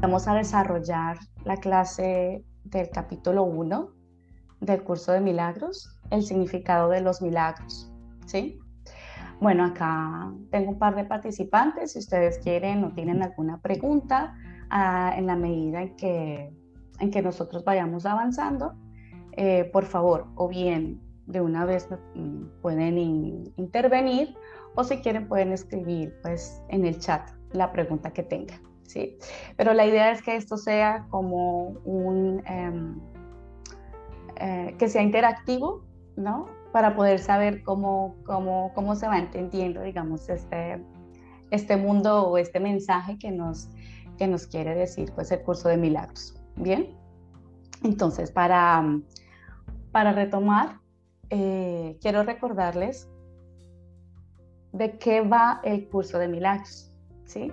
Vamos 0.00 0.26
a 0.28 0.34
desarrollar 0.34 1.18
la 1.44 1.58
clase 1.58 2.42
del 2.64 2.88
capítulo 2.88 3.42
1 3.42 3.90
del 4.62 4.82
curso 4.82 5.12
de 5.12 5.20
milagros, 5.20 5.94
el 6.10 6.22
significado 6.22 6.88
de 6.88 7.02
los 7.02 7.20
milagros. 7.20 7.92
¿Sí? 8.24 8.58
Bueno, 9.42 9.66
acá 9.66 10.32
tengo 10.50 10.70
un 10.70 10.78
par 10.78 10.96
de 10.96 11.04
participantes. 11.04 11.92
Si 11.92 11.98
ustedes 11.98 12.38
quieren 12.38 12.82
o 12.82 12.94
tienen 12.94 13.22
alguna 13.22 13.60
pregunta, 13.60 14.34
ah, 14.70 15.12
en 15.14 15.26
la 15.26 15.36
medida 15.36 15.82
en 15.82 15.96
que, 15.96 16.50
en 16.98 17.10
que 17.10 17.20
nosotros 17.20 17.62
vayamos 17.62 18.06
avanzando, 18.06 18.72
eh, 19.32 19.68
por 19.70 19.84
favor, 19.84 20.28
o 20.34 20.48
bien 20.48 21.02
de 21.26 21.42
una 21.42 21.66
vez 21.66 21.86
mm, 22.14 22.62
pueden 22.62 22.96
intervenir 23.56 24.34
o 24.76 24.82
si 24.82 24.96
quieren 25.02 25.28
pueden 25.28 25.52
escribir 25.52 26.14
pues 26.22 26.62
en 26.70 26.86
el 26.86 26.98
chat 26.98 27.28
la 27.52 27.70
pregunta 27.70 28.14
que 28.14 28.22
tengan. 28.22 28.69
¿Sí? 28.90 29.16
Pero 29.56 29.72
la 29.72 29.86
idea 29.86 30.10
es 30.10 30.22
que 30.22 30.36
esto 30.36 30.56
sea 30.56 31.06
como 31.10 31.68
un, 31.84 32.42
em, 32.46 33.00
eh, 34.36 34.74
que 34.78 34.88
sea 34.88 35.02
interactivo, 35.02 35.84
¿no? 36.16 36.46
Para 36.72 36.94
poder 36.96 37.18
saber 37.18 37.62
cómo, 37.62 38.16
cómo, 38.24 38.72
cómo 38.74 38.94
se 38.96 39.06
va 39.06 39.18
entendiendo, 39.18 39.82
digamos, 39.82 40.28
este, 40.28 40.82
este 41.50 41.76
mundo 41.76 42.28
o 42.28 42.38
este 42.38 42.60
mensaje 42.60 43.18
que 43.18 43.30
nos, 43.30 43.70
que 44.18 44.26
nos 44.26 44.46
quiere 44.46 44.74
decir 44.74 45.12
pues 45.14 45.30
el 45.30 45.42
curso 45.42 45.68
de 45.68 45.76
milagros. 45.76 46.34
Bien, 46.56 46.96
entonces 47.82 48.30
para, 48.30 48.84
para 49.92 50.12
retomar, 50.12 50.78
eh, 51.30 51.96
quiero 52.00 52.24
recordarles 52.24 53.08
de 54.72 54.98
qué 54.98 55.20
va 55.20 55.60
el 55.64 55.88
curso 55.88 56.18
de 56.18 56.28
milagros, 56.28 56.92
¿sí? 57.24 57.52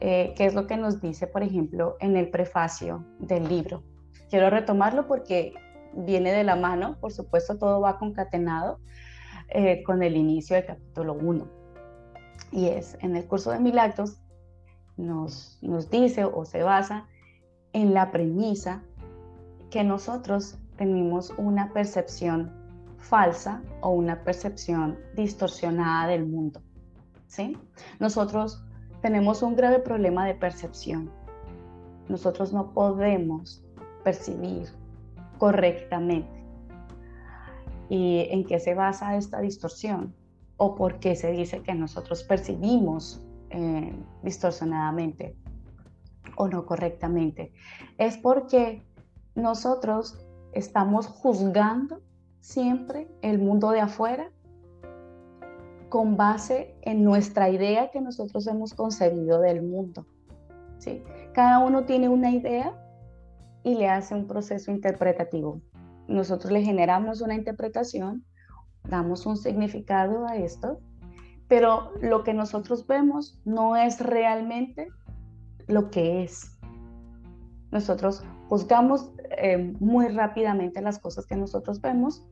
Eh, 0.00 0.34
qué 0.36 0.46
es 0.46 0.54
lo 0.54 0.66
que 0.66 0.76
nos 0.76 1.00
dice, 1.00 1.26
por 1.26 1.42
ejemplo, 1.42 1.96
en 2.00 2.16
el 2.16 2.30
prefacio 2.30 3.04
del 3.18 3.48
libro. 3.48 3.82
Quiero 4.28 4.50
retomarlo 4.50 5.06
porque 5.06 5.54
viene 5.94 6.32
de 6.32 6.44
la 6.44 6.56
mano, 6.56 6.96
por 7.00 7.12
supuesto, 7.12 7.58
todo 7.58 7.80
va 7.80 7.98
concatenado 7.98 8.80
eh, 9.48 9.82
con 9.84 10.02
el 10.02 10.16
inicio 10.16 10.56
del 10.56 10.66
capítulo 10.66 11.14
1. 11.14 11.48
Y 12.52 12.68
es, 12.68 12.96
en 13.00 13.16
el 13.16 13.26
curso 13.26 13.50
de 13.50 13.60
milagros 13.60 14.20
nos, 14.96 15.58
nos 15.62 15.90
dice 15.90 16.24
o 16.24 16.44
se 16.44 16.62
basa 16.62 17.06
en 17.72 17.94
la 17.94 18.10
premisa 18.10 18.82
que 19.70 19.84
nosotros 19.84 20.58
tenemos 20.76 21.32
una 21.36 21.72
percepción 21.72 22.52
falsa 22.98 23.62
o 23.80 23.90
una 23.90 24.24
percepción 24.24 24.98
distorsionada 25.14 26.08
del 26.08 26.26
mundo. 26.26 26.62
¿sí? 27.26 27.56
Nosotros 27.98 28.64
tenemos 29.04 29.42
un 29.42 29.54
grave 29.54 29.80
problema 29.80 30.24
de 30.24 30.34
percepción. 30.34 31.10
Nosotros 32.08 32.54
no 32.54 32.72
podemos 32.72 33.62
percibir 34.02 34.66
correctamente. 35.36 36.42
¿Y 37.90 38.28
en 38.30 38.46
qué 38.46 38.58
se 38.58 38.72
basa 38.72 39.14
esta 39.18 39.42
distorsión? 39.42 40.14
¿O 40.56 40.74
por 40.74 41.00
qué 41.00 41.16
se 41.16 41.32
dice 41.32 41.60
que 41.60 41.74
nosotros 41.74 42.22
percibimos 42.22 43.22
eh, 43.50 43.94
distorsionadamente 44.22 45.36
o 46.36 46.48
no 46.48 46.64
correctamente? 46.64 47.52
Es 47.98 48.16
porque 48.16 48.86
nosotros 49.34 50.18
estamos 50.54 51.08
juzgando 51.08 52.00
siempre 52.40 53.06
el 53.20 53.38
mundo 53.38 53.70
de 53.70 53.80
afuera 53.80 54.30
con 55.94 56.16
base 56.16 56.74
en 56.82 57.04
nuestra 57.04 57.50
idea 57.50 57.92
que 57.92 58.00
nosotros 58.00 58.48
hemos 58.48 58.74
concebido 58.74 59.40
del 59.40 59.62
mundo. 59.62 60.04
¿sí? 60.78 61.04
Cada 61.32 61.60
uno 61.60 61.84
tiene 61.84 62.08
una 62.08 62.32
idea 62.32 62.74
y 63.62 63.76
le 63.76 63.88
hace 63.88 64.16
un 64.16 64.26
proceso 64.26 64.72
interpretativo. 64.72 65.60
Nosotros 66.08 66.50
le 66.50 66.64
generamos 66.64 67.20
una 67.20 67.36
interpretación, 67.36 68.24
damos 68.82 69.24
un 69.24 69.36
significado 69.36 70.26
a 70.26 70.34
esto, 70.36 70.80
pero 71.46 71.92
lo 72.02 72.24
que 72.24 72.34
nosotros 72.34 72.88
vemos 72.88 73.40
no 73.44 73.76
es 73.76 74.00
realmente 74.00 74.88
lo 75.68 75.92
que 75.92 76.24
es. 76.24 76.58
Nosotros 77.70 78.24
juzgamos 78.48 79.12
eh, 79.38 79.72
muy 79.78 80.08
rápidamente 80.08 80.82
las 80.82 80.98
cosas 80.98 81.24
que 81.24 81.36
nosotros 81.36 81.80
vemos 81.80 82.26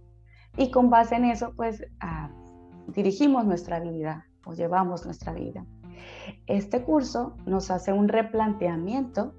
y 0.57 0.73
con 0.73 0.91
base 0.91 1.15
en 1.15 1.27
eso, 1.27 1.53
pues 1.55 1.85
dirigimos 2.89 3.45
nuestra 3.45 3.81
vida 3.81 4.27
o 4.45 4.53
llevamos 4.55 5.05
nuestra 5.05 5.33
vida. 5.33 5.65
Este 6.47 6.83
curso 6.83 7.37
nos 7.47 7.71
hace 7.71 7.93
un 7.93 8.09
replanteamiento 8.09 9.35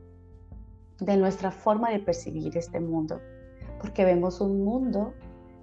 de 1.00 1.18
nuestra 1.18 1.52
forma 1.52 1.90
de 1.90 2.00
percibir 2.00 2.58
este 2.58 2.80
mundo, 2.80 3.20
porque 3.80 4.06
vemos 4.06 4.40
un 4.42 4.64
mundo 4.64 5.14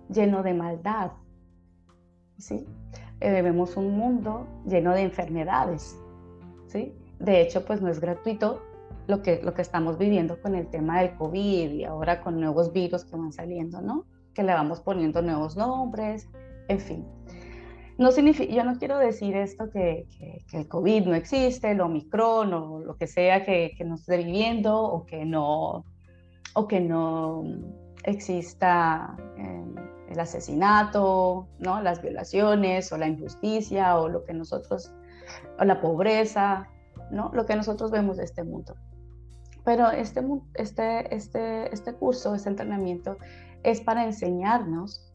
lleno 0.09 0.43
de 0.43 0.55
maldad, 0.55 1.13
¿sí? 2.39 2.67
Eh, 3.21 3.43
vemos 3.43 3.77
un 3.77 3.97
mundo 3.97 4.47
lleno 4.67 4.93
de 4.93 5.03
enfermedades, 5.03 5.97
¿sí? 6.67 6.95
De 7.19 7.41
hecho, 7.41 7.65
pues 7.65 7.81
no 7.81 7.89
es 7.89 8.01
gratuito 8.01 8.63
lo 9.07 9.23
que, 9.23 9.43
lo 9.43 9.55
que 9.55 9.63
estamos 9.63 9.99
viviendo 9.99 10.41
con 10.41 10.55
el 10.55 10.69
tema 10.69 11.01
del 11.01 11.15
COVID 11.17 11.71
y 11.71 11.85
ahora 11.85 12.23
con 12.23 12.41
nuevos 12.41 12.73
virus 12.73 13.05
que 13.05 13.17
van 13.17 13.33
saliendo, 13.33 13.81
¿no? 13.81 14.07
Que 14.35 14.43
le 14.43 14.53
vamos 14.53 14.81
poniendo 14.81 15.21
nuevos 15.23 15.57
nombres, 15.57 16.29
en 16.69 16.81
fin. 16.81 17.07
No 18.01 18.13
significa, 18.13 18.51
yo 18.51 18.65
no 18.65 18.79
quiero 18.79 18.97
decir 18.97 19.37
esto 19.37 19.69
que, 19.69 20.07
el 20.55 20.67
COVID 20.69 21.05
no 21.05 21.15
existe, 21.15 21.71
el 21.71 21.83
Omicron 21.83 22.51
o 22.55 22.79
lo 22.79 22.97
que 22.97 23.07
sea 23.07 23.45
que, 23.45 23.75
que 23.77 23.85
nos 23.85 24.01
esté 24.01 24.17
viviendo 24.17 24.75
o 24.83 25.05
que 25.05 25.27
no, 25.27 25.85
o 26.55 26.67
que 26.67 26.81
no 26.81 27.45
exista 28.05 29.15
eh, 29.37 29.65
el 30.09 30.19
asesinato, 30.19 31.47
¿no? 31.59 31.83
las 31.83 32.01
violaciones 32.01 32.91
o 32.91 32.97
la 32.97 33.07
injusticia 33.07 33.99
o 33.99 34.09
lo 34.09 34.25
que 34.25 34.33
nosotros, 34.33 34.91
o 35.59 35.65
la 35.67 35.83
pobreza, 35.83 36.71
¿no? 37.11 37.31
lo 37.35 37.45
que 37.45 37.55
nosotros 37.55 37.91
vemos 37.91 38.17
de 38.17 38.25
este 38.25 38.45
mundo. 38.45 38.77
Pero 39.63 39.91
este, 39.91 40.25
este, 40.55 41.15
este, 41.15 41.75
este 41.75 41.93
curso, 41.93 42.35
este 42.35 42.49
entrenamiento 42.49 43.19
es 43.63 43.83
para 43.83 44.07
enseñarnos 44.07 45.13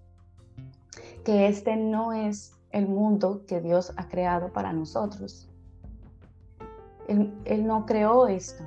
que 1.23 1.47
este 1.47 1.77
no 1.77 2.13
es 2.13 2.54
el 2.75 2.89
mundo 2.89 3.45
que 3.47 3.61
Dios 3.61 3.93
ha 3.95 4.09
creado 4.09 4.49
para 4.51 4.73
nosotros. 4.73 5.49
Él, 7.07 7.65
no 7.65 7.85
creó 7.85 8.27
esto. 8.27 8.63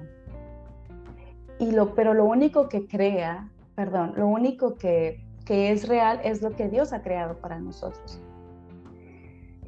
Y 1.59 1.73
lo, 1.73 1.95
pero 1.95 2.15
lo 2.15 2.25
único 2.25 2.71
que 2.71 2.87
crea, 2.87 3.51
perdón, 3.75 4.15
lo 4.17 4.27
único 4.27 4.77
que, 4.77 5.23
es 5.47 5.89
real 5.89 6.21
es 6.25 6.41
lo 6.41 6.53
que 6.53 6.69
Dios 6.69 6.95
ha 6.95 7.03
creado 7.03 7.37
para 7.37 7.59
nosotros. 7.59 8.19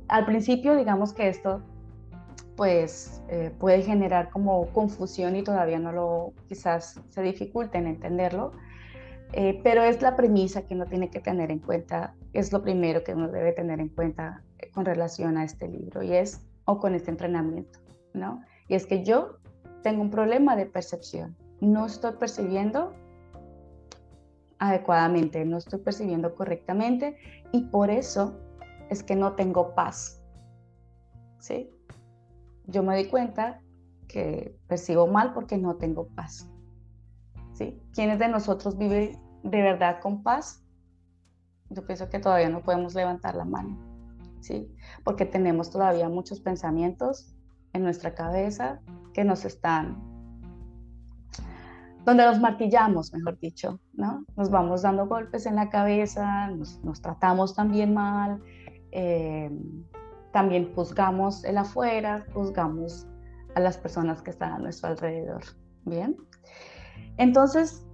Al 0.09 0.25
principio, 0.25 0.75
digamos 0.77 1.12
que 1.12 1.28
esto 1.28 1.61
pues 2.57 3.22
eh, 3.28 3.55
puede 3.59 3.83
generar 3.83 4.28
como 4.28 4.67
confusión 4.69 5.37
y 5.37 5.43
todavía 5.43 5.78
no 5.78 5.93
lo, 5.93 6.33
quizás 6.49 7.01
se 7.09 7.22
dificulte 7.22 7.78
en 7.78 7.87
entenderlo, 7.87 8.53
eh, 9.32 9.60
pero 9.62 9.82
es 9.82 10.02
la 10.02 10.16
premisa 10.16 10.66
que 10.66 10.74
uno 10.74 10.86
tiene 10.86 11.10
que 11.10 11.20
tener 11.20 11.50
en 11.50 11.60
cuenta, 11.60 12.14
es 12.32 12.52
lo 12.52 12.62
primero 12.62 13.04
que 13.04 13.14
uno 13.14 13.28
debe 13.28 13.52
tener 13.52 13.80
en 13.80 13.88
cuenta 13.88 14.42
eh, 14.58 14.70
con 14.70 14.84
relación 14.84 15.36
a 15.36 15.44
este 15.44 15.68
libro 15.68 16.02
y 16.02 16.12
es, 16.12 16.44
o 16.64 16.78
con 16.78 16.94
este 16.94 17.10
entrenamiento, 17.10 17.78
¿no? 18.12 18.42
Y 18.68 18.74
es 18.74 18.86
que 18.86 19.04
yo 19.04 19.36
tengo 19.82 20.02
un 20.02 20.10
problema 20.10 20.56
de 20.56 20.66
percepción, 20.66 21.36
no 21.60 21.86
estoy 21.86 22.12
percibiendo 22.14 22.92
adecuadamente, 24.58 25.44
no 25.44 25.58
estoy 25.58 25.80
percibiendo 25.80 26.34
correctamente 26.34 27.16
y 27.52 27.62
por 27.62 27.91
eso 27.91 28.38
es 28.91 29.02
que 29.02 29.14
no 29.14 29.34
tengo 29.34 29.74
paz, 29.74 30.20
¿sí? 31.38 31.70
Yo 32.66 32.82
me 32.82 32.97
di 32.97 33.06
cuenta 33.06 33.60
que 34.09 34.56
percibo 34.66 35.06
mal 35.06 35.33
porque 35.33 35.56
no 35.56 35.76
tengo 35.76 36.09
paz. 36.09 36.50
¿Sí? 37.60 37.78
¿Quiénes 37.92 38.18
de 38.18 38.28
nosotros 38.28 38.77
vive 38.78 39.18
de 39.42 39.62
verdad 39.62 40.01
con 40.01 40.22
paz? 40.22 40.65
Yo 41.68 41.84
pienso 41.86 42.09
que 42.09 42.18
todavía 42.18 42.48
no 42.48 42.62
podemos 42.62 42.95
levantar 42.95 43.36
la 43.36 43.45
mano, 43.45 43.78
¿sí? 44.41 44.74
Porque 45.04 45.27
tenemos 45.27 45.71
todavía 45.71 46.09
muchos 46.09 46.41
pensamientos 46.41 47.36
en 47.74 47.84
nuestra 47.84 48.15
cabeza 48.15 48.80
que 49.12 49.24
nos 49.24 49.45
están, 49.45 50.03
donde 52.04 52.24
nos 52.24 52.41
martillamos, 52.41 53.12
mejor 53.12 53.39
dicho, 53.39 53.78
¿no? 53.92 54.24
Nos 54.36 54.51
vamos 54.51 54.83
dando 54.83 55.07
golpes 55.07 55.45
en 55.47 55.57
la 55.57 55.68
cabeza, 55.68 56.48
nos, 56.48 57.03
tratamos 57.03 57.54
también 57.54 57.92
mal, 57.92 58.42
eh, 58.91 59.51
también 60.33 60.74
juzgamos 60.74 61.45
el 61.45 61.59
afuera, 61.59 62.24
juzgamos 62.33 63.07
a 63.54 63.60
las 63.60 63.77
personas 63.77 64.22
que 64.22 64.30
están 64.30 64.53
a 64.53 64.59
nuestro 64.59 64.89
alrededor, 64.89 65.42
¿bien? 65.84 66.16
Entonces, 67.16 67.86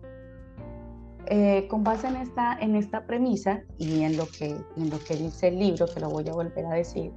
eh, 1.26 1.66
con 1.68 1.82
base 1.82 2.06
en 2.06 2.16
esta, 2.16 2.56
en 2.60 2.76
esta 2.76 3.06
premisa 3.06 3.62
y 3.78 4.02
en 4.02 4.16
lo, 4.16 4.26
que, 4.26 4.56
en 4.76 4.90
lo 4.90 4.98
que 5.00 5.16
dice 5.16 5.48
el 5.48 5.58
libro, 5.58 5.86
que 5.86 6.00
lo 6.00 6.08
voy 6.08 6.28
a 6.28 6.32
volver 6.32 6.66
a 6.66 6.74
decir, 6.74 7.12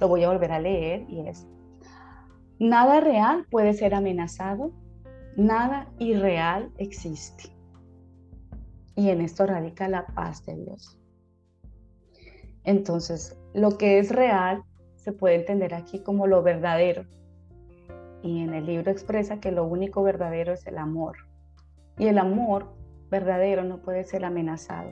lo 0.00 0.08
voy 0.08 0.24
a 0.24 0.28
volver 0.28 0.52
a 0.52 0.58
leer, 0.58 1.04
y 1.08 1.26
es, 1.28 1.46
Nada 2.62 3.00
real 3.00 3.44
puede 3.50 3.72
ser 3.72 3.92
amenazado, 3.92 4.70
nada 5.36 5.92
irreal 5.98 6.70
existe. 6.78 7.50
Y 8.94 9.10
en 9.10 9.20
esto 9.20 9.46
radica 9.46 9.88
la 9.88 10.06
paz 10.06 10.46
de 10.46 10.54
Dios. 10.54 10.96
Entonces, 12.62 13.36
lo 13.52 13.78
que 13.78 13.98
es 13.98 14.10
real 14.10 14.62
se 14.94 15.10
puede 15.10 15.34
entender 15.34 15.74
aquí 15.74 16.04
como 16.04 16.28
lo 16.28 16.44
verdadero. 16.44 17.04
Y 18.22 18.44
en 18.44 18.54
el 18.54 18.66
libro 18.66 18.92
expresa 18.92 19.40
que 19.40 19.50
lo 19.50 19.64
único 19.64 20.04
verdadero 20.04 20.52
es 20.52 20.64
el 20.68 20.78
amor. 20.78 21.16
Y 21.98 22.06
el 22.06 22.18
amor 22.18 22.72
verdadero 23.10 23.62
no 23.64 23.78
puede 23.78 24.04
ser 24.04 24.24
amenazado. 24.24 24.90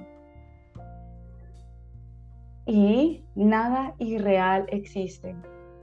Y 2.66 3.24
nada 3.34 3.94
irreal 3.98 4.66
existe. 4.68 5.34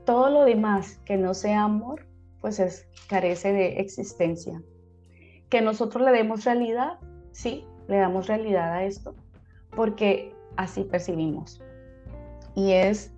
Todo 0.04 0.30
lo 0.30 0.44
demás 0.44 1.00
que 1.04 1.16
no 1.16 1.34
sea 1.34 1.64
amor, 1.64 2.06
pues 2.40 2.60
es, 2.60 2.86
carece 3.08 3.52
de 3.52 3.80
existencia. 3.80 4.62
Que 5.50 5.60
nosotros 5.60 6.04
le 6.04 6.12
demos 6.12 6.44
realidad, 6.44 6.98
sí, 7.32 7.66
le 7.88 7.96
damos 7.96 8.26
realidad 8.26 8.72
a 8.72 8.84
esto, 8.84 9.14
porque 9.74 10.32
así 10.56 10.84
percibimos. 10.84 11.62
Y 12.54 12.72
es 12.72 13.12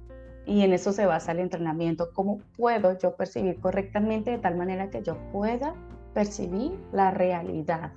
y 0.46 0.62
en 0.62 0.72
eso 0.72 0.92
se 0.92 1.06
basa 1.06 1.32
el 1.32 1.38
entrenamiento. 1.38 2.10
¿Cómo 2.12 2.38
puedo 2.56 2.98
yo 2.98 3.14
percibir 3.14 3.60
correctamente 3.60 4.32
de 4.32 4.38
tal 4.38 4.56
manera 4.56 4.90
que 4.90 5.02
yo 5.02 5.16
pueda 5.30 5.74
percibir 6.14 6.78
la 6.92 7.10
realidad? 7.10 7.92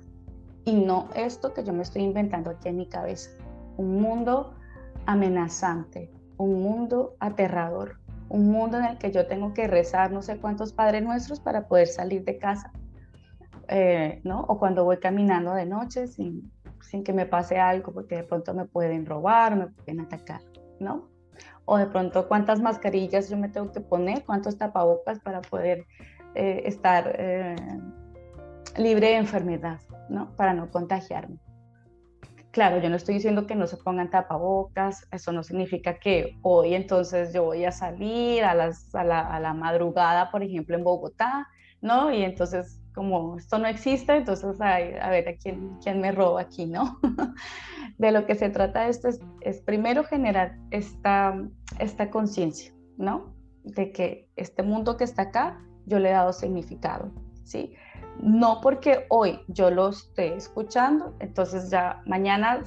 Y 0.64 0.74
no 0.74 1.08
esto 1.14 1.52
que 1.52 1.64
yo 1.64 1.72
me 1.72 1.82
estoy 1.82 2.02
inventando 2.02 2.50
aquí 2.50 2.68
en 2.68 2.76
mi 2.76 2.88
cabeza. 2.88 3.30
Un 3.76 4.00
mundo 4.00 4.54
amenazante, 5.06 6.10
un 6.36 6.62
mundo 6.62 7.16
aterrador, 7.20 7.98
un 8.28 8.50
mundo 8.50 8.78
en 8.78 8.86
el 8.86 8.98
que 8.98 9.12
yo 9.12 9.26
tengo 9.26 9.52
que 9.52 9.66
rezar 9.66 10.10
no 10.10 10.22
sé 10.22 10.38
cuántos 10.38 10.72
Padres 10.72 11.02
Nuestros 11.02 11.40
para 11.40 11.68
poder 11.68 11.86
salir 11.86 12.24
de 12.24 12.38
casa. 12.38 12.72
Eh, 13.68 14.20
¿no? 14.24 14.40
O 14.42 14.58
cuando 14.58 14.84
voy 14.84 14.98
caminando 14.98 15.54
de 15.54 15.66
noche 15.66 16.06
sin, 16.06 16.50
sin 16.82 17.02
que 17.02 17.12
me 17.12 17.26
pase 17.26 17.58
algo, 17.58 17.92
porque 17.92 18.16
de 18.16 18.24
pronto 18.24 18.52
me 18.54 18.66
pueden 18.66 19.06
robar, 19.06 19.56
me 19.56 19.66
pueden 19.68 20.00
atacar, 20.00 20.40
¿no? 20.80 21.14
o 21.66 21.78
de 21.78 21.86
pronto 21.86 22.28
cuántas 22.28 22.60
mascarillas 22.60 23.30
yo 23.30 23.36
me 23.36 23.48
tengo 23.48 23.72
que 23.72 23.80
poner, 23.80 24.24
cuántos 24.24 24.58
tapabocas 24.58 25.20
para 25.20 25.40
poder 25.40 25.86
eh, 26.34 26.62
estar 26.66 27.14
eh, 27.18 27.56
libre 28.76 29.08
de 29.08 29.16
enfermedad, 29.16 29.80
¿no? 30.08 30.34
Para 30.36 30.54
no 30.54 30.70
contagiarme. 30.70 31.38
Claro, 32.50 32.78
yo 32.78 32.88
no 32.88 32.96
estoy 32.96 33.14
diciendo 33.16 33.46
que 33.46 33.56
no 33.56 33.66
se 33.66 33.76
pongan 33.76 34.10
tapabocas, 34.10 35.08
eso 35.10 35.32
no 35.32 35.42
significa 35.42 35.98
que 35.98 36.38
hoy 36.42 36.74
entonces 36.74 37.32
yo 37.32 37.44
voy 37.44 37.64
a 37.64 37.72
salir 37.72 38.44
a, 38.44 38.54
las, 38.54 38.94
a, 38.94 39.02
la, 39.02 39.20
a 39.20 39.40
la 39.40 39.54
madrugada, 39.54 40.30
por 40.30 40.42
ejemplo, 40.44 40.76
en 40.76 40.84
Bogotá, 40.84 41.48
¿no? 41.80 42.12
Y 42.12 42.22
entonces 42.22 42.80
como 42.94 43.36
esto 43.36 43.58
no 43.58 43.66
existe, 43.66 44.16
entonces 44.16 44.60
a, 44.60 44.76
a 44.76 45.10
ver 45.10 45.28
a 45.28 45.36
quién, 45.36 45.76
quién 45.82 46.00
me 46.00 46.12
roba 46.12 46.42
aquí, 46.42 46.66
¿no? 46.66 47.00
de 47.98 48.12
lo 48.12 48.24
que 48.24 48.36
se 48.36 48.48
trata 48.48 48.88
esto 48.88 49.08
es, 49.08 49.20
es 49.40 49.60
primero 49.60 50.04
generar 50.04 50.56
esta, 50.70 51.36
esta 51.78 52.10
conciencia, 52.10 52.72
¿no? 52.96 53.34
De 53.64 53.92
que 53.92 54.28
este 54.36 54.62
mundo 54.62 54.96
que 54.96 55.04
está 55.04 55.22
acá, 55.22 55.60
yo 55.86 55.98
le 55.98 56.10
he 56.10 56.12
dado 56.12 56.32
significado, 56.32 57.12
¿sí? 57.42 57.74
No 58.20 58.60
porque 58.60 59.06
hoy 59.10 59.40
yo 59.48 59.70
lo 59.70 59.88
esté 59.88 60.34
escuchando, 60.34 61.14
entonces 61.18 61.70
ya 61.70 62.02
mañana 62.06 62.62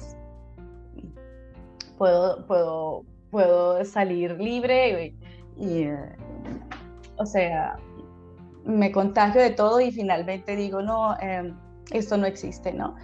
puedo, 1.96 2.46
puedo, 2.46 3.04
puedo 3.30 3.84
salir 3.84 4.38
libre 4.40 5.14
y, 5.56 5.64
y 5.64 5.90
o 7.16 7.26
sea, 7.26 7.76
me 8.64 8.92
contagio 8.92 9.40
de 9.40 9.50
todo 9.50 9.80
y 9.80 9.90
finalmente 9.90 10.54
digo, 10.54 10.82
no, 10.82 11.18
em, 11.20 11.56
esto 11.90 12.16
no 12.16 12.26
existe, 12.26 12.72
¿no? 12.72 12.96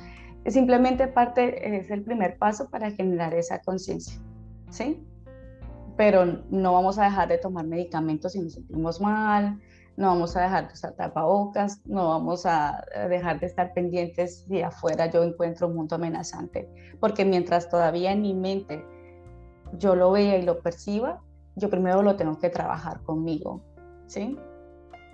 Simplemente 0.47 1.09
parte, 1.09 1.79
es 1.79 1.91
el 1.91 2.03
primer 2.03 2.37
paso 2.37 2.69
para 2.69 2.91
generar 2.91 3.35
esa 3.35 3.61
conciencia, 3.61 4.21
¿sí? 4.71 5.03
Pero 5.97 6.27
no 6.51 6.75
vamos 6.75 6.99
a 6.99 7.05
dejar 7.05 7.29
de 7.29 7.39
tomar 7.39 7.67
medicamentos 7.67 8.33
si 8.33 8.41
nos 8.41 8.53
sentimos 8.53 9.01
mal, 9.01 9.59
no 9.97 10.09
vamos 10.09 10.37
a 10.37 10.43
dejar 10.43 10.69
de 10.69 10.75
usar 10.75 10.93
tapabocas, 10.95 11.81
no 11.87 12.09
vamos 12.09 12.47
a 12.47 12.85
dejar 13.09 13.41
de 13.41 13.47
estar 13.47 13.73
pendientes 13.75 14.45
si 14.49 14.63
afuera 14.63 15.11
yo 15.11 15.23
encuentro 15.23 15.69
un 15.69 15.77
mundo 15.77 15.97
amenazante, 15.97 16.69
porque 17.01 17.25
mientras 17.25 17.69
todavía 17.69 18.13
en 18.13 18.23
mi 18.23 18.35
mente 18.35 18.85
yo 19.79 19.95
lo 19.95 20.11
vea 20.11 20.37
y 20.39 20.43
lo 20.43 20.61
perciba, 20.61 21.23
yo 21.57 21.71
primero 21.71 22.03
lo 22.03 22.17
tengo 22.17 22.39
que 22.39 22.51
trabajar 22.51 23.03
conmigo, 23.03 23.63
¿sí? 24.07 24.39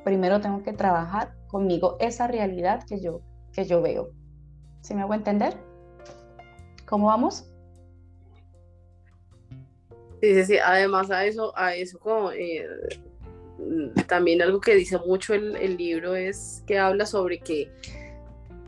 primero 0.05 0.41
tengo 0.41 0.63
que 0.63 0.73
trabajar 0.73 1.35
conmigo 1.47 1.97
esa 2.01 2.27
realidad 2.27 2.85
que 2.87 3.01
yo, 3.01 3.21
que 3.53 3.65
yo 3.65 3.83
veo. 3.83 4.11
¿Sí 4.81 4.95
me 4.95 5.03
hago 5.03 5.15
entender? 5.15 5.55
¿Cómo 6.87 7.07
vamos? 7.07 7.47
Sí, 10.21 10.35
sí, 10.35 10.45
sí. 10.45 10.59
Además 10.59 11.11
a 11.11 11.25
eso, 11.25 11.57
a 11.57 11.75
eso 11.75 11.99
como 11.99 12.33
eh, 12.33 12.67
también 14.07 14.43
algo 14.43 14.61
que 14.61 14.75
dice 14.75 14.99
mucho 14.99 15.35
el, 15.35 15.57
el, 15.57 15.77
libro 15.77 16.15
es 16.15 16.63
que 16.67 16.79
habla 16.79 17.07
sobre 17.07 17.39
que 17.39 17.71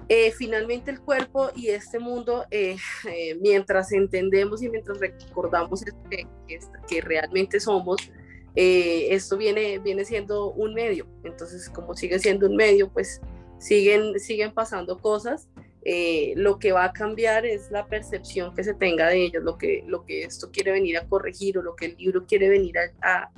eh, 0.09 0.31
finalmente 0.33 0.91
el 0.91 1.01
cuerpo 1.01 1.51
y 1.55 1.69
este 1.69 1.99
mundo, 1.99 2.45
eh, 2.51 2.77
mientras 3.41 3.93
entendemos 3.93 4.63
y 4.63 4.69
mientras 4.69 4.99
recordamos 4.99 5.83
que, 6.11 7.01
realmente 7.01 7.61
somos, 7.61 8.11
eh, 8.55 9.07
esto 9.11 9.39
viene, 9.39 9.79
viene 9.79 10.05
siendo 10.05 10.51
un 10.51 10.75
medio. 10.75 11.07
Entonces, 11.25 11.71
como 11.71 11.95
sigue 11.95 12.19
siendo 12.19 12.47
un 12.47 12.57
medio, 12.57 12.91
pues 12.91 13.23
siguen, 13.59 14.19
siguen 14.21 14.53
pasando 14.53 14.99
cosas. 14.99 15.49
Eh, 15.85 16.35
lo 16.37 16.59
que 16.59 16.73
va 16.73 16.85
a 16.85 16.93
cambiar 16.93 17.45
es 17.45 17.71
la 17.71 17.87
percepción 17.87 18.55
que 18.55 18.63
se 18.63 18.75
tenga 18.75 19.09
de 19.09 19.25
ellos, 19.25 19.43
lo 19.43 19.59
que, 19.59 19.83
lo 19.87 20.05
que 20.05 20.23
esto 20.23 20.51
quiere 20.53 20.73
venir 20.73 20.97
a 20.97 21.09
corregir 21.09 21.59
o 21.59 21.63
lo 21.63 21.75
que 21.75 21.87
el 21.87 21.97
libro 21.97 22.25
quiere 22.27 22.49
venir 22.49 22.75
a, 23.01 23.31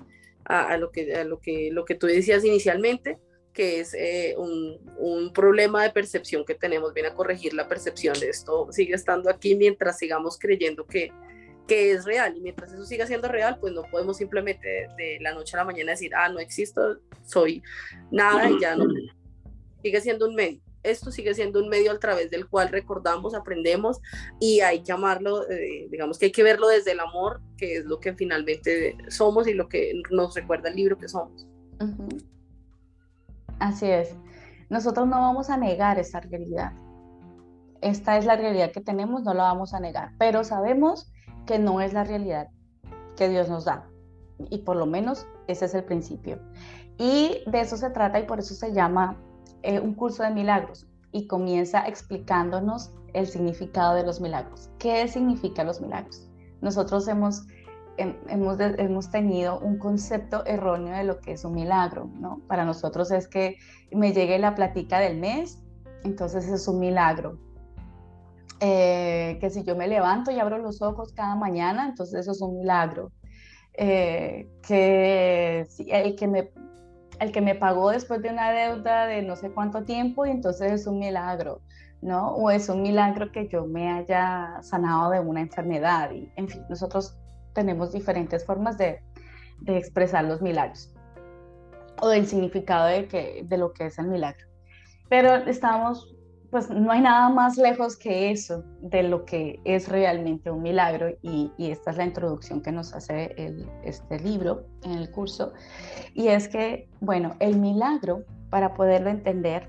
a 0.44 0.76
lo, 0.76 0.90
que, 0.90 1.14
a 1.14 1.24
lo, 1.24 1.40
que, 1.40 1.70
lo 1.72 1.84
que 1.84 1.94
tú 1.94 2.06
decías 2.06 2.44
inicialmente, 2.44 3.18
que 3.54 3.80
es 3.80 3.94
eh, 3.94 4.34
un, 4.36 4.78
un, 4.98 5.32
problema 5.32 5.82
de 5.82 5.90
percepción 5.90 6.44
que 6.44 6.54
tenemos, 6.54 6.92
viene 6.92 7.10
a 7.10 7.14
corregir 7.14 7.54
la 7.54 7.68
percepción 7.68 8.18
de 8.18 8.28
esto, 8.28 8.66
sigue 8.72 8.94
estando 8.94 9.30
aquí 9.30 9.54
mientras 9.54 9.96
sigamos 9.96 10.38
creyendo 10.38 10.84
que, 10.86 11.12
que 11.66 11.92
es 11.92 12.04
real 12.04 12.36
y 12.36 12.40
mientras 12.40 12.72
eso 12.72 12.84
siga 12.84 13.06
siendo 13.06 13.28
real, 13.28 13.58
pues 13.60 13.72
no 13.72 13.82
podemos 13.84 14.16
simplemente 14.16 14.88
de, 14.96 15.18
la 15.20 15.32
noche 15.32 15.56
a 15.56 15.60
la 15.60 15.64
mañana 15.64 15.92
decir, 15.92 16.14
ah, 16.14 16.28
no 16.28 16.40
existo, 16.40 16.98
soy 17.24 17.62
nada 18.10 18.50
y 18.50 18.60
ya 18.60 18.74
no. 18.74 18.86
Sigue 19.82 20.00
siendo 20.00 20.26
un 20.26 20.34
medio. 20.34 20.60
Esto 20.84 21.10
sigue 21.10 21.34
siendo 21.34 21.60
un 21.60 21.68
medio 21.68 21.90
a 21.92 21.98
través 21.98 22.30
del 22.30 22.46
cual 22.46 22.68
recordamos, 22.68 23.34
aprendemos 23.34 24.00
y 24.38 24.60
hay 24.60 24.82
que 24.82 24.92
amarlo, 24.92 25.48
eh, 25.50 25.88
digamos 25.90 26.18
que 26.18 26.26
hay 26.26 26.32
que 26.32 26.42
verlo 26.42 26.68
desde 26.68 26.92
el 26.92 27.00
amor, 27.00 27.40
que 27.56 27.78
es 27.78 27.84
lo 27.84 27.98
que 27.98 28.14
finalmente 28.14 28.96
somos 29.08 29.48
y 29.48 29.54
lo 29.54 29.68
que 29.68 30.02
nos 30.10 30.34
recuerda 30.34 30.68
el 30.68 30.76
libro 30.76 30.98
que 30.98 31.08
somos. 31.08 31.48
Así 33.58 33.86
es. 33.86 34.14
Nosotros 34.68 35.06
no 35.08 35.20
vamos 35.20 35.50
a 35.50 35.56
negar 35.56 35.98
esa 35.98 36.20
realidad. 36.20 36.72
Esta 37.80 38.16
es 38.16 38.24
la 38.24 38.36
realidad 38.36 38.72
que 38.72 38.80
tenemos, 38.80 39.22
no 39.22 39.34
la 39.34 39.44
vamos 39.44 39.74
a 39.74 39.80
negar, 39.80 40.12
pero 40.18 40.44
sabemos 40.44 41.12
que 41.46 41.58
no 41.58 41.80
es 41.80 41.92
la 41.92 42.04
realidad 42.04 42.48
que 43.16 43.28
Dios 43.28 43.48
nos 43.48 43.64
da. 43.64 43.88
Y 44.50 44.58
por 44.58 44.76
lo 44.76 44.86
menos 44.86 45.26
ese 45.46 45.66
es 45.66 45.74
el 45.74 45.84
principio. 45.84 46.38
Y 46.98 47.42
de 47.46 47.60
eso 47.60 47.76
se 47.76 47.90
trata 47.90 48.20
y 48.20 48.24
por 48.24 48.38
eso 48.38 48.54
se 48.54 48.72
llama 48.72 49.16
eh, 49.64 49.80
un 49.80 49.94
curso 49.94 50.22
de 50.22 50.30
milagros 50.30 50.86
y 51.10 51.26
comienza 51.26 51.86
explicándonos 51.86 52.92
el 53.14 53.26
significado 53.26 53.94
de 53.94 54.04
los 54.04 54.20
milagros. 54.20 54.68
¿Qué 54.78 55.08
significan 55.08 55.66
los 55.66 55.80
milagros? 55.80 56.28
Nosotros 56.60 57.08
hemos, 57.08 57.46
hemos, 57.96 58.60
hemos 58.60 59.10
tenido 59.10 59.58
un 59.60 59.78
concepto 59.78 60.44
erróneo 60.44 60.94
de 60.94 61.04
lo 61.04 61.18
que 61.18 61.32
es 61.32 61.46
un 61.46 61.54
milagro, 61.54 62.10
¿no? 62.20 62.42
Para 62.46 62.66
nosotros 62.66 63.10
es 63.10 63.26
que 63.26 63.56
me 63.90 64.12
llegue 64.12 64.38
la 64.38 64.54
platica 64.54 64.98
del 64.98 65.18
mes, 65.18 65.62
entonces 66.04 66.46
es 66.46 66.68
un 66.68 66.78
milagro. 66.78 67.38
Eh, 68.60 69.38
que 69.40 69.48
si 69.48 69.64
yo 69.64 69.76
me 69.76 69.88
levanto 69.88 70.30
y 70.30 70.38
abro 70.38 70.58
los 70.58 70.82
ojos 70.82 71.12
cada 71.14 71.36
mañana, 71.36 71.86
entonces 71.86 72.20
eso 72.20 72.32
es 72.32 72.40
un 72.42 72.58
milagro. 72.58 73.12
Eh, 73.72 74.46
que 74.66 75.66
el 75.88 76.16
que 76.16 76.28
me 76.28 76.50
el 77.20 77.32
que 77.32 77.40
me 77.40 77.54
pagó 77.54 77.90
después 77.90 78.22
de 78.22 78.30
una 78.30 78.50
deuda 78.50 79.06
de 79.06 79.22
no 79.22 79.36
sé 79.36 79.50
cuánto 79.50 79.84
tiempo 79.84 80.26
y 80.26 80.30
entonces 80.30 80.72
es 80.72 80.86
un 80.86 80.98
milagro, 80.98 81.60
¿no? 82.02 82.34
O 82.34 82.50
es 82.50 82.68
un 82.68 82.82
milagro 82.82 83.30
que 83.32 83.48
yo 83.48 83.66
me 83.66 83.90
haya 83.90 84.58
sanado 84.62 85.10
de 85.10 85.20
una 85.20 85.40
enfermedad 85.40 86.10
y 86.10 86.30
en 86.36 86.48
fin, 86.48 86.62
nosotros 86.68 87.16
tenemos 87.54 87.92
diferentes 87.92 88.44
formas 88.44 88.76
de, 88.78 89.00
de 89.60 89.78
expresar 89.78 90.24
los 90.24 90.42
milagros 90.42 90.92
o 92.00 92.08
del 92.08 92.26
significado 92.26 92.86
de, 92.86 93.06
que, 93.06 93.44
de 93.46 93.58
lo 93.58 93.72
que 93.72 93.86
es 93.86 93.98
el 93.98 94.08
milagro. 94.08 94.46
Pero 95.08 95.34
estamos 95.34 96.13
pues 96.54 96.70
no 96.70 96.92
hay 96.92 97.00
nada 97.00 97.30
más 97.30 97.56
lejos 97.56 97.96
que 97.96 98.30
eso 98.30 98.62
de 98.80 99.02
lo 99.02 99.24
que 99.24 99.58
es 99.64 99.88
realmente 99.88 100.52
un 100.52 100.62
milagro 100.62 101.08
y, 101.20 101.50
esta 101.58 101.90
es 101.90 101.96
la 101.96 102.04
introducción 102.04 102.60
que 102.60 102.70
nos 102.70 102.94
hace 102.94 103.34
este 103.82 104.20
libro 104.20 104.64
en 104.84 104.92
el 104.92 105.10
curso 105.10 105.52
y 106.14 106.28
es 106.28 106.46
que, 106.46 106.88
bueno, 107.00 107.34
el 107.40 107.58
milagro, 107.58 108.22
para 108.50 108.72
poderlo 108.72 109.10
entender, 109.10 109.68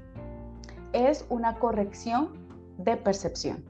es 0.93 1.25
una 1.29 1.55
corrección 1.55 2.29
de 2.77 2.97
percepción. 2.97 3.65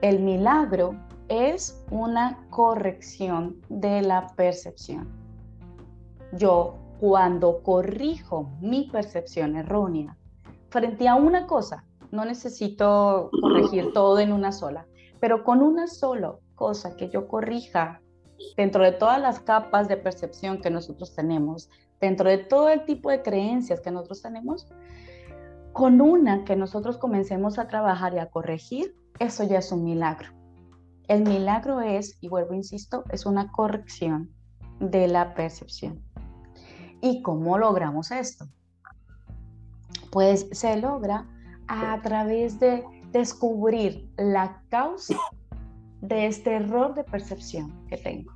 El 0.00 0.20
milagro 0.20 0.94
es 1.28 1.84
una 1.90 2.46
corrección 2.50 3.60
de 3.68 4.00
la 4.02 4.28
percepción. 4.36 5.08
Yo 6.34 6.76
cuando 7.00 7.64
corrijo 7.64 8.52
mi 8.60 8.88
percepción 8.92 9.56
errónea 9.56 10.16
frente 10.68 11.08
a 11.08 11.14
una 11.14 11.46
cosa, 11.46 11.84
no 12.10 12.24
necesito 12.24 13.30
corregir 13.40 13.92
todo 13.94 14.18
en 14.18 14.32
una 14.32 14.52
sola, 14.52 14.86
pero 15.20 15.44
con 15.44 15.62
una 15.62 15.86
sola 15.86 16.34
cosa 16.54 16.96
que 16.96 17.08
yo 17.08 17.28
corrija 17.28 18.00
dentro 18.56 18.84
de 18.84 18.92
todas 18.92 19.20
las 19.20 19.40
capas 19.40 19.88
de 19.88 19.96
percepción 19.96 20.60
que 20.60 20.70
nosotros 20.70 21.14
tenemos, 21.14 21.68
dentro 22.00 22.28
de 22.28 22.38
todo 22.38 22.68
el 22.68 22.84
tipo 22.84 23.10
de 23.10 23.22
creencias 23.22 23.80
que 23.80 23.90
nosotros 23.90 24.22
tenemos, 24.22 24.66
con 25.72 26.00
una 26.00 26.44
que 26.44 26.56
nosotros 26.56 26.98
comencemos 26.98 27.58
a 27.58 27.68
trabajar 27.68 28.14
y 28.14 28.18
a 28.18 28.30
corregir, 28.30 28.94
eso 29.18 29.44
ya 29.44 29.58
es 29.58 29.72
un 29.72 29.84
milagro. 29.84 30.30
El 31.08 31.22
milagro 31.22 31.80
es, 31.80 32.18
y 32.20 32.28
vuelvo, 32.28 32.54
insisto, 32.54 33.04
es 33.10 33.26
una 33.26 33.50
corrección 33.50 34.30
de 34.78 35.08
la 35.08 35.34
percepción. 35.34 36.02
¿Y 37.00 37.22
cómo 37.22 37.58
logramos 37.58 38.10
esto? 38.10 38.46
Pues 40.10 40.48
se 40.52 40.76
logra 40.76 41.26
a 41.66 42.00
través 42.02 42.58
de 42.58 42.84
descubrir 43.12 44.10
la 44.16 44.62
causa 44.68 45.16
de 46.00 46.26
este 46.26 46.54
error 46.54 46.94
de 46.94 47.04
percepción 47.04 47.86
que 47.88 47.96
tengo. 47.96 48.32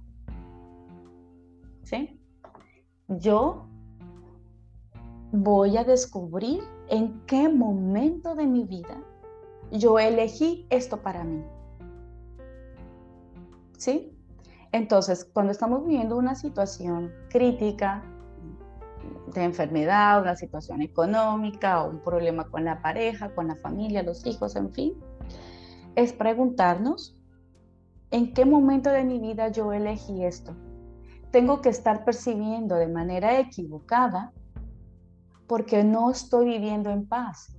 ¿Sí? 1.85 2.21
Yo 3.09 3.67
voy 5.33 5.77
a 5.77 5.85
descubrir 5.85 6.63
en 6.89 7.21
qué 7.27 7.49
momento 7.49 8.35
de 8.35 8.47
mi 8.47 8.65
vida 8.65 9.03
yo 9.73 9.99
elegí 9.99 10.67
esto 10.71 10.99
para 10.99 11.25
mí. 11.25 11.43
¿Sí? 13.79 14.17
Entonces, 14.71 15.25
cuando 15.25 15.53
estamos 15.53 15.85
viviendo 15.85 16.17
una 16.17 16.35
situación 16.35 17.13
crítica, 17.29 18.03
de 19.41 19.47
enfermedad, 19.47 20.21
una 20.21 20.37
situación 20.37 20.83
económica 20.83 21.83
o 21.83 21.91
un 21.91 22.01
problema 22.01 22.49
con 22.51 22.65
la 22.65 22.83
pareja, 22.83 23.35
con 23.35 23.49
la 23.49 23.57
familia, 23.57 24.03
los 24.03 24.27
hijos, 24.27 24.57
en 24.57 24.73
fin, 24.73 24.95
es 25.95 26.13
preguntarnos 26.13 27.17
en 28.11 28.35
qué 28.35 28.45
momento 28.45 28.91
de 28.91 29.05
mi 29.05 29.19
vida 29.19 29.49
yo 29.49 29.73
elegí 29.73 30.25
esto. 30.25 30.55
Tengo 31.31 31.63
que 31.63 31.71
estar 31.71 32.05
percibiendo 32.05 32.77
de 32.77 32.89
manera 32.89 33.39
equivocada 33.39 34.33
porque 35.47 35.83
no 35.83 36.11
estoy 36.11 36.47
viviendo 36.47 36.91
en 36.91 37.07
paz, 37.07 37.57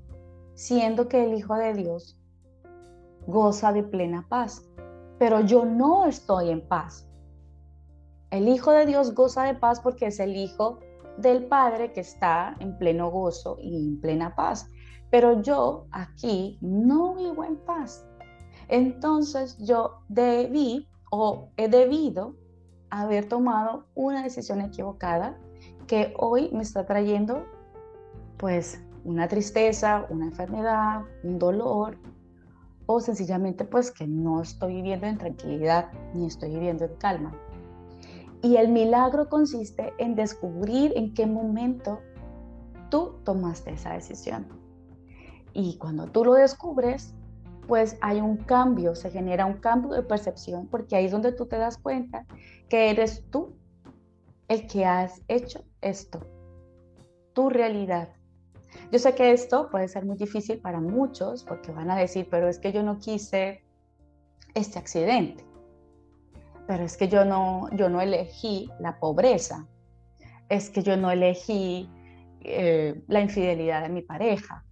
siendo 0.53 1.07
que 1.07 1.23
el 1.23 1.33
Hijo 1.33 1.55
de 1.55 1.73
Dios 1.73 2.19
goza 3.25 3.71
de 3.71 3.83
plena 3.83 4.25
paz, 4.29 4.69
pero 5.17 5.41
yo 5.41 5.65
no 5.65 6.05
estoy 6.05 6.49
en 6.49 6.67
paz. 6.67 7.07
El 8.29 8.47
Hijo 8.47 8.71
de 8.71 8.85
Dios 8.85 9.13
goza 9.13 9.43
de 9.43 9.55
paz 9.55 9.79
porque 9.79 10.07
es 10.07 10.19
el 10.19 10.35
Hijo 10.35 10.79
del 11.17 11.45
Padre 11.45 11.93
que 11.93 12.01
está 12.01 12.55
en 12.59 12.77
pleno 12.77 13.09
gozo 13.09 13.57
y 13.59 13.75
en 13.75 13.99
plena 13.99 14.35
paz. 14.35 14.69
Pero 15.09 15.41
yo 15.41 15.87
aquí 15.91 16.57
no 16.61 17.15
vivo 17.15 17.43
en 17.43 17.57
paz. 17.57 18.05
Entonces 18.67 19.57
yo 19.59 19.99
debí 20.07 20.87
o 21.11 21.49
he 21.57 21.67
debido 21.67 22.35
haber 22.89 23.27
tomado 23.27 23.87
una 23.95 24.23
decisión 24.23 24.61
equivocada 24.61 25.37
que 25.87 26.13
hoy 26.17 26.49
me 26.53 26.63
está 26.63 26.85
trayendo 26.85 27.45
pues 28.37 28.81
una 29.03 29.27
tristeza, 29.27 30.05
una 30.09 30.25
enfermedad, 30.25 31.03
un 31.23 31.37
dolor 31.39 31.97
o 32.85 32.99
sencillamente 32.99 33.65
pues 33.65 33.91
que 33.91 34.07
no 34.07 34.41
estoy 34.41 34.75
viviendo 34.75 35.07
en 35.07 35.17
tranquilidad 35.17 35.91
ni 36.13 36.27
estoy 36.27 36.49
viviendo 36.49 36.85
en 36.85 36.95
calma. 36.95 37.37
Y 38.43 38.57
el 38.57 38.67
milagro 38.67 39.29
consiste 39.29 39.93
en 39.97 40.15
descubrir 40.15 40.91
en 40.97 41.13
qué 41.13 41.25
momento 41.25 42.01
tú 42.89 43.15
tomaste 43.23 43.71
esa 43.71 43.93
decisión. 43.93 44.45
Y 45.53 45.77
cuando 45.77 46.07
tú 46.07 46.25
lo 46.25 46.33
descubres, 46.33 47.15
pues 47.69 47.97
hay 48.01 48.19
un 48.19 48.35
cambio, 48.35 48.95
se 48.95 49.09
genera 49.11 49.45
un 49.45 49.59
cambio 49.59 49.91
de 49.91 50.03
percepción, 50.03 50.67
porque 50.67 50.97
ahí 50.97 51.05
es 51.05 51.13
donde 51.13 51.31
tú 51.31 51.45
te 51.45 51.57
das 51.57 51.77
cuenta 51.77 52.25
que 52.67 52.89
eres 52.89 53.23
tú 53.29 53.55
el 54.49 54.67
que 54.67 54.83
has 54.83 55.21
hecho 55.29 55.63
esto, 55.79 56.19
tu 57.31 57.49
realidad. 57.49 58.09
Yo 58.91 58.99
sé 58.99 59.15
que 59.15 59.31
esto 59.31 59.69
puede 59.69 59.87
ser 59.87 60.03
muy 60.03 60.17
difícil 60.17 60.59
para 60.59 60.81
muchos, 60.81 61.45
porque 61.45 61.71
van 61.71 61.89
a 61.89 61.95
decir, 61.95 62.27
pero 62.29 62.49
es 62.49 62.59
que 62.59 62.73
yo 62.73 62.83
no 62.83 62.99
quise 62.99 63.63
este 64.53 64.79
accidente 64.79 65.45
pero 66.67 66.83
es 66.83 66.97
que 66.97 67.07
yo 67.07 67.25
no, 67.25 67.69
yo 67.75 67.89
no 67.89 68.01
elegí 68.01 68.69
la 68.79 68.99
pobreza, 68.99 69.67
es 70.49 70.69
que 70.69 70.83
yo 70.83 70.97
no 70.97 71.11
elegí 71.11 71.89
eh, 72.41 73.01
la 73.07 73.21
infidelidad 73.21 73.83
de 73.83 73.89
mi 73.89 74.01
pareja, 74.01 74.65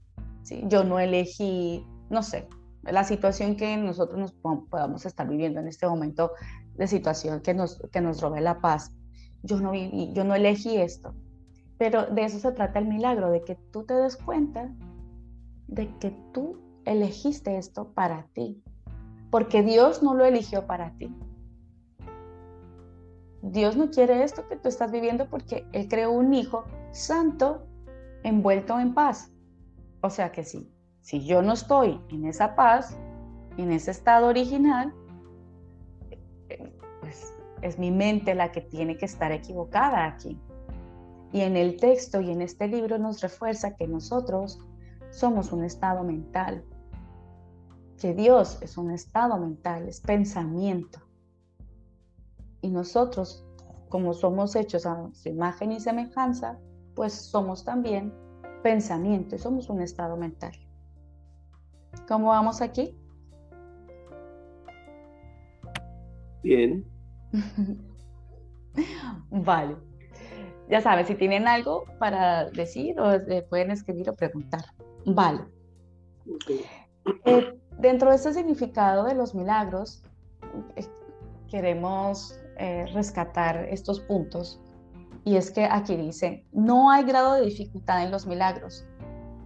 ¿sí? 0.44 0.64
yo 0.68 0.84
no 0.84 1.00
elegí, 1.00 1.86
no 2.10 2.24
sé, 2.24 2.48
la 2.84 3.04
situación 3.04 3.56
que 3.56 3.78
nosotros 3.78 4.20
nos 4.20 4.34
podamos 4.34 5.06
estar 5.06 5.28
viviendo 5.28 5.60
en 5.60 5.68
este 5.68 5.88
momento 5.88 6.32
de 6.76 6.88
situación 6.88 7.42
que 7.42 7.54
nos, 7.54 7.80
que 7.92 8.02
nos 8.02 8.22
robe 8.22 8.42
la 8.42 8.60
paz. 8.60 8.92
Yo 9.44 9.60
no 9.60 9.72
viví, 9.72 10.12
yo 10.14 10.24
no 10.24 10.34
elegí 10.34 10.78
esto. 10.78 11.14
Pero 11.78 12.08
de 12.08 12.24
eso 12.24 12.40
se 12.40 12.52
trata 12.52 12.80
el 12.80 12.88
milagro, 12.88 13.32
de 13.32 13.44
que 13.44 13.56
tú 13.72 13.84
te 13.86 13.94
des 13.94 14.18
cuenta 14.18 14.72
de 15.68 15.90
que 16.00 16.12
tú 16.34 16.58
elegiste 16.86 17.58
esto 17.58 17.94
para 17.94 18.28
ti, 18.34 18.62
porque 19.30 19.64
Dios 19.64 20.04
no 20.04 20.14
lo 20.14 20.26
eligió 20.26 20.68
para 20.68 20.92
ti. 20.98 21.16
Dios 23.42 23.76
no 23.76 23.90
quiere 23.90 24.24
esto 24.24 24.48
que 24.48 24.56
tú 24.56 24.70
estás 24.70 24.92
viviendo 24.92 25.28
porque 25.30 25.66
Él 25.72 25.88
creó 25.88 26.12
un 26.12 26.34
hijo 26.34 26.64
santo 26.92 27.68
envuelto 28.24 28.80
en 28.80 28.94
paz. 28.94 29.32
O 30.02 30.10
sea 30.10 30.32
que 30.32 30.44
sí, 30.44 30.72
si 31.02 31.26
yo 31.26 31.42
no 31.42 31.54
estoy 31.54 32.00
en 32.10 32.26
esa 32.26 32.56
paz, 32.56 32.98
en 33.58 33.72
ese 33.72 33.92
estado 33.92 34.28
original, 34.28 34.94
pues 37.00 37.34
es 37.62 37.80
mi 37.80 37.92
mente 37.92 38.36
la 38.36 38.52
que 38.52 38.62
tiene 38.62 38.98
que 38.98 39.06
estar 39.06 39.32
equivocada 39.32 40.06
aquí. 40.06 40.40
Y 41.34 41.42
en 41.42 41.56
el 41.56 41.78
texto 41.78 42.22
y 42.22 42.30
en 42.30 42.42
este 42.42 42.68
libro 42.68 42.98
nos 43.00 43.22
refuerza 43.22 43.76
que 43.76 43.88
nosotros 43.88 44.60
somos 45.10 45.52
un 45.52 45.64
estado 45.64 46.04
mental, 46.04 46.64
que 48.00 48.14
Dios 48.14 48.60
es 48.62 48.78
un 48.78 48.92
estado 48.92 49.38
mental, 49.38 49.88
es 49.88 50.02
pensamiento. 50.02 51.00
Y 52.62 52.70
nosotros, 52.70 53.46
como 53.90 54.14
somos 54.14 54.56
hechos 54.56 54.86
a 54.86 55.10
su 55.14 55.30
imagen 55.30 55.72
y 55.72 55.80
semejanza, 55.80 56.60
pues 56.96 57.14
somos 57.14 57.64
también 57.64 58.14
pensamiento 58.64 59.36
y 59.36 59.40
somos 59.40 59.70
un 59.70 59.82
estado 59.82 60.18
mental. 60.18 60.52
¿Cómo 62.08 62.28
vamos 62.28 62.62
aquí? 62.62 62.96
Bien. 66.44 66.86
vale. 69.30 69.78
Ya 70.70 70.82
saben, 70.82 71.06
si 71.06 71.16
tienen 71.16 71.48
algo 71.48 71.86
para 72.00 72.50
decir 72.50 73.00
o 73.00 73.12
pueden 73.50 73.72
escribir 73.72 74.10
o 74.10 74.16
preguntar. 74.16 74.64
Vale. 75.06 75.42
Eh, 77.26 77.60
dentro 77.80 78.10
de 78.10 78.16
este 78.16 78.34
significado 78.34 79.04
de 79.04 79.16
los 79.16 79.36
milagros, 79.36 80.04
eh, 80.76 80.86
queremos 81.50 82.41
eh, 82.62 82.86
rescatar 82.94 83.66
estos 83.72 84.00
puntos. 84.02 84.62
Y 85.26 85.36
es 85.36 85.50
que 85.50 85.66
aquí 85.66 85.96
dice, 85.96 86.46
no 86.52 86.92
hay 86.92 87.04
grado 87.04 87.34
de 87.34 87.42
dificultad 87.42 88.04
en 88.04 88.12
los 88.12 88.28
milagros. 88.28 88.86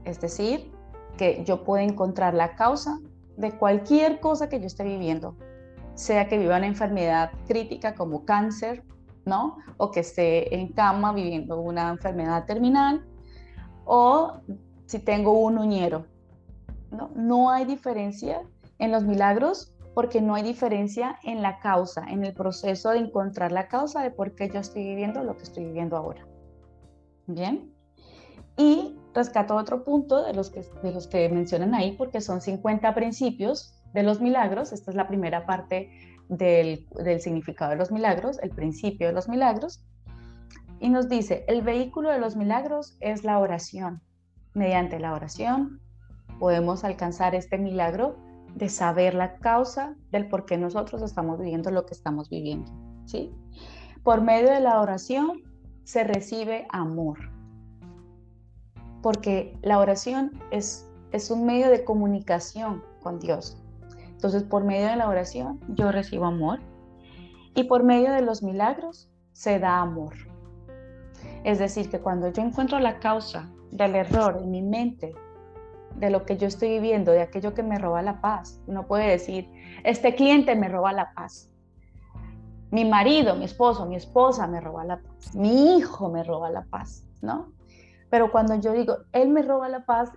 Es 0.03 0.19
decir, 0.19 0.69
que 1.17 1.41
yo 1.45 1.63
puedo 1.63 1.81
encontrar 1.81 2.33
la 2.33 2.57
causa 2.57 2.99
de 3.37 3.57
cualquier 3.57 4.19
cosa 4.19 4.49
que 4.49 4.59
yo 4.59 4.67
esté 4.67 4.83
viviendo, 4.83 5.37
sea 5.93 6.27
que 6.27 6.37
viva 6.37 6.57
una 6.57 6.67
enfermedad 6.67 7.31
crítica 7.47 7.95
como 7.95 8.25
cáncer, 8.25 8.83
¿no? 9.23 9.59
O 9.77 9.91
que 9.91 10.01
esté 10.01 10.53
en 10.53 10.73
cama 10.73 11.13
viviendo 11.13 11.61
una 11.61 11.91
enfermedad 11.91 12.43
terminal, 12.45 13.05
o 13.85 14.41
si 14.87 14.99
tengo 14.99 15.39
un 15.39 15.57
uñero, 15.57 16.05
¿no? 16.91 17.11
No 17.15 17.49
hay 17.49 17.63
diferencia 17.63 18.41
en 18.77 18.91
los 18.91 19.03
milagros 19.03 19.73
porque 19.95 20.21
no 20.21 20.35
hay 20.35 20.43
diferencia 20.43 21.17
en 21.23 21.41
la 21.41 21.59
causa, 21.59 22.05
en 22.09 22.25
el 22.25 22.33
proceso 22.33 22.89
de 22.89 22.99
encontrar 22.99 23.53
la 23.53 23.69
causa 23.69 24.03
de 24.03 24.11
por 24.11 24.35
qué 24.35 24.49
yo 24.49 24.59
estoy 24.59 24.83
viviendo 24.83 25.23
lo 25.23 25.37
que 25.37 25.43
estoy 25.43 25.63
viviendo 25.63 25.95
ahora. 25.95 26.27
Bien. 27.27 27.73
Y 28.57 28.97
rescato 29.13 29.55
otro 29.55 29.85
punto 29.85 30.23
de 30.23 30.33
los, 30.33 30.51
que, 30.51 30.65
de 30.83 30.91
los 30.91 31.07
que 31.07 31.29
mencionan 31.29 31.73
ahí, 31.73 31.93
porque 31.93 32.19
son 32.19 32.41
50 32.41 32.93
principios 32.93 33.81
de 33.93 34.03
los 34.03 34.19
milagros. 34.19 34.73
Esta 34.73 34.91
es 34.91 34.97
la 34.97 35.07
primera 35.07 35.45
parte 35.45 35.89
del, 36.27 36.85
del 37.01 37.21
significado 37.21 37.71
de 37.71 37.77
los 37.77 37.89
milagros, 37.89 38.37
el 38.43 38.49
principio 38.49 39.07
de 39.07 39.13
los 39.13 39.29
milagros. 39.29 39.81
Y 40.81 40.89
nos 40.89 41.07
dice, 41.07 41.45
el 41.47 41.61
vehículo 41.61 42.11
de 42.11 42.19
los 42.19 42.35
milagros 42.35 42.97
es 42.99 43.23
la 43.23 43.39
oración. 43.39 44.01
Mediante 44.53 44.99
la 44.99 45.13
oración 45.13 45.79
podemos 46.37 46.83
alcanzar 46.83 47.33
este 47.33 47.57
milagro 47.57 48.24
de 48.55 48.69
saber 48.69 49.13
la 49.13 49.35
causa 49.35 49.95
del 50.11 50.27
por 50.27 50.45
qué 50.45 50.57
nosotros 50.57 51.01
estamos 51.01 51.39
viviendo 51.39 51.71
lo 51.71 51.85
que 51.85 51.93
estamos 51.93 52.29
viviendo. 52.29 52.71
¿sí? 53.05 53.31
Por 54.03 54.21
medio 54.21 54.49
de 54.49 54.61
la 54.61 54.81
oración 54.81 55.43
se 55.83 56.03
recibe 56.03 56.65
amor. 56.69 57.17
Porque 59.01 59.57
la 59.61 59.77
oración 59.77 60.31
es, 60.51 60.89
es 61.11 61.29
un 61.29 61.45
medio 61.45 61.69
de 61.69 61.83
comunicación 61.83 62.81
con 63.01 63.19
Dios. 63.19 63.61
Entonces, 64.09 64.43
por 64.43 64.63
medio 64.63 64.87
de 64.87 64.95
la 64.95 65.09
oración 65.09 65.59
yo 65.75 65.91
recibo 65.91 66.25
amor 66.25 66.59
y 67.53 67.65
por 67.65 67.83
medio 67.83 68.11
de 68.13 68.21
los 68.21 68.41
milagros 68.41 69.09
se 69.33 69.59
da 69.59 69.81
amor. 69.81 70.13
Es 71.43 71.59
decir, 71.59 71.89
que 71.89 71.99
cuando 71.99 72.29
yo 72.29 72.41
encuentro 72.41 72.79
la 72.79 72.99
causa 72.99 73.51
del 73.71 73.95
error 73.95 74.39
en 74.41 74.49
mi 74.49 74.61
mente, 74.61 75.13
de 75.97 76.09
lo 76.09 76.25
que 76.25 76.37
yo 76.37 76.47
estoy 76.47 76.69
viviendo, 76.69 77.11
de 77.11 77.21
aquello 77.21 77.53
que 77.53 77.63
me 77.63 77.77
roba 77.77 78.01
la 78.01 78.21
paz, 78.21 78.61
uno 78.67 78.87
puede 78.87 79.09
decir, 79.09 79.49
este 79.83 80.15
cliente 80.15 80.55
me 80.55 80.67
roba 80.67 80.93
la 80.93 81.13
paz. 81.13 81.49
Mi 82.71 82.83
marido, 82.83 83.35
mi 83.35 83.45
esposo, 83.45 83.85
mi 83.85 83.95
esposa 83.95 84.47
me 84.47 84.59
roba 84.59 84.83
la 84.83 84.97
paz. 84.97 85.35
Mi 85.35 85.77
hijo 85.77 86.09
me 86.09 86.23
roba 86.23 86.49
la 86.49 86.65
paz, 86.65 87.07
¿no? 87.21 87.53
Pero 88.09 88.31
cuando 88.31 88.55
yo 88.55 88.73
digo, 88.73 88.97
él 89.13 89.29
me 89.29 89.41
roba 89.41 89.69
la 89.69 89.85
paz, 89.85 90.11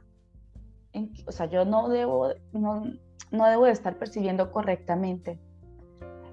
o 1.26 1.32
sea, 1.32 1.46
yo 1.46 1.64
no 1.64 1.88
debo, 1.88 2.28
no, 2.52 2.82
no 3.30 3.46
debo 3.46 3.64
de 3.66 3.72
estar 3.72 3.96
percibiendo 3.96 4.50
correctamente. 4.50 5.40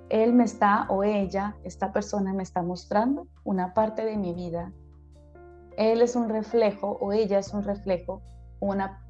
Él 0.10 0.34
me 0.34 0.44
está 0.44 0.86
o 0.90 1.04
ella, 1.04 1.56
esta 1.64 1.92
persona 1.92 2.34
me 2.34 2.44
está 2.44 2.62
mostrando 2.62 3.28
una 3.44 3.74
parte 3.74 4.06
de 4.06 4.18
mi 4.18 4.34
vida. 4.34 4.72
Él 5.78 6.02
es 6.02 6.16
un 6.16 6.30
reflejo 6.30 6.98
o 7.02 7.12
ella 7.12 7.40
es 7.40 7.54
un 7.54 7.64
reflejo, 7.64 8.22
una, 8.60 9.05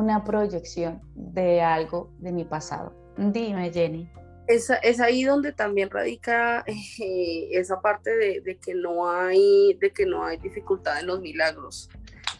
una 0.00 0.24
proyección 0.24 1.00
de 1.14 1.60
algo 1.60 2.10
de 2.18 2.32
mi 2.32 2.44
pasado. 2.44 2.92
Dime, 3.16 3.70
Jenny. 3.72 4.10
Es, 4.48 4.68
es 4.82 5.00
ahí 5.00 5.22
donde 5.22 5.52
también 5.52 5.90
radica 5.90 6.64
eh, 6.66 7.48
esa 7.52 7.80
parte 7.80 8.10
de, 8.16 8.58
que 8.58 8.74
no 8.74 9.08
hay, 9.08 9.74
de 9.80 9.92
que 9.92 10.06
no 10.06 10.24
hay 10.24 10.38
dificultad 10.38 10.98
en 11.00 11.06
los 11.06 11.20
milagros 11.20 11.88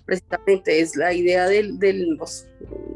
precisamente 0.07 0.81
es 0.81 0.97
la 0.97 1.13
idea 1.13 1.47
del, 1.47 1.79
del 1.79 2.19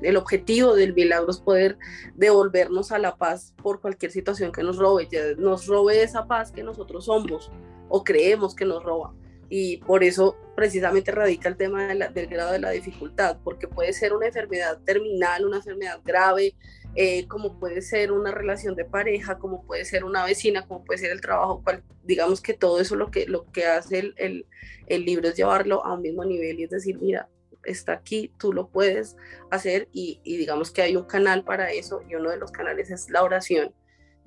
el 0.02 0.16
objetivo 0.16 0.74
del 0.74 0.94
milagro 0.94 1.30
es 1.30 1.38
poder 1.38 1.78
devolvernos 2.16 2.90
a 2.90 2.98
la 2.98 3.14
paz 3.14 3.54
por 3.62 3.80
cualquier 3.80 4.10
situación 4.10 4.50
que 4.50 4.64
nos 4.64 4.78
robe, 4.78 5.08
nos 5.38 5.68
robe 5.68 6.02
esa 6.02 6.26
paz 6.26 6.50
que 6.50 6.64
nosotros 6.64 7.04
somos 7.04 7.52
o 7.88 8.02
creemos 8.02 8.56
que 8.56 8.64
nos 8.64 8.82
roba. 8.82 9.14
Y 9.48 9.78
por 9.78 10.04
eso 10.04 10.36
precisamente 10.56 11.10
radica 11.10 11.48
el 11.48 11.56
tema 11.56 11.86
del 11.86 12.26
grado 12.26 12.52
de 12.52 12.58
la 12.58 12.70
dificultad, 12.70 13.38
porque 13.42 13.68
puede 13.68 13.92
ser 13.92 14.14
una 14.14 14.26
enfermedad 14.26 14.78
terminal, 14.84 15.44
una 15.44 15.58
enfermedad 15.58 16.00
grave, 16.04 16.54
eh, 16.94 17.26
como 17.26 17.58
puede 17.58 17.82
ser 17.82 18.12
una 18.12 18.30
relación 18.30 18.76
de 18.76 18.84
pareja, 18.84 19.38
como 19.38 19.64
puede 19.64 19.84
ser 19.84 20.04
una 20.04 20.24
vecina, 20.24 20.66
como 20.66 20.84
puede 20.84 20.98
ser 20.98 21.10
el 21.10 21.20
trabajo, 21.20 21.62
cual, 21.62 21.82
digamos 22.04 22.40
que 22.40 22.54
todo 22.54 22.80
eso 22.80 22.94
lo 22.94 23.10
que, 23.10 23.26
lo 23.26 23.50
que 23.50 23.66
hace 23.66 23.98
el, 23.98 24.14
el, 24.16 24.46
el, 24.86 25.04
libro 25.04 25.28
es 25.28 25.36
llevarlo 25.36 25.84
a 25.84 25.94
un 25.94 26.02
mismo 26.02 26.24
nivel 26.24 26.60
y 26.60 26.64
es 26.64 26.70
decir, 26.70 26.98
mira, 27.00 27.28
está 27.64 27.94
aquí, 27.94 28.32
tú 28.38 28.52
lo 28.52 28.68
puedes 28.68 29.16
hacer 29.50 29.88
y, 29.92 30.20
y 30.22 30.36
digamos 30.36 30.70
que 30.70 30.82
hay 30.82 30.94
un 30.96 31.04
canal 31.04 31.42
para 31.42 31.72
eso 31.72 32.00
y 32.08 32.14
uno 32.14 32.30
de 32.30 32.36
los 32.36 32.52
canales 32.52 32.90
es 32.90 33.10
la 33.10 33.24
oración, 33.24 33.74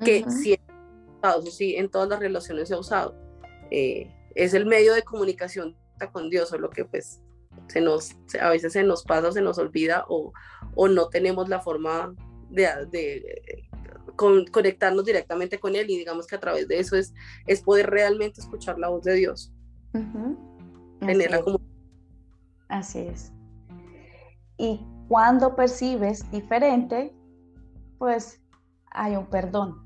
que 0.04 0.26
siempre 0.30 0.68
sí, 1.52 1.76
en 1.76 1.90
todas 1.90 2.10
las 2.10 2.20
relaciones 2.20 2.68
se 2.68 2.76
ha 2.76 2.80
usado. 2.80 3.16
Eh, 3.72 4.10
es 4.38 4.54
el 4.54 4.66
medio 4.66 4.94
de 4.94 5.04
comunicación 5.04 5.76
con 6.12 6.30
Dios, 6.30 6.54
o 6.54 6.58
lo 6.58 6.70
que 6.70 6.86
pues 6.86 7.22
se 7.68 7.82
nos, 7.82 8.16
a 8.40 8.50
veces 8.50 8.74
se 8.74 8.84
nos 8.84 9.04
pasa, 9.04 9.32
se 9.32 9.42
nos 9.42 9.58
olvida 9.58 10.06
o, 10.08 10.32
o 10.76 10.88
no 10.88 11.10
tenemos 11.10 11.50
la 11.50 11.60
forma 11.60 12.14
de, 12.50 12.88
conectarnos 14.16 15.06
directamente 15.06 15.60
con 15.60 15.76
Él 15.76 15.90
y 15.90 15.98
digamos 15.98 16.26
que 16.28 16.36
a 16.36 16.40
través 16.40 16.68
de 16.68 16.80
eso 16.80 16.96
es, 16.96 17.14
es 17.46 17.62
poder 17.62 17.90
realmente 17.90 18.42
escuchar 18.42 18.80
la 18.80 18.90
voz 18.90 19.04
de 19.04 19.14
Dios. 19.14 19.54
Así 22.68 23.00
es. 23.00 23.32
Y 24.58 24.84
cuando 25.08 25.56
percibes 25.56 26.30
diferente, 26.32 27.14
pues 28.00 28.42
hay 28.92 29.16
un 29.16 29.28
perdón. 29.28 29.84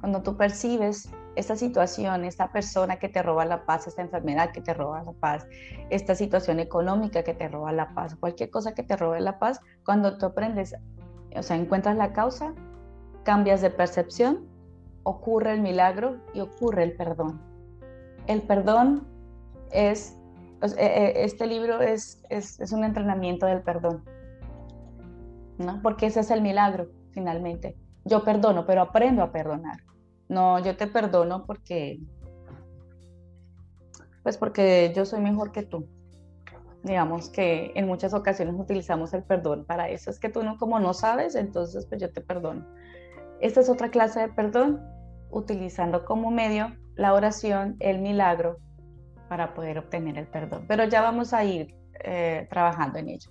Cuando 0.00 0.22
tú 0.22 0.36
percibes 0.36 1.08
esta 1.38 1.54
situación, 1.54 2.24
esta 2.24 2.50
persona 2.50 2.96
que 2.96 3.08
te 3.08 3.22
roba 3.22 3.44
la 3.44 3.64
paz, 3.64 3.86
esta 3.86 4.02
enfermedad 4.02 4.50
que 4.50 4.60
te 4.60 4.74
roba 4.74 5.04
la 5.04 5.12
paz, 5.12 5.46
esta 5.88 6.16
situación 6.16 6.58
económica 6.58 7.22
que 7.22 7.32
te 7.32 7.46
roba 7.46 7.70
la 7.72 7.94
paz, 7.94 8.16
cualquier 8.16 8.50
cosa 8.50 8.74
que 8.74 8.82
te 8.82 8.96
robe 8.96 9.20
la 9.20 9.38
paz, 9.38 9.60
cuando 9.84 10.18
tú 10.18 10.26
aprendes 10.26 10.74
o 11.36 11.42
sea, 11.42 11.56
encuentras 11.56 11.96
la 11.96 12.12
causa, 12.12 12.54
cambias 13.22 13.60
de 13.60 13.70
percepción, 13.70 14.48
ocurre 15.04 15.52
el 15.52 15.60
milagro 15.60 16.16
y 16.34 16.40
ocurre 16.40 16.82
el 16.82 16.96
perdón. 16.96 17.40
El 18.26 18.42
perdón 18.42 19.06
es, 19.70 20.18
e, 20.60 20.84
e, 20.84 21.24
este 21.24 21.46
libro 21.46 21.80
es, 21.80 22.20
es, 22.30 22.58
es 22.58 22.72
un 22.72 22.82
entrenamiento 22.82 23.46
del 23.46 23.62
perdón, 23.62 24.02
¿no? 25.58 25.80
Porque 25.82 26.06
ese 26.06 26.20
es 26.20 26.32
el 26.32 26.42
milagro, 26.42 26.88
finalmente. 27.12 27.76
Yo 28.04 28.24
perdono, 28.24 28.66
pero 28.66 28.82
aprendo 28.82 29.22
a 29.22 29.30
perdonar. 29.30 29.78
No, 30.28 30.58
yo 30.58 30.76
te 30.76 30.86
perdono 30.86 31.46
porque, 31.46 32.00
pues 34.22 34.36
porque 34.36 34.92
yo 34.94 35.04
soy 35.04 35.20
mejor 35.20 35.52
que 35.52 35.62
tú 35.62 35.88
digamos 36.82 37.28
que 37.28 37.72
en 37.74 37.86
muchas 37.86 38.14
ocasiones 38.14 38.54
utilizamos 38.58 39.12
el 39.12 39.22
perdón 39.22 39.64
para 39.64 39.88
eso. 39.88 40.10
Es 40.10 40.18
que 40.18 40.28
tú 40.28 40.42
no, 40.42 40.56
como 40.58 40.78
no 40.80 40.94
sabes, 40.94 41.34
entonces 41.34 41.86
pues 41.86 42.00
yo 42.00 42.12
te 42.12 42.20
perdono. 42.20 42.66
Esta 43.40 43.60
es 43.60 43.68
otra 43.68 43.90
clase 43.90 44.20
de 44.20 44.28
perdón, 44.28 44.80
utilizando 45.30 46.04
como 46.04 46.30
medio 46.30 46.74
la 46.96 47.14
oración, 47.14 47.76
el 47.80 48.00
milagro, 48.00 48.58
para 49.28 49.54
poder 49.54 49.78
obtener 49.78 50.18
el 50.18 50.26
perdón. 50.26 50.64
Pero 50.66 50.84
ya 50.84 51.02
vamos 51.02 51.32
a 51.32 51.44
ir 51.44 51.76
eh, 52.02 52.46
trabajando 52.50 52.98
en 52.98 53.10
ello. 53.10 53.30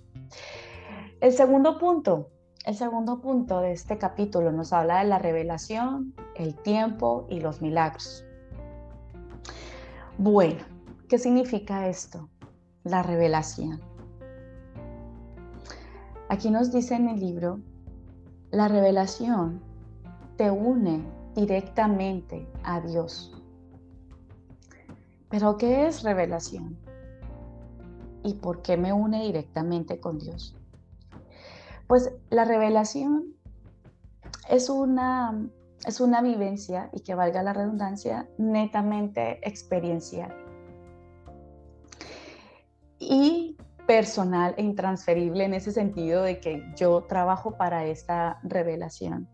El 1.20 1.32
segundo 1.32 1.78
punto, 1.78 2.30
el 2.64 2.74
segundo 2.74 3.20
punto 3.20 3.60
de 3.60 3.72
este 3.72 3.98
capítulo 3.98 4.52
nos 4.52 4.72
habla 4.72 4.98
de 4.98 5.04
la 5.06 5.18
revelación, 5.18 6.14
el 6.34 6.54
tiempo 6.54 7.26
y 7.28 7.40
los 7.40 7.62
milagros. 7.62 8.24
Bueno, 10.18 10.64
¿qué 11.08 11.18
significa 11.18 11.88
esto? 11.88 12.28
la 12.88 13.02
revelación. 13.02 13.80
Aquí 16.28 16.50
nos 16.50 16.72
dice 16.72 16.94
en 16.94 17.08
el 17.08 17.20
libro, 17.20 17.60
la 18.50 18.68
revelación 18.68 19.60
te 20.36 20.50
une 20.50 21.02
directamente 21.34 22.48
a 22.64 22.80
Dios. 22.80 23.34
Pero 25.28 25.56
¿qué 25.58 25.86
es 25.86 26.02
revelación? 26.02 26.78
¿Y 28.24 28.34
por 28.34 28.62
qué 28.62 28.76
me 28.76 28.92
une 28.92 29.22
directamente 29.24 30.00
con 30.00 30.18
Dios? 30.18 30.57
Pues 31.88 32.12
la 32.30 32.44
revelación 32.44 33.34
es 34.48 34.68
una, 34.68 35.50
es 35.84 36.00
una 36.00 36.22
vivencia, 36.22 36.90
y 36.92 37.00
que 37.00 37.14
valga 37.14 37.42
la 37.42 37.52
redundancia, 37.52 38.28
netamente 38.38 39.40
experiencial 39.46 40.32
y 42.98 43.56
personal 43.86 44.54
e 44.58 44.62
intransferible 44.62 45.44
en 45.44 45.54
ese 45.54 45.72
sentido 45.72 46.22
de 46.22 46.40
que 46.40 46.62
yo 46.76 47.04
trabajo 47.04 47.56
para 47.56 47.86
esta 47.86 48.38
revelación. 48.42 49.28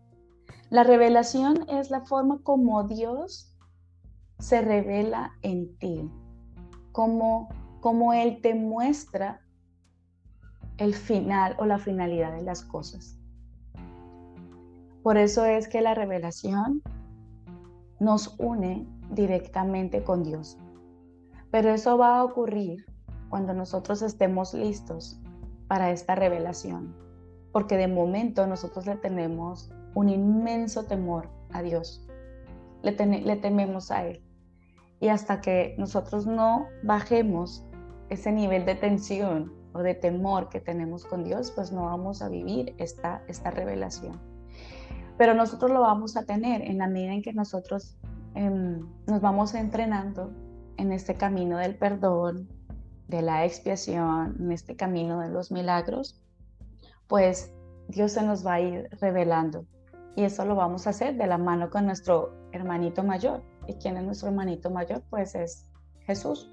La 0.69 0.83
revelación 0.83 1.67
es 1.69 1.89
la 1.89 2.01
forma 2.01 2.39
como 2.41 2.83
Dios 2.83 3.53
se 4.39 4.61
revela 4.61 5.33
en 5.41 5.77
ti, 5.77 6.09
como, 6.91 7.49
como 7.81 8.13
Él 8.13 8.39
te 8.41 8.55
muestra 8.55 9.41
el 10.77 10.93
final 10.93 11.55
o 11.59 11.65
la 11.65 11.77
finalidad 11.77 12.33
de 12.33 12.43
las 12.43 12.63
cosas. 12.63 13.17
Por 15.03 15.17
eso 15.17 15.45
es 15.45 15.67
que 15.67 15.81
la 15.81 15.93
revelación 15.93 16.81
nos 17.99 18.35
une 18.39 18.87
directamente 19.11 20.03
con 20.03 20.23
Dios. 20.23 20.57
Pero 21.51 21.69
eso 21.69 21.97
va 21.97 22.17
a 22.17 22.23
ocurrir 22.23 22.85
cuando 23.29 23.53
nosotros 23.53 24.01
estemos 24.01 24.53
listos 24.53 25.19
para 25.67 25.91
esta 25.91 26.15
revelación, 26.15 26.95
porque 27.51 27.77
de 27.77 27.87
momento 27.87 28.45
nosotros 28.47 28.85
le 28.85 28.95
tenemos 28.97 29.71
un 29.93 30.09
inmenso 30.09 30.85
temor 30.85 31.29
a 31.53 31.61
Dios, 31.61 32.05
le, 32.81 32.91
tememos 32.91 33.91
a 33.91 34.05
Él. 34.05 34.21
Y 34.99 35.07
hasta 35.07 35.41
que 35.41 35.75
nosotros 35.77 36.25
no 36.25 36.67
bajemos 36.83 37.65
ese 38.09 38.31
nivel 38.31 38.65
de 38.65 38.75
tensión 38.75 39.53
de 39.83 39.95
temor 39.95 40.49
que 40.49 40.59
tenemos 40.59 41.05
con 41.05 41.23
Dios, 41.23 41.51
pues 41.51 41.71
no 41.71 41.85
vamos 41.85 42.21
a 42.21 42.29
vivir 42.29 42.75
esta, 42.77 43.23
esta 43.27 43.51
revelación. 43.51 44.19
Pero 45.17 45.33
nosotros 45.33 45.71
lo 45.71 45.81
vamos 45.81 46.17
a 46.17 46.23
tener 46.23 46.61
en 46.61 46.77
la 46.77 46.87
medida 46.87 47.13
en 47.13 47.21
que 47.21 47.33
nosotros 47.33 47.97
em, 48.33 48.85
nos 49.07 49.21
vamos 49.21 49.53
entrenando 49.53 50.31
en 50.77 50.91
este 50.91 51.15
camino 51.15 51.57
del 51.57 51.75
perdón, 51.75 52.49
de 53.07 53.21
la 53.21 53.45
expiación, 53.45 54.35
en 54.39 54.51
este 54.51 54.75
camino 54.75 55.19
de 55.19 55.29
los 55.29 55.51
milagros, 55.51 56.21
pues 57.07 57.53
Dios 57.87 58.13
se 58.13 58.23
nos 58.23 58.45
va 58.45 58.53
a 58.53 58.61
ir 58.61 58.89
revelando. 58.99 59.65
Y 60.15 60.23
eso 60.23 60.45
lo 60.45 60.55
vamos 60.55 60.87
a 60.87 60.91
hacer 60.91 61.15
de 61.15 61.27
la 61.27 61.37
mano 61.37 61.69
con 61.69 61.85
nuestro 61.85 62.33
hermanito 62.51 63.03
mayor. 63.03 63.43
¿Y 63.67 63.73
quién 63.73 63.97
es 63.97 64.03
nuestro 64.03 64.29
hermanito 64.29 64.69
mayor? 64.69 65.03
Pues 65.09 65.35
es 65.35 65.69
Jesús, 66.05 66.51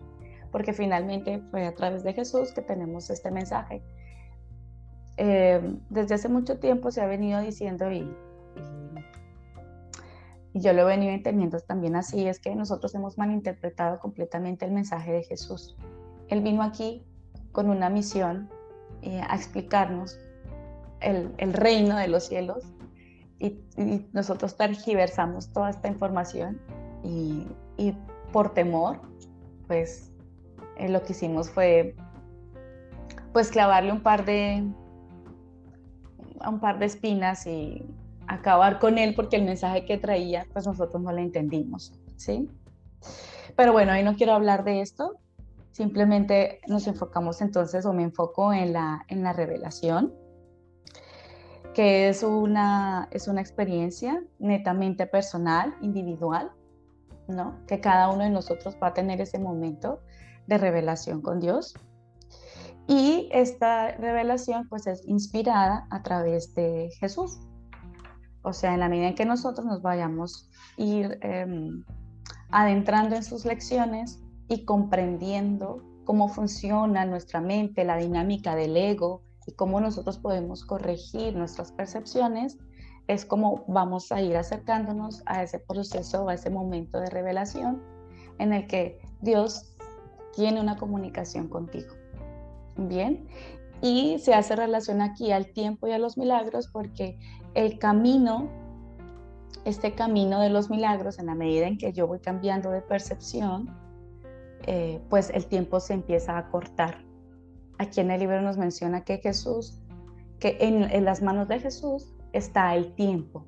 porque 0.52 0.74
finalmente 0.74 1.40
fue 1.50 1.66
a 1.66 1.74
través 1.74 2.04
de 2.04 2.12
Jesús 2.12 2.52
que 2.52 2.60
tenemos 2.60 3.10
este 3.10 3.30
mensaje. 3.30 3.82
Eh, 5.16 5.76
desde 5.90 6.14
hace 6.14 6.28
mucho 6.28 6.58
tiempo 6.58 6.90
se 6.90 7.00
ha 7.00 7.06
venido 7.06 7.40
diciendo 7.40 7.90
y, 7.90 8.08
y, 10.54 10.60
yo 10.60 10.72
lo 10.74 10.82
he 10.82 10.84
venido 10.84 11.12
entendiendo 11.12 11.58
también 11.60 11.96
así, 11.96 12.26
es 12.26 12.38
que 12.38 12.54
nosotros 12.54 12.94
hemos 12.94 13.18
malinterpretado 13.18 13.98
completamente 13.98 14.64
el 14.66 14.72
mensaje 14.72 15.12
de 15.12 15.22
Jesús. 15.24 15.76
Él 16.28 16.42
vino 16.42 16.62
aquí 16.62 17.02
con 17.52 17.70
una 17.70 17.88
misión 17.88 18.50
eh, 19.00 19.20
a 19.26 19.34
explicarnos 19.34 20.18
el, 21.00 21.34
el, 21.38 21.52
reino 21.54 21.96
de 21.96 22.08
los 22.08 22.26
cielos 22.26 22.64
y, 23.38 23.58
y, 23.76 24.06
nosotros 24.12 24.56
tergiversamos 24.56 25.52
toda 25.52 25.70
esta 25.70 25.88
información 25.88 26.60
y, 27.02 27.46
y 27.76 27.96
por 28.32 28.54
temor, 28.54 29.00
pues 29.66 30.11
eh, 30.76 30.88
lo 30.88 31.02
que 31.02 31.12
hicimos 31.12 31.50
fue 31.50 31.94
pues 33.32 33.50
clavarle 33.50 33.92
un 33.92 34.02
par 34.02 34.24
de 34.24 34.64
un 36.46 36.60
par 36.60 36.78
de 36.78 36.86
espinas 36.86 37.46
y 37.46 37.84
acabar 38.26 38.78
con 38.78 38.98
él 38.98 39.14
porque 39.14 39.36
el 39.36 39.44
mensaje 39.44 39.84
que 39.84 39.96
traía 39.96 40.46
pues 40.52 40.66
nosotros 40.66 41.02
no 41.02 41.12
lo 41.12 41.18
entendimos, 41.18 41.92
¿sí? 42.16 42.48
Pero 43.56 43.72
bueno, 43.72 43.92
hoy 43.92 44.02
no 44.02 44.16
quiero 44.16 44.32
hablar 44.32 44.64
de 44.64 44.80
esto, 44.80 45.18
simplemente 45.72 46.60
nos 46.66 46.86
enfocamos 46.86 47.40
entonces 47.40 47.84
o 47.86 47.92
me 47.92 48.02
enfoco 48.02 48.52
en 48.52 48.72
la, 48.72 49.04
en 49.08 49.22
la 49.22 49.32
revelación, 49.32 50.14
que 51.74 52.08
es 52.08 52.22
una, 52.22 53.08
es 53.10 53.28
una 53.28 53.40
experiencia 53.40 54.22
netamente 54.38 55.06
personal, 55.06 55.74
individual, 55.80 56.50
¿no? 57.28 57.58
Que 57.66 57.80
cada 57.80 58.10
uno 58.10 58.24
de 58.24 58.30
nosotros 58.30 58.76
va 58.82 58.88
a 58.88 58.94
tener 58.94 59.20
ese 59.20 59.38
momento 59.38 60.00
de 60.46 60.58
revelación 60.58 61.22
con 61.22 61.40
Dios. 61.40 61.74
Y 62.86 63.28
esta 63.32 63.92
revelación 63.92 64.68
pues 64.68 64.86
es 64.86 65.06
inspirada 65.06 65.86
a 65.90 66.02
través 66.02 66.54
de 66.54 66.90
Jesús. 66.98 67.40
O 68.42 68.52
sea, 68.52 68.74
en 68.74 68.80
la 68.80 68.88
medida 68.88 69.08
en 69.08 69.14
que 69.14 69.24
nosotros 69.24 69.64
nos 69.66 69.82
vayamos 69.82 70.50
ir 70.76 71.18
em, 71.22 71.84
adentrando 72.50 73.14
en 73.14 73.22
sus 73.22 73.44
lecciones 73.44 74.20
y 74.48 74.64
comprendiendo 74.64 75.82
cómo 76.04 76.28
funciona 76.28 77.04
nuestra 77.04 77.40
mente, 77.40 77.84
la 77.84 77.96
dinámica 77.96 78.56
del 78.56 78.76
ego 78.76 79.22
y 79.46 79.52
cómo 79.52 79.80
nosotros 79.80 80.18
podemos 80.18 80.64
corregir 80.64 81.36
nuestras 81.36 81.70
percepciones, 81.72 82.58
es 83.06 83.24
como 83.24 83.64
vamos 83.68 84.10
a 84.12 84.20
ir 84.20 84.36
acercándonos 84.36 85.22
a 85.26 85.42
ese 85.42 85.58
proceso, 85.58 86.28
a 86.28 86.34
ese 86.34 86.50
momento 86.50 86.98
de 86.98 87.10
revelación 87.10 87.82
en 88.38 88.52
el 88.52 88.66
que 88.66 89.00
Dios 89.20 89.71
tiene 90.34 90.60
una 90.60 90.76
comunicación 90.76 91.48
contigo. 91.48 91.94
Bien, 92.76 93.28
y 93.82 94.18
se 94.20 94.32
hace 94.32 94.54
relación 94.54 95.02
aquí 95.02 95.32
al 95.32 95.52
tiempo 95.52 95.88
y 95.88 95.92
a 95.92 95.98
los 95.98 96.16
milagros 96.16 96.68
porque 96.72 97.18
el 97.54 97.78
camino, 97.78 98.48
este 99.64 99.94
camino 99.94 100.40
de 100.40 100.50
los 100.50 100.70
milagros, 100.70 101.18
en 101.18 101.26
la 101.26 101.34
medida 101.34 101.66
en 101.66 101.78
que 101.78 101.92
yo 101.92 102.06
voy 102.06 102.20
cambiando 102.20 102.70
de 102.70 102.80
percepción, 102.80 103.68
eh, 104.66 105.00
pues 105.10 105.30
el 105.30 105.46
tiempo 105.46 105.80
se 105.80 105.94
empieza 105.94 106.38
a 106.38 106.48
cortar. 106.48 107.04
Aquí 107.78 108.00
en 108.00 108.12
el 108.12 108.20
libro 108.20 108.40
nos 108.40 108.56
menciona 108.56 109.04
que 109.04 109.18
Jesús, 109.18 109.80
que 110.38 110.58
en, 110.60 110.84
en 110.84 111.04
las 111.04 111.20
manos 111.20 111.48
de 111.48 111.58
Jesús 111.58 112.14
está 112.32 112.76
el 112.76 112.94
tiempo. 112.94 113.44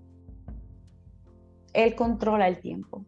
Él 1.72 1.94
controla 1.94 2.48
el 2.48 2.58
tiempo. 2.58 3.04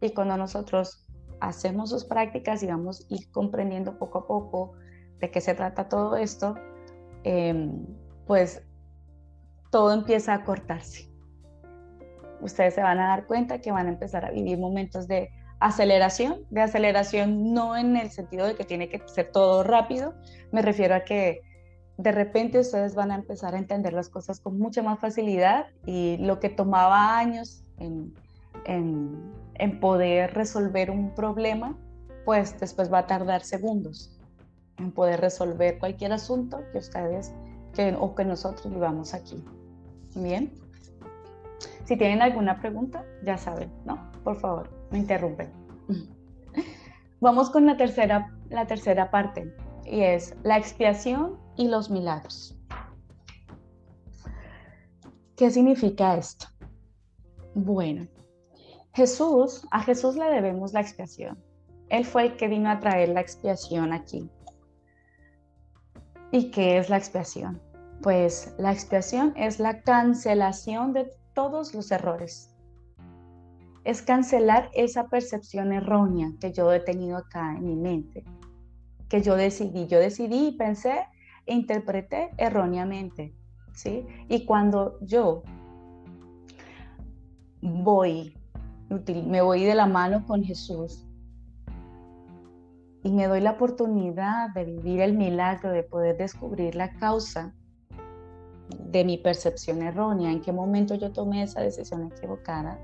Y 0.00 0.10
cuando 0.10 0.36
nosotros 0.36 1.05
hacemos 1.40 1.90
sus 1.90 2.04
prácticas 2.04 2.62
y 2.62 2.66
vamos 2.66 3.02
a 3.02 3.14
ir 3.14 3.30
comprendiendo 3.30 3.98
poco 3.98 4.18
a 4.18 4.26
poco 4.26 4.72
de 5.20 5.30
qué 5.30 5.40
se 5.40 5.54
trata 5.54 5.88
todo 5.88 6.16
esto, 6.16 6.54
em, 7.24 7.86
pues 8.26 8.62
todo 9.70 9.92
empieza 9.92 10.34
a 10.34 10.44
cortarse. 10.44 11.10
Ustedes 12.40 12.74
se 12.74 12.82
van 12.82 12.98
a 12.98 13.08
dar 13.08 13.26
cuenta 13.26 13.60
que 13.60 13.72
van 13.72 13.86
a 13.86 13.90
empezar 13.90 14.24
a 14.24 14.30
vivir 14.30 14.58
momentos 14.58 15.08
de 15.08 15.30
aceleración, 15.58 16.40
de 16.50 16.60
aceleración 16.60 17.52
no 17.54 17.76
en 17.76 17.96
el 17.96 18.10
sentido 18.10 18.46
de 18.46 18.54
que 18.54 18.64
tiene 18.64 18.88
que 18.88 19.00
ser 19.06 19.32
todo 19.32 19.62
rápido, 19.62 20.14
me 20.52 20.62
refiero 20.62 20.94
a 20.94 21.00
que 21.00 21.40
de 21.98 22.12
repente 22.12 22.58
ustedes 22.58 22.94
van 22.94 23.10
a 23.10 23.14
empezar 23.14 23.54
a 23.54 23.58
entender 23.58 23.92
las 23.92 24.08
cosas 24.08 24.40
con 24.40 24.58
mucha 24.58 24.82
más 24.82 24.98
facilidad 25.00 25.66
y 25.86 26.18
lo 26.18 26.40
que 26.40 26.50
tomaba 26.50 27.18
años 27.18 27.64
en, 27.78 28.12
en, 29.58 29.80
poder 29.80 30.34
resolver 30.34 30.90
un 30.90 31.14
problema, 31.14 31.76
pues 32.24 32.58
después 32.58 32.92
va 32.92 33.00
a 33.00 33.06
tardar 33.06 33.42
segundos 33.42 34.18
en 34.78 34.92
poder 34.92 35.20
resolver 35.20 35.78
cualquier 35.78 36.12
asunto 36.12 36.60
que 36.72 36.78
ustedes 36.78 37.32
que, 37.74 37.96
o 37.98 38.14
que 38.14 38.24
nosotros 38.24 38.72
vivamos 38.72 39.14
aquí. 39.14 39.42
Bien. 40.14 40.52
Si 41.84 41.96
tienen 41.96 42.20
alguna 42.20 42.60
pregunta, 42.60 43.04
ya 43.24 43.38
saben, 43.38 43.70
¿no? 43.84 44.10
Por 44.24 44.38
favor, 44.40 44.70
me 44.90 44.98
interrumpen. 44.98 45.50
Vamos 47.20 47.50
con 47.50 47.64
la 47.64 47.76
tercera, 47.76 48.34
la 48.50 48.66
tercera 48.66 49.10
parte 49.10 49.54
y 49.84 50.00
es 50.00 50.34
la 50.42 50.58
expiación 50.58 51.38
y 51.56 51.68
los 51.68 51.90
milagros. 51.90 52.56
¿Qué 55.36 55.50
significa 55.50 56.16
esto? 56.16 56.46
Bueno, 57.54 58.06
Jesús, 58.96 59.68
a 59.72 59.82
Jesús 59.82 60.16
le 60.16 60.24
debemos 60.24 60.72
la 60.72 60.80
expiación. 60.80 61.36
Él 61.90 62.06
fue 62.06 62.22
el 62.22 62.36
que 62.38 62.48
vino 62.48 62.70
a 62.70 62.80
traer 62.80 63.10
la 63.10 63.20
expiación 63.20 63.92
aquí. 63.92 64.30
¿Y 66.32 66.50
qué 66.50 66.78
es 66.78 66.88
la 66.88 66.96
expiación? 66.96 67.60
Pues 68.02 68.54
la 68.56 68.72
expiación 68.72 69.34
es 69.36 69.60
la 69.60 69.82
cancelación 69.82 70.94
de 70.94 71.10
todos 71.34 71.74
los 71.74 71.90
errores. 71.90 72.56
Es 73.84 74.00
cancelar 74.00 74.70
esa 74.72 75.08
percepción 75.08 75.74
errónea 75.74 76.32
que 76.40 76.54
yo 76.54 76.72
he 76.72 76.80
tenido 76.80 77.18
acá 77.18 77.54
en 77.54 77.66
mi 77.66 77.76
mente, 77.76 78.24
que 79.10 79.20
yo 79.20 79.36
decidí, 79.36 79.86
yo 79.88 79.98
decidí 79.98 80.48
y 80.48 80.56
pensé 80.56 81.06
e 81.44 81.52
interpreté 81.52 82.30
erróneamente, 82.38 83.34
¿sí? 83.74 84.06
Y 84.30 84.46
cuando 84.46 84.98
yo 85.02 85.42
voy 87.60 88.34
me 88.88 89.42
voy 89.42 89.64
de 89.64 89.74
la 89.74 89.86
mano 89.86 90.24
con 90.26 90.44
Jesús 90.44 91.06
y 93.02 93.12
me 93.12 93.28
doy 93.28 93.40
la 93.40 93.52
oportunidad 93.52 94.50
de 94.54 94.64
vivir 94.64 95.00
el 95.00 95.16
milagro, 95.16 95.70
de 95.70 95.82
poder 95.82 96.16
descubrir 96.16 96.74
la 96.74 96.92
causa 96.98 97.54
de 98.78 99.04
mi 99.04 99.16
percepción 99.18 99.82
errónea, 99.82 100.32
en 100.32 100.40
qué 100.40 100.52
momento 100.52 100.94
yo 100.96 101.12
tomé 101.12 101.44
esa 101.44 101.60
decisión 101.60 102.10
equivocada, 102.12 102.80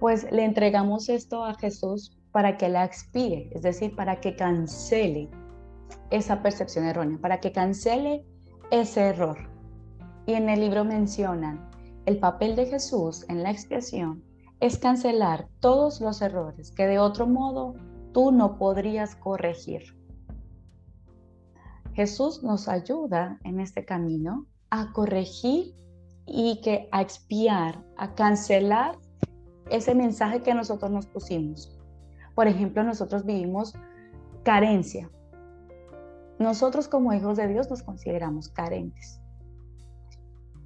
pues 0.00 0.30
le 0.30 0.44
entregamos 0.44 1.08
esto 1.08 1.44
a 1.44 1.54
Jesús 1.54 2.16
para 2.32 2.56
que 2.56 2.68
la 2.68 2.84
expíe, 2.84 3.50
es 3.52 3.62
decir, 3.62 3.94
para 3.94 4.20
que 4.20 4.36
cancele 4.36 5.28
esa 6.10 6.42
percepción 6.42 6.84
errónea, 6.84 7.18
para 7.18 7.40
que 7.40 7.52
cancele 7.52 8.24
ese 8.70 9.08
error. 9.08 9.36
Y 10.26 10.34
en 10.34 10.48
el 10.48 10.60
libro 10.60 10.84
mencionan 10.84 11.70
el 12.06 12.18
papel 12.18 12.56
de 12.56 12.66
Jesús 12.66 13.24
en 13.28 13.42
la 13.42 13.50
expiación 13.50 14.25
es 14.60 14.78
cancelar 14.78 15.48
todos 15.60 16.00
los 16.00 16.22
errores 16.22 16.70
que 16.72 16.86
de 16.86 16.98
otro 16.98 17.26
modo 17.26 17.74
tú 18.12 18.32
no 18.32 18.58
podrías 18.58 19.14
corregir. 19.16 19.82
Jesús 21.94 22.42
nos 22.42 22.68
ayuda 22.68 23.38
en 23.44 23.60
este 23.60 23.84
camino 23.84 24.46
a 24.70 24.92
corregir 24.92 25.74
y 26.26 26.60
que 26.60 26.88
a 26.92 27.00
expiar, 27.00 27.82
a 27.96 28.14
cancelar 28.14 28.98
ese 29.70 29.94
mensaje 29.94 30.42
que 30.42 30.54
nosotros 30.54 30.90
nos 30.90 31.06
pusimos. 31.06 31.78
Por 32.34 32.48
ejemplo, 32.48 32.82
nosotros 32.84 33.24
vivimos 33.24 33.74
carencia. 34.42 35.10
Nosotros 36.38 36.88
como 36.88 37.14
hijos 37.14 37.38
de 37.38 37.48
Dios 37.48 37.70
nos 37.70 37.82
consideramos 37.82 38.48
carentes. 38.48 39.20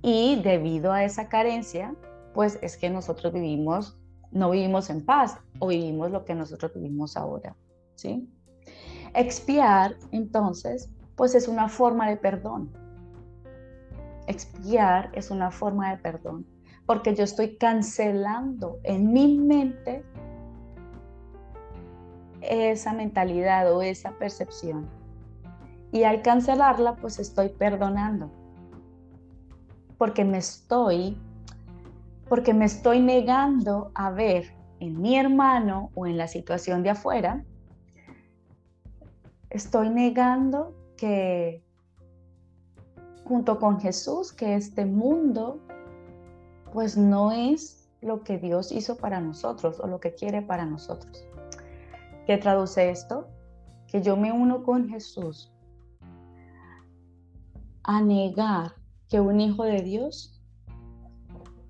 Y 0.02 0.40
debido 0.42 0.92
a 0.92 1.04
esa 1.04 1.28
carencia, 1.28 1.94
pues 2.34 2.58
es 2.62 2.76
que 2.76 2.90
nosotros 2.90 3.32
vivimos, 3.32 3.98
no 4.30 4.50
vivimos 4.50 4.90
en 4.90 5.04
paz 5.04 5.38
o 5.58 5.68
vivimos 5.68 6.10
lo 6.10 6.24
que 6.24 6.34
nosotros 6.34 6.72
vivimos 6.74 7.16
ahora, 7.16 7.56
¿sí? 7.94 8.28
Expiar, 9.14 9.96
entonces, 10.12 10.90
pues 11.16 11.34
es 11.34 11.48
una 11.48 11.68
forma 11.68 12.08
de 12.08 12.16
perdón. 12.16 12.70
Expiar 14.26 15.10
es 15.14 15.30
una 15.30 15.50
forma 15.50 15.90
de 15.90 15.98
perdón, 15.98 16.46
porque 16.86 17.14
yo 17.14 17.24
estoy 17.24 17.56
cancelando 17.56 18.78
en 18.84 19.12
mi 19.12 19.38
mente 19.38 20.04
esa 22.40 22.92
mentalidad 22.92 23.72
o 23.74 23.82
esa 23.82 24.12
percepción. 24.12 24.88
Y 25.92 26.04
al 26.04 26.22
cancelarla, 26.22 26.96
pues 26.96 27.18
estoy 27.18 27.48
perdonando. 27.48 28.30
Porque 29.98 30.24
me 30.24 30.38
estoy 30.38 31.18
porque 32.30 32.54
me 32.54 32.66
estoy 32.66 33.00
negando 33.00 33.90
a 33.92 34.12
ver 34.12 34.54
en 34.78 35.02
mi 35.02 35.18
hermano 35.18 35.90
o 35.96 36.06
en 36.06 36.16
la 36.16 36.28
situación 36.28 36.84
de 36.84 36.90
afuera, 36.90 37.44
estoy 39.50 39.90
negando 39.90 40.72
que 40.96 41.64
junto 43.24 43.58
con 43.58 43.80
Jesús, 43.80 44.32
que 44.32 44.54
este 44.54 44.86
mundo 44.86 45.58
pues 46.72 46.96
no 46.96 47.32
es 47.32 47.90
lo 48.00 48.22
que 48.22 48.38
Dios 48.38 48.70
hizo 48.70 48.96
para 48.96 49.20
nosotros 49.20 49.80
o 49.80 49.88
lo 49.88 49.98
que 49.98 50.14
quiere 50.14 50.40
para 50.40 50.64
nosotros. 50.64 51.24
¿Qué 52.26 52.38
traduce 52.38 52.90
esto? 52.90 53.26
Que 53.88 54.02
yo 54.02 54.16
me 54.16 54.30
uno 54.30 54.62
con 54.62 54.88
Jesús 54.88 55.52
a 57.82 58.00
negar 58.00 58.76
que 59.08 59.18
un 59.18 59.40
hijo 59.40 59.64
de 59.64 59.82
Dios 59.82 60.39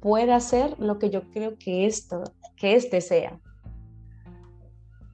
pueda 0.00 0.40
ser 0.40 0.78
lo 0.78 0.98
que 0.98 1.10
yo 1.10 1.30
creo 1.30 1.56
que 1.58 1.86
esto, 1.86 2.24
que 2.56 2.74
este 2.74 3.00
sea. 3.00 3.38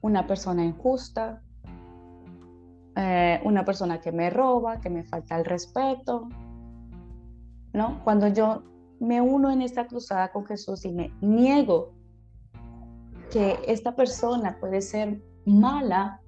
Una 0.01 0.25
persona 0.25 0.63
injusta, 0.63 1.43
eh, 2.95 3.41
una 3.43 3.65
persona 3.65 3.99
que 3.99 4.11
me 4.11 4.29
roba, 4.29 4.79
que 4.79 4.89
me 4.89 5.03
falta 5.03 5.37
el 5.37 5.45
respeto, 5.45 6.29
¿no? 7.73 8.01
Cuando 8.03 8.27
yo 8.27 8.63
me 8.99 9.21
uno 9.21 9.51
en 9.51 9.61
esta 9.61 9.87
cruzada 9.87 10.31
con 10.31 10.45
Jesús 10.45 10.85
y 10.85 10.91
me 10.91 11.13
niego 11.21 11.93
que 13.31 13.59
esta 13.67 13.95
persona 13.95 14.57
puede 14.59 14.81
ser 14.81 15.21
mala, 15.45 16.21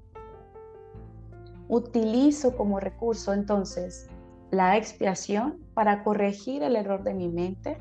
utilizo 1.70 2.56
como 2.58 2.80
recurso 2.80 3.34
entonces 3.34 4.10
la 4.52 4.76
expiación 4.76 5.60
para 5.74 6.04
corregir 6.04 6.64
el 6.64 6.76
error 6.76 7.04
de 7.04 7.14
mi 7.14 7.30
mente 7.30 7.78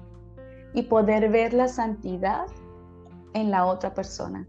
y 0.79 0.83
poder 0.85 1.29
ver 1.29 1.55
la 1.55 1.67
santidad 1.67 2.47
en 3.35 3.51
la 3.51 3.67
otra 3.67 3.95
persona. 3.95 4.47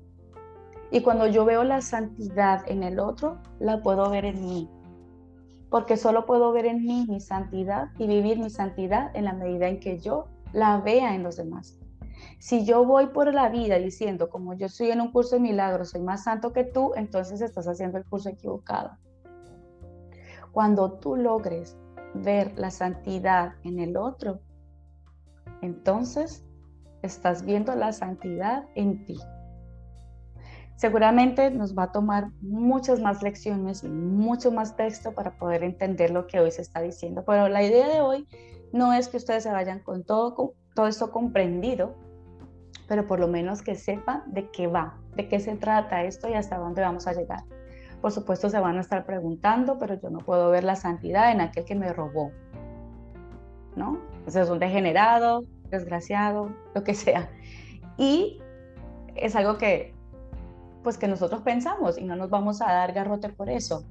Y 0.92 1.02
cuando 1.02 1.26
yo 1.26 1.44
veo 1.44 1.64
la 1.64 1.82
santidad 1.82 2.62
en 2.70 2.84
el 2.84 3.00
otro, 3.00 3.40
la 3.58 3.82
puedo 3.82 4.08
ver 4.12 4.26
en 4.26 4.46
mí. 4.46 4.70
Porque 5.72 5.98
solo 5.98 6.28
puedo 6.28 6.52
ver 6.52 6.68
en 6.68 6.86
mí 6.86 7.08
mi 7.10 7.20
santidad 7.20 7.90
y 7.98 8.06
vivir 8.06 8.38
mi 8.38 8.52
santidad 8.52 9.10
en 9.16 9.26
la 9.26 9.34
medida 9.34 9.70
en 9.70 9.80
que 9.80 9.98
yo 9.98 10.28
la 10.54 10.78
vea 10.78 11.16
en 11.16 11.24
los 11.24 11.36
demás. 11.36 11.80
Si 12.38 12.64
yo 12.64 12.86
voy 12.86 13.08
por 13.08 13.34
la 13.34 13.50
vida 13.50 13.80
diciendo, 13.80 14.30
como 14.30 14.54
yo 14.54 14.68
estoy 14.68 14.92
en 14.92 15.02
un 15.02 15.12
curso 15.12 15.36
de 15.36 15.42
milagros, 15.42 15.90
soy 15.90 16.02
más 16.02 16.26
santo 16.26 16.54
que 16.54 16.64
tú, 16.64 16.92
entonces 16.96 17.42
estás 17.42 17.68
haciendo 17.68 17.98
el 17.98 18.06
curso 18.06 18.30
equivocado. 18.30 18.92
Cuando 20.52 20.92
tú 21.00 21.16
logres 21.16 21.76
ver 22.14 22.54
la 22.56 22.70
santidad 22.70 23.54
en 23.64 23.80
el 23.80 23.98
otro, 23.98 24.42
entonces 25.62 26.46
estás 27.02 27.46
viendo 27.46 27.76
la 27.76 27.92
santidad 27.94 28.66
en 28.76 29.06
ti. 29.06 29.18
Seguramente 30.76 31.52
nos 31.52 31.78
va 31.78 31.84
a 31.84 31.92
tomar 31.92 32.30
muchas 32.42 33.02
más 33.02 33.22
lecciones 33.22 33.84
y 33.84 33.90
mucho 33.90 34.52
más 34.52 34.78
texto 34.78 35.14
para 35.14 35.38
poder 35.38 35.64
entender 35.64 36.10
lo 36.10 36.26
que 36.26 36.40
hoy 36.40 36.52
se 36.52 36.62
está 36.62 36.82
diciendo, 36.82 37.24
pero 37.26 37.50
la 37.50 37.64
idea 37.64 37.90
de 37.90 38.00
hoy 38.00 38.28
no 38.72 38.94
es 38.94 39.10
que 39.10 39.18
ustedes 39.18 39.44
se 39.44 39.52
vayan 39.52 39.80
con 39.80 40.04
todo, 40.04 40.54
todo 40.74 40.88
esto 40.88 41.12
comprendido, 41.12 41.96
pero 42.88 43.08
por 43.08 43.20
lo 43.20 43.28
menos 43.28 43.62
que 43.62 43.76
sepan 43.76 44.24
de 44.28 44.50
qué 44.52 44.68
va, 44.68 44.98
de 45.16 45.28
qué 45.28 45.40
se 45.40 45.56
trata 45.56 46.04
esto 46.04 46.30
y 46.30 46.34
hasta 46.34 46.58
dónde 46.58 46.82
vamos 46.82 47.08
a 47.08 47.14
llegar. 47.14 47.44
Por 48.02 48.12
supuesto 48.14 48.50
se 48.50 48.60
van 48.60 48.78
a 48.78 48.82
estar 48.82 49.06
preguntando, 49.06 49.78
pero 49.80 50.00
yo 50.00 50.10
no 50.10 50.20
puedo 50.20 50.50
ver 50.50 50.64
la 50.64 50.78
santidad 50.78 51.32
en 51.32 51.42
aquel 51.42 51.66
que 51.66 51.76
me 51.76 51.92
robó, 51.92 52.32
¿no? 53.76 54.00
Es 54.36 54.50
un 54.50 54.60
degenerado, 54.60 55.46
desgraciado, 55.70 56.54
lo 56.74 56.84
que 56.84 56.94
sea. 56.94 57.30
Y 57.98 58.42
es 59.16 59.36
algo 59.36 59.58
que, 59.58 59.94
pues 60.84 60.98
que 60.98 61.08
nosotros 61.08 61.42
pensamos 61.42 61.98
y 61.98 62.04
no 62.04 62.16
nos 62.16 62.30
vamos 62.30 62.62
a 62.62 62.66
dar 62.66 62.94
garrote 62.94 63.30
por 63.30 63.50
eso, 63.50 63.84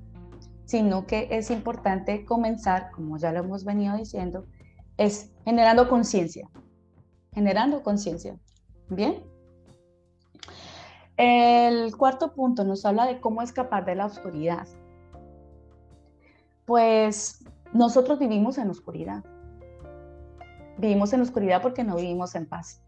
sino 0.64 1.06
que 1.06 1.28
es 1.30 1.50
importante 1.50 2.24
comenzar, 2.24 2.90
como 2.90 3.16
ya 3.18 3.32
lo 3.32 3.40
hemos 3.40 3.64
venido 3.64 3.96
diciendo, 3.96 4.46
es 4.96 5.30
generando 5.44 5.88
conciencia, 5.88 6.48
generando 7.32 7.82
conciencia. 7.82 8.36
Bien. 8.88 9.22
El 11.16 11.96
cuarto 11.96 12.32
punto 12.32 12.64
nos 12.64 12.84
habla 12.84 13.06
de 13.06 13.20
cómo 13.20 13.42
escapar 13.42 13.84
de 13.84 13.96
la 13.96 14.06
oscuridad. 14.06 14.66
Pues 16.64 17.44
nosotros 17.72 18.18
vivimos 18.18 18.58
en 18.58 18.70
oscuridad. 18.70 19.24
Vivimos 20.78 21.12
en 21.12 21.20
oscuridad 21.20 21.60
porque 21.60 21.82
no 21.82 21.96
vivimos 21.96 22.34
en 22.34 22.46
paz. 22.46 22.82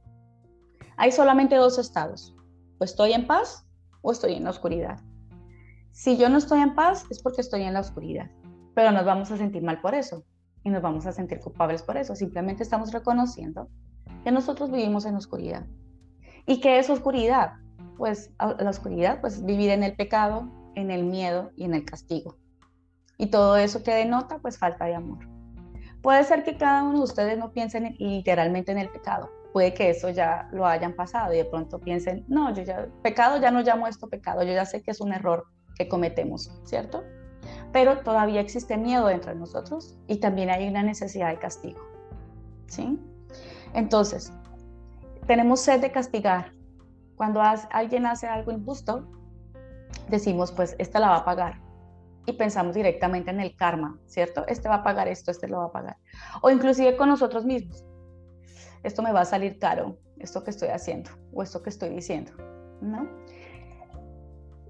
Hay 0.97 1.13
solamente 1.13 1.57
dos 1.57 1.79
estados. 1.79 2.37
O 2.79 2.85
estoy 2.85 3.13
en 3.13 3.27
paz 3.27 3.67
o 4.01 4.13
estoy 4.13 4.35
en 4.35 4.45
la 4.45 4.51
oscuridad. 4.51 5.01
Si 5.93 6.17
yo 6.17 6.29
no 6.29 6.39
estoy 6.39 6.61
en 6.61 6.75
paz 6.75 7.05
es 7.11 7.21
porque 7.21 7.41
estoy 7.41 7.63
en 7.63 7.75
la 7.75 7.81
oscuridad. 7.81 8.31
Pero 8.75 8.93
nos 8.93 9.05
vamos 9.05 9.31
a 9.31 9.37
sentir 9.37 9.63
mal 9.63 9.81
por 9.81 9.95
eso 9.95 10.25
y 10.63 10.71
nos 10.71 10.83
vamos 10.83 11.05
a 11.07 11.13
sentir 11.13 11.41
culpables 11.41 11.83
por 11.83 11.97
eso. 11.97 12.15
Simplemente 12.15 12.63
estamos 12.63 12.93
reconociendo 12.93 13.69
que 14.25 14.31
nosotros 14.31 14.71
vivimos 14.71 15.05
en 15.05 15.17
oscuridad. 15.17 15.67
¿Y 16.47 16.61
qué 16.61 16.79
es 16.79 16.89
oscuridad? 16.91 17.55
Pues 17.97 18.33
la 18.39 18.71
oscuridad, 18.71 19.21
pues 19.21 19.45
vivir 19.45 19.71
en 19.71 19.83
el 19.83 19.97
pecado, 19.97 20.49
en 20.75 20.91
el 20.91 21.05
miedo 21.05 21.51
y 21.57 21.65
en 21.65 21.75
el 21.75 21.85
castigo. 21.85 22.37
Y 23.19 23.27
todo 23.27 23.57
eso 23.57 23.83
que 23.83 23.93
denota, 23.93 24.39
pues 24.39 24.59
falta 24.59 24.85
de 24.87 24.95
amor. 24.95 25.19
Puede 26.03 26.25
ser 26.25 26.45
que 26.45 26.57
cada 26.57 26.83
uno 26.83 26.99
de 26.99 27.05
ustedes 27.05 27.39
no 27.39 27.53
piensen 27.53 27.95
literalmente 27.99 28.73
en 28.73 28.79
el 28.79 28.89
pecado. 28.89 29.31
Puede 29.53 29.75
que 29.75 29.91
eso 29.91 30.09
ya 30.09 30.49
lo 30.53 30.67
hayan 30.67 30.95
pasado 30.95 31.35
y 31.35 31.39
de 31.39 31.45
pronto 31.45 31.79
piensen, 31.79 32.25
no, 32.29 32.55
yo 32.55 32.63
ya, 32.63 32.87
pecado 33.03 33.39
ya 33.41 33.51
no 33.51 33.61
llamo 33.63 33.87
esto 33.87 34.09
pecado, 34.09 34.43
yo 34.43 34.53
ya 34.53 34.65
sé 34.65 34.83
que 34.83 34.93
es 34.93 35.01
un 35.01 35.13
error 35.13 35.47
que 35.75 35.89
cometemos, 35.89 36.51
¿cierto? 36.65 37.03
Pero 37.73 37.99
todavía 37.99 38.41
existe 38.41 38.77
miedo 38.77 39.07
dentro 39.09 39.33
de 39.33 39.39
nosotros 39.39 39.99
y 40.07 40.17
también 40.17 40.51
hay 40.51 40.69
una 40.69 40.83
necesidad 40.83 41.31
de 41.31 41.39
castigo, 41.39 41.81
¿sí? 42.67 42.99
Entonces, 43.75 44.33
tenemos 45.27 45.61
sed 45.61 45.81
de 45.81 45.91
castigar. 45.91 46.53
Cuando 47.17 47.43
alguien 47.43 48.07
hace 48.07 48.27
algo 48.27 48.53
injusto, 48.53 49.07
decimos, 50.09 50.53
pues, 50.53 50.77
esta 50.79 51.01
la 51.01 51.11
va 51.11 51.17
a 51.19 51.25
pagar 51.25 51.70
y 52.27 52.33
pensamos 52.33 52.75
directamente 52.75 53.31
en 53.31 53.41
el 53.41 53.57
karma, 53.57 53.99
¿cierto? 54.07 54.47
Este 54.47 54.69
va 54.69 54.77
a 54.77 54.83
pagar 54.83 55.09
esto, 55.09 55.31
este 55.31 55.49
lo 55.49 55.59
va 55.59 55.67
a 55.67 55.73
pagar. 55.73 55.97
O 56.43 56.51
inclusive 56.51 56.97
con 56.97 57.09
nosotros 57.09 57.45
mismos. 57.45 57.85
Esto 58.83 59.03
me 59.03 59.13
va 59.13 59.23
a 59.23 59.25
salir 59.25 59.59
caro, 59.59 59.99
esto 60.19 60.43
que 60.45 60.51
estoy 60.51 60.69
haciendo 60.69 61.11
o 61.33 61.43
esto 61.43 61.63
que 61.63 61.71
estoy 61.71 61.91
diciendo, 61.91 62.33
¿no? 62.81 63.09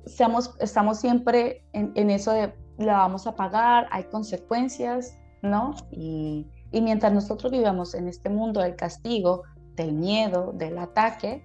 Seamos, 0.07 0.57
estamos 0.59 0.99
siempre 0.99 1.65
en, 1.73 2.11
eso 2.11 2.33
de 2.33 2.53
la 2.79 2.97
vamos 2.97 3.27
a 3.27 3.37
pagar, 3.37 3.87
hay 3.93 4.05
consecuencias, 4.05 5.17
¿no? 5.43 5.75
Y, 5.91 6.49
y 6.73 6.81
mientras 6.81 7.13
nosotros 7.13 7.53
vivamos 7.53 7.95
en 7.95 8.09
este 8.09 8.31
mundo 8.31 8.61
del 8.61 8.75
castigo, 8.75 9.43
del 9.77 9.93
miedo, 9.93 10.53
del 10.53 10.79
ataque, 10.79 11.45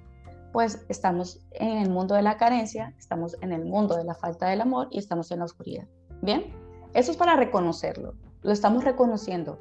pues 0.55 0.85
estamos 0.87 1.41
en 1.51 1.79
el 1.79 1.89
mundo 1.89 2.15
de 2.15 2.21
la 2.21 2.37
carencia, 2.37 2.93
estamos 2.97 3.35
en 3.41 3.51
el 3.51 3.65
mundo 3.65 3.97
de 3.97 4.05
la 4.05 4.15
falta 4.15 4.47
del 4.47 4.61
amor 4.61 4.87
y 4.89 4.99
estamos 4.99 5.29
en 5.31 5.39
la 5.39 5.45
oscuridad. 5.45 5.83
Bien, 6.21 6.45
eso 6.93 7.11
es 7.11 7.17
para 7.17 7.35
reconocerlo, 7.35 8.13
lo 8.41 8.53
estamos 8.53 8.85
reconociendo, 8.85 9.59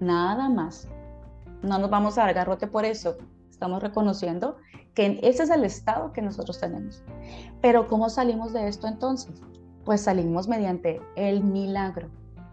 nada 0.00 0.48
más. 0.48 0.88
No 1.60 1.78
nos 1.78 1.90
vamos 1.90 2.16
a 2.16 2.22
dar 2.22 2.32
garrote 2.32 2.66
por 2.66 2.86
eso, 2.86 3.18
estamos 3.50 3.82
reconociendo 3.82 4.56
que 4.94 5.20
ese 5.22 5.42
es 5.42 5.50
el 5.50 5.62
estado 5.62 6.14
que 6.14 6.22
nosotros 6.22 6.58
tenemos. 6.58 7.04
Pero 7.60 7.86
¿cómo 7.86 8.08
salimos 8.08 8.54
de 8.54 8.66
esto 8.66 8.86
entonces? 8.86 9.42
Pues 9.84 10.00
salimos 10.00 10.48
mediante 10.48 11.02
el 11.16 11.44
milagro, 11.44 12.08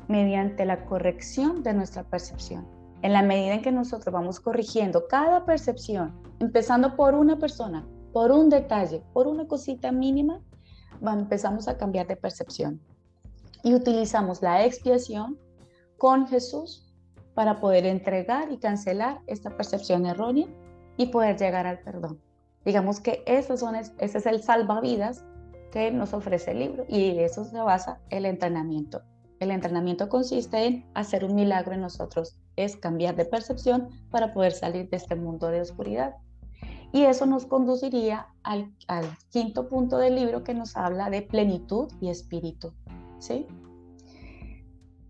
mediante 0.09 0.65
la 0.65 0.83
corrección 0.83 1.63
de 1.63 1.73
nuestra 1.73 2.03
percepción. 2.03 2.80
En 3.01 3.13
la 3.13 3.23
medida 3.23 3.55
en 3.55 3.61
que 3.61 3.71
nosotros 3.71 4.13
vamos 4.13 4.39
corrigiendo 4.39 5.07
cada 5.07 5.45
percepción, 5.45 6.21
empezando 6.39 6.95
por 6.95 7.15
una 7.15 7.39
persona, 7.39 7.87
por 8.13 8.31
un 8.31 8.49
detalle, 8.49 9.03
por 9.13 9.27
una 9.27 9.47
cosita 9.47 9.91
mínima, 9.91 10.41
empezamos 11.01 11.67
a 11.67 11.77
cambiar 11.77 12.07
de 12.07 12.15
percepción. 12.15 12.79
Y 13.63 13.73
utilizamos 13.73 14.41
la 14.41 14.65
expiación 14.65 15.39
con 15.97 16.27
Jesús 16.27 16.91
para 17.33 17.59
poder 17.59 17.85
entregar 17.85 18.51
y 18.51 18.57
cancelar 18.57 19.21
esta 19.27 19.55
percepción 19.55 20.05
errónea 20.05 20.47
y 20.97 21.07
poder 21.07 21.37
llegar 21.37 21.65
al 21.65 21.79
perdón. 21.79 22.21
Digamos 22.65 22.99
que 22.99 23.23
son, 23.57 23.75
ese 23.75 24.17
es 24.17 24.25
el 24.25 24.43
salvavidas 24.43 25.25
que 25.71 25.91
nos 25.91 26.13
ofrece 26.13 26.51
el 26.51 26.59
libro 26.59 26.85
y 26.87 27.15
de 27.15 27.25
eso 27.25 27.45
se 27.45 27.59
basa 27.59 27.99
el 28.09 28.25
entrenamiento. 28.25 29.01
El 29.39 29.49
entrenamiento 29.49 30.09
consiste 30.09 30.65
en 30.65 30.85
hacer 30.93 31.25
un 31.25 31.33
milagro 31.33 31.73
en 31.73 31.81
nosotros, 31.81 32.37
es 32.55 32.75
cambiar 32.75 33.15
de 33.15 33.25
percepción 33.25 33.89
para 34.09 34.33
poder 34.33 34.51
salir 34.51 34.89
de 34.89 34.97
este 34.97 35.15
mundo 35.15 35.47
de 35.47 35.61
oscuridad. 35.61 36.15
Y 36.93 37.03
eso 37.03 37.25
nos 37.25 37.45
conduciría 37.45 38.27
al, 38.43 38.73
quinto 39.29 39.69
punto 39.69 39.97
del 39.97 40.15
libro 40.15 40.43
que 40.43 40.53
nos 40.53 40.75
habla 40.75 41.09
de 41.09 41.21
plenitud 41.21 41.91
y 42.01 42.09
espíritu. 42.09 42.73
¿sí? 43.19 43.47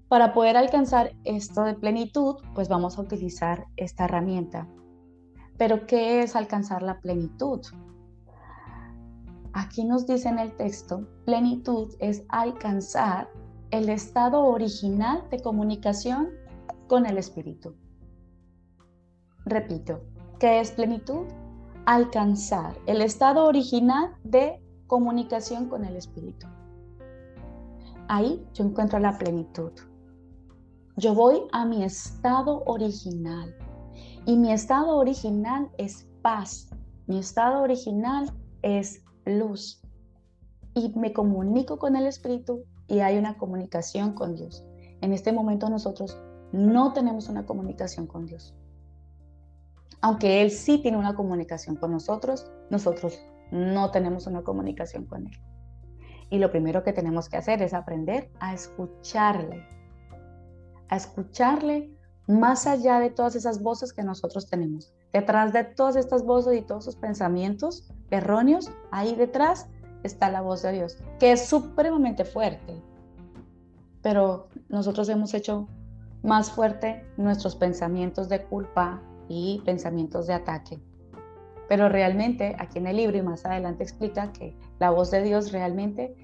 Para 0.08 0.34
poder 0.34 0.58
alcanzar 0.58 1.14
esto 1.24 1.64
de 1.64 1.74
plenitud, 1.74 2.36
pues 2.54 2.70
vamos 2.70 2.98
a 2.98 3.02
utilizar 3.02 3.66
esta 3.78 4.06
herramienta. 4.06 4.68
Pero 5.58 5.88
¿qué 5.88 6.22
es 6.22 6.36
alcanzar 6.36 6.84
la 6.84 7.00
plenitud? 7.00 7.62
Aquí 9.54 9.84
nos 9.84 10.06
dice 10.06 10.30
en 10.30 10.40
el 10.40 10.56
texto, 10.56 11.08
plenitud 11.26 11.94
es 12.00 12.24
alcanzar 12.30 13.30
el 13.72 13.90
estado 13.90 14.44
original 14.44 15.24
de 15.30 15.42
comunicación 15.42 16.30
con 16.92 17.06
el 17.06 17.18
espíritu. 17.18 17.74
Repito, 19.46 20.02
¿qué 20.42 20.60
es 20.60 20.72
plenitud? 20.72 21.26
Alcanzar 21.86 22.78
el 22.86 23.02
estado 23.02 23.46
original 23.46 24.14
de 24.26 24.62
comunicación 24.88 25.70
con 25.70 25.86
el 25.86 25.96
espíritu. 25.96 26.48
Ahí 28.10 28.46
yo 28.54 28.66
encuentro 28.66 29.00
la 29.00 29.18
plenitud. 29.18 29.72
Yo 30.98 31.16
voy 31.16 31.44
a 31.54 31.64
mi 31.64 31.82
estado 31.82 32.62
original 32.66 33.56
y 34.26 34.36
mi 34.36 34.52
estado 34.52 34.98
original 34.98 35.72
es 35.78 36.10
paz. 36.22 36.72
Mi 37.08 37.20
estado 37.20 37.62
original 37.62 38.34
es 38.64 39.02
luz. 39.24 39.82
Y 40.76 40.92
me 41.00 41.14
comunico 41.14 41.80
con 41.80 41.96
el 41.96 42.06
Espíritu 42.06 42.66
y 42.90 43.00
hay 43.00 43.18
una 43.18 43.38
comunicación 43.38 44.12
con 44.12 44.36
Dios. 44.36 44.66
En 45.00 45.14
este 45.14 45.32
momento 45.32 45.70
nosotros 45.70 46.18
no 46.52 46.94
tenemos 46.94 47.30
una 47.30 47.46
comunicación 47.46 48.08
con 48.08 48.26
Dios. 48.26 48.56
Aunque 50.02 50.42
Él 50.42 50.52
sí 50.52 50.80
tiene 50.80 50.98
una 50.98 51.16
comunicación 51.16 51.76
con 51.76 51.92
nosotros, 51.92 52.52
nosotros 52.70 53.22
no 53.52 53.92
tenemos 53.92 54.28
una 54.28 54.44
comunicación 54.44 55.06
con 55.06 55.28
Él. 55.28 55.40
Y 56.30 56.40
lo 56.40 56.50
primero 56.50 56.84
que 56.84 56.94
tenemos 56.94 57.30
que 57.30 57.38
hacer 57.38 57.62
es 57.62 57.74
aprender 57.74 58.32
a 58.40 58.54
escucharle, 58.54 59.64
a 60.90 60.96
escucharle 60.96 61.96
más 62.28 62.68
allá 62.68 63.00
de 63.00 63.10
todas 63.10 63.36
esas 63.36 63.62
voces 63.62 63.94
que 63.94 64.04
nosotros 64.04 64.50
tenemos. 64.50 64.94
Detrás 65.12 65.52
de 65.52 65.66
todas 65.66 65.98
estas 65.98 66.24
voces 66.24 66.58
y 66.58 66.62
todos 66.62 66.86
esos 66.86 66.96
pensamientos 66.96 67.92
erróneos, 68.10 68.72
ahí 68.92 69.14
detrás 69.16 69.68
está 70.04 70.30
la 70.30 70.42
voz 70.42 70.62
de 70.62 70.72
Dios, 70.72 70.98
que 71.20 71.34
es 71.34 71.46
supremamente 71.46 72.24
fuerte. 72.24 72.82
Pero 74.02 74.48
nosotros 74.70 75.10
hemos 75.10 75.34
hecho 75.34 75.68
más 76.24 76.52
fuerte 76.52 77.06
nuestros 77.18 77.56
pensamientos 77.56 78.30
de 78.30 78.44
culpa 78.44 79.02
y 79.28 79.62
pensamientos 79.66 80.28
de 80.28 80.34
ataque. 80.34 80.80
Pero 81.68 81.90
realmente 81.90 82.56
aquí 82.60 82.80
en 82.80 82.88
el 82.88 82.98
libro 82.98 83.18
y 83.18 83.22
más 83.22 83.46
adelante 83.46 83.84
explica 83.84 84.32
que 84.32 84.56
la 84.80 84.92
voz 84.92 85.10
de 85.12 85.24
Dios 85.24 85.52
realmente 85.52 86.16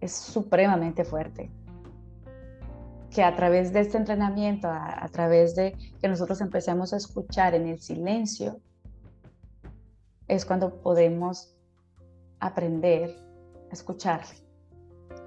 es 0.00 0.12
supremamente 0.12 1.04
fuerte. 1.04 1.50
Que 3.10 3.22
a 3.22 3.34
través 3.36 3.72
de 3.72 3.80
este 3.80 3.98
entrenamiento, 3.98 4.68
a, 4.70 5.06
través 5.12 5.54
de 5.54 5.76
que 6.00 6.08
nosotros 6.08 6.40
empecemos 6.40 6.92
a 6.92 6.96
escuchar 6.96 7.54
en 7.54 7.66
el 7.66 7.80
silencio, 7.80 8.60
es 10.28 10.46
cuando 10.46 10.80
podemos 10.80 11.54
aprender 12.40 13.14
a 13.70 13.74
escucharle. 13.74 14.34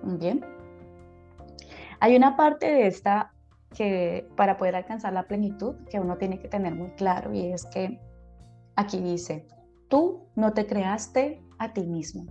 Bien. 0.02 0.44
Hay 2.00 2.16
una 2.16 2.36
parte 2.36 2.66
de 2.66 2.88
esta 2.88 3.35
que 3.76 4.28
para 4.36 4.58
poder 4.58 4.76
alcanzar 4.76 5.14
la 5.14 5.28
plenitud 5.28 5.76
que 5.90 6.00
uno 6.00 6.18
tiene 6.18 6.40
que 6.40 6.48
tener 6.48 6.74
muy 6.74 6.90
claro 6.92 7.34
y 7.34 7.52
es 7.52 7.66
que 7.66 8.00
aquí 8.76 9.00
dice, 9.00 9.48
tú 9.90 10.28
no 10.36 10.54
te 10.54 10.66
creaste 10.66 11.44
a 11.60 11.74
ti 11.74 11.86
mismo. 11.86 12.26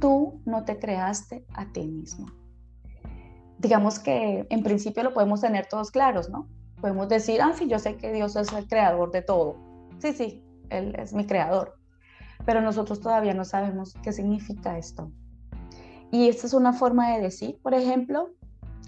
Tú 0.00 0.42
no 0.44 0.64
te 0.64 0.78
creaste 0.78 1.46
a 1.54 1.72
ti 1.72 1.86
mismo. 1.86 2.26
Digamos 3.58 3.98
que 3.98 4.46
en 4.50 4.62
principio 4.62 5.04
lo 5.04 5.14
podemos 5.14 5.40
tener 5.40 5.66
todos 5.66 5.90
claros, 5.90 6.28
¿no? 6.28 6.48
Podemos 6.80 7.08
decir, 7.08 7.40
ah, 7.40 7.52
sí, 7.54 7.68
yo 7.68 7.78
sé 7.78 7.96
que 7.96 8.12
Dios 8.12 8.36
es 8.36 8.52
el 8.52 8.66
creador 8.66 9.10
de 9.12 9.22
todo. 9.22 9.56
Sí, 9.98 10.12
sí, 10.12 10.44
Él 10.70 10.94
es 10.98 11.14
mi 11.14 11.26
creador. 11.26 11.78
Pero 12.44 12.60
nosotros 12.60 13.00
todavía 13.00 13.32
no 13.32 13.44
sabemos 13.44 13.94
qué 14.02 14.12
significa 14.12 14.76
esto. 14.76 15.10
Y 16.10 16.28
esta 16.28 16.46
es 16.46 16.52
una 16.52 16.72
forma 16.72 17.12
de 17.12 17.22
decir, 17.22 17.58
por 17.62 17.74
ejemplo, 17.74 18.34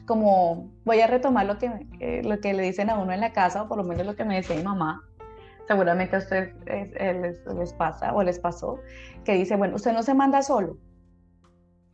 como 0.07 0.71
voy 0.85 1.01
a 1.01 1.07
retomar 1.07 1.47
lo 1.47 1.59
que, 1.59 1.87
eh, 2.01 2.23
lo 2.25 2.41
que 2.41 2.55
le 2.55 2.63
dicen 2.63 2.89
a 2.91 2.99
uno 2.99 3.13
en 3.13 3.21
la 3.21 3.33
casa, 3.33 3.63
o 3.63 3.69
por 3.69 3.77
lo 3.77 3.85
menos 3.85 4.07
lo 4.07 4.17
que 4.17 4.25
me 4.25 4.37
decía 4.37 4.57
mi 4.57 4.63
mamá, 4.63 5.03
seguramente 5.67 6.17
a 6.17 6.19
ustedes 6.21 6.55
les, 6.65 7.45
les, 7.47 7.73
pasa 7.75 8.15
o 8.15 8.23
les 8.23 8.39
pasó, 8.39 8.79
que 9.25 9.35
dice, 9.35 9.57
bueno, 9.57 9.77
usted 9.77 9.93
no 9.93 10.03
se 10.03 10.15
manda 10.15 10.43
solo, 10.43 10.79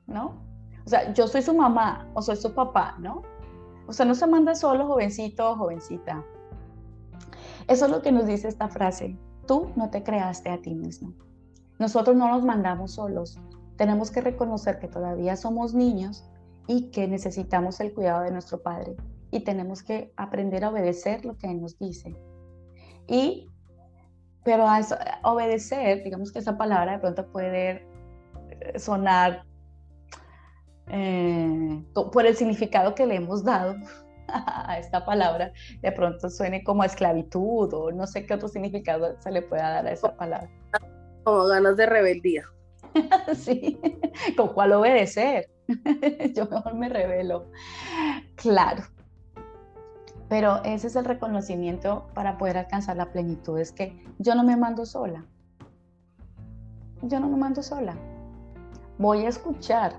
¿no? 0.06 0.42
O 0.84 0.88
sea, 0.88 1.12
yo 1.14 1.26
soy 1.26 1.42
su 1.42 1.54
mamá 1.54 2.08
o 2.14 2.22
soy 2.22 2.36
su 2.36 2.54
papá, 2.54 2.96
¿no? 2.98 3.22
Usted 3.88 4.04
no 4.04 4.14
se 4.14 4.26
manda 4.26 4.54
solo, 4.54 4.86
jovencito 4.86 5.50
o 5.50 5.56
jovencita. 5.56 6.24
Eso 7.68 7.86
es 7.86 7.90
lo 7.90 8.02
que 8.02 8.12
nos 8.12 8.26
dice 8.26 8.48
esta 8.48 8.68
frase. 8.68 9.16
Tú 9.46 9.70
no 9.76 9.90
te 9.90 10.02
creaste 10.02 10.50
a 10.50 10.60
ti 10.60 10.74
mismo. 10.74 11.14
Nosotros 11.78 12.16
no 12.16 12.28
nos 12.28 12.44
mandamos 12.44 12.92
solos. 12.92 13.38
Tenemos 13.76 14.10
que 14.10 14.20
reconocer 14.20 14.78
que 14.78 14.88
todavía 14.88 15.36
somos 15.36 15.74
niños 15.74 16.24
y 16.66 16.90
que 16.90 17.08
necesitamos 17.08 17.80
el 17.80 17.92
cuidado 17.92 18.22
de 18.22 18.30
nuestro 18.30 18.62
Padre 18.62 18.96
y 19.30 19.40
tenemos 19.40 19.82
que 19.82 20.12
aprender 20.16 20.64
a 20.64 20.70
obedecer 20.70 21.24
lo 21.24 21.36
que 21.36 21.50
Él 21.50 21.60
nos 21.60 21.78
dice. 21.78 22.14
Y, 23.08 23.48
pero 24.44 24.66
a 24.68 24.80
obedecer, 25.24 26.04
digamos 26.04 26.32
que 26.32 26.38
esa 26.38 26.56
palabra 26.56 26.92
de 26.92 26.98
pronto 26.98 27.26
puede 27.32 27.86
eh, 28.50 28.78
sonar 28.78 29.44
eh, 30.88 31.82
por 32.12 32.26
el 32.26 32.36
significado 32.36 32.94
que 32.94 33.06
le 33.06 33.16
hemos 33.16 33.42
dado 33.42 33.76
a 34.28 34.78
esta 34.78 35.04
palabra, 35.04 35.52
de 35.80 35.92
pronto 35.92 36.28
suene 36.28 36.62
como 36.62 36.84
esclavitud 36.84 37.72
o 37.72 37.90
no 37.90 38.06
sé 38.06 38.26
qué 38.26 38.34
otro 38.34 38.48
significado 38.48 39.16
se 39.20 39.30
le 39.30 39.42
pueda 39.42 39.70
dar 39.70 39.86
a 39.86 39.92
esa 39.92 40.14
palabra. 40.16 40.50
Como 41.24 41.46
ganas 41.46 41.76
de 41.76 41.86
rebeldía. 41.86 42.44
sí, 43.34 43.80
¿con 44.36 44.48
cuál 44.48 44.72
obedecer? 44.72 45.51
Yo 46.34 46.46
mejor 46.46 46.74
me 46.74 46.88
revelo. 46.88 47.46
Claro. 48.36 48.82
Pero 50.28 50.62
ese 50.64 50.86
es 50.86 50.96
el 50.96 51.04
reconocimiento 51.04 52.08
para 52.14 52.38
poder 52.38 52.56
alcanzar 52.56 52.96
la 52.96 53.12
plenitud, 53.12 53.58
es 53.58 53.70
que 53.70 54.02
yo 54.18 54.34
no 54.34 54.44
me 54.44 54.56
mando 54.56 54.86
sola. 54.86 55.26
Yo 57.02 57.20
no 57.20 57.28
me 57.28 57.36
mando 57.36 57.62
sola. 57.62 57.94
Voy 58.96 59.26
a 59.26 59.28
escuchar 59.28 59.92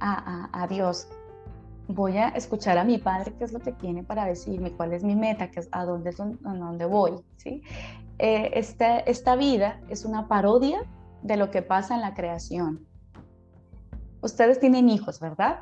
a, 0.00 0.66
Dios. 0.68 1.08
Voy 1.88 2.18
a 2.18 2.28
escuchar 2.28 2.76
a 2.76 2.84
mi 2.84 2.98
Padre 2.98 3.32
qué 3.38 3.44
es 3.44 3.54
lo 3.54 3.60
que 3.60 3.72
tiene 3.72 4.02
para 4.02 4.26
decirme, 4.26 4.72
cuál 4.72 4.92
es 4.92 5.02
mi 5.02 5.16
meta, 5.16 5.50
qué 5.50 5.60
es, 5.60 5.68
a, 5.72 5.86
dónde, 5.86 6.10
a 6.10 6.54
dónde 6.54 6.84
voy. 6.84 7.12
Eh, 8.18 8.50
esta 8.54 9.36
vida 9.36 9.80
es 9.88 10.04
una 10.04 10.28
parodia 10.28 10.80
de 11.22 11.38
lo 11.38 11.50
que 11.50 11.62
pasa 11.62 11.94
en 11.94 12.02
la 12.02 12.12
creación. 12.12 12.86
Ustedes 14.20 14.60
tienen 14.60 14.88
hijos, 14.88 15.20
¿verdad? 15.20 15.60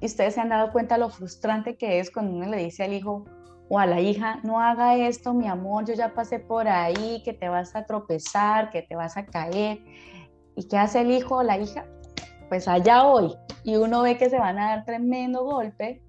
Y 0.00 0.06
ustedes 0.06 0.34
se 0.34 0.40
han 0.40 0.48
dado 0.48 0.72
cuenta 0.72 0.98
lo 0.98 1.10
frustrante 1.10 1.76
que 1.76 2.00
es 2.00 2.10
cuando 2.10 2.32
uno 2.32 2.46
le 2.46 2.58
dice 2.58 2.84
al 2.84 2.92
hijo 2.92 3.24
o 3.68 3.78
a 3.78 3.86
la 3.86 4.00
hija, 4.00 4.40
no 4.42 4.60
haga 4.60 4.96
esto, 4.96 5.32
mi 5.32 5.48
amor, 5.48 5.86
yo 5.86 5.94
ya 5.94 6.14
pasé 6.14 6.38
por 6.38 6.68
ahí, 6.68 7.22
que 7.24 7.32
te 7.32 7.48
vas 7.48 7.74
a 7.74 7.86
tropezar, 7.86 8.70
que 8.70 8.82
te 8.82 8.96
vas 8.96 9.16
a 9.16 9.24
caer. 9.24 9.82
¿Y 10.56 10.68
qué 10.68 10.76
hace 10.76 11.00
el 11.00 11.10
hijo 11.10 11.36
o 11.36 11.42
la 11.42 11.58
hija? 11.58 11.86
Pues 12.48 12.68
allá 12.68 13.04
hoy. 13.04 13.34
Y 13.64 13.76
uno 13.76 14.02
ve 14.02 14.18
que 14.18 14.28
se 14.28 14.38
van 14.38 14.58
a 14.58 14.70
dar 14.70 14.84
tremendo 14.84 15.44
golpe, 15.44 16.02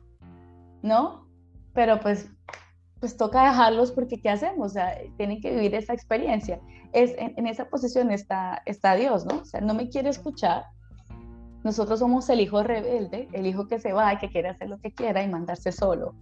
¿no? 0.82 1.28
Pero 1.74 2.00
pues 2.00 2.30
pues 3.04 3.18
toca 3.18 3.44
dejarlos 3.44 3.92
porque 3.92 4.22
¿qué 4.22 4.30
hacemos? 4.30 4.68
O 4.68 4.74
sea, 4.76 4.98
tienen 5.18 5.42
que 5.42 5.52
vivir 5.52 5.76
esa 5.76 5.92
experiencia. 5.92 6.62
Es, 6.94 7.14
en, 7.18 7.48
esa 7.48 7.68
posición 7.68 8.12
está, 8.12 8.62
está 8.66 8.96
Dios, 8.96 9.26
¿no? 9.26 9.40
O 9.40 9.44
sea, 9.44 9.60
no 9.60 9.74
me 9.74 9.90
quiere 9.90 10.08
escuchar. 10.08 10.64
Nosotros 11.64 12.00
somos 12.00 12.30
el 12.30 12.42
hijo 12.42 12.62
rebelde, 12.64 13.28
el 13.34 13.46
hijo 13.46 13.68
que 13.68 13.80
se 13.80 13.94
va 13.94 14.14
y 14.14 14.18
que 14.18 14.30
quiere 14.30 14.50
hacer 14.50 14.70
lo 14.70 14.80
que 14.80 14.92
quiera 14.92 15.24
y 15.24 15.30
mandarse 15.30 15.72
solo. 15.72 16.16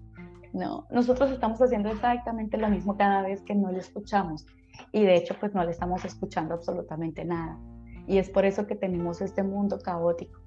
No, 0.54 0.86
nosotros 0.92 1.32
estamos 1.32 1.62
haciendo 1.62 1.90
exactamente 1.90 2.58
lo 2.58 2.70
mismo 2.70 2.98
cada 2.98 3.22
vez 3.22 3.42
que 3.42 3.56
no 3.56 3.72
le 3.72 3.80
escuchamos. 3.80 4.46
Y 4.92 5.04
de 5.04 5.16
hecho, 5.16 5.36
pues 5.40 5.54
no 5.54 5.64
le 5.64 5.72
estamos 5.72 6.04
escuchando 6.06 6.54
absolutamente 6.54 7.26
nada. 7.26 7.58
Y 8.08 8.18
es 8.18 8.30
por 8.30 8.46
eso 8.46 8.68
que 8.68 8.76
tenemos 8.76 9.22
este 9.22 9.44
mundo 9.44 9.80
caótico 9.80 10.42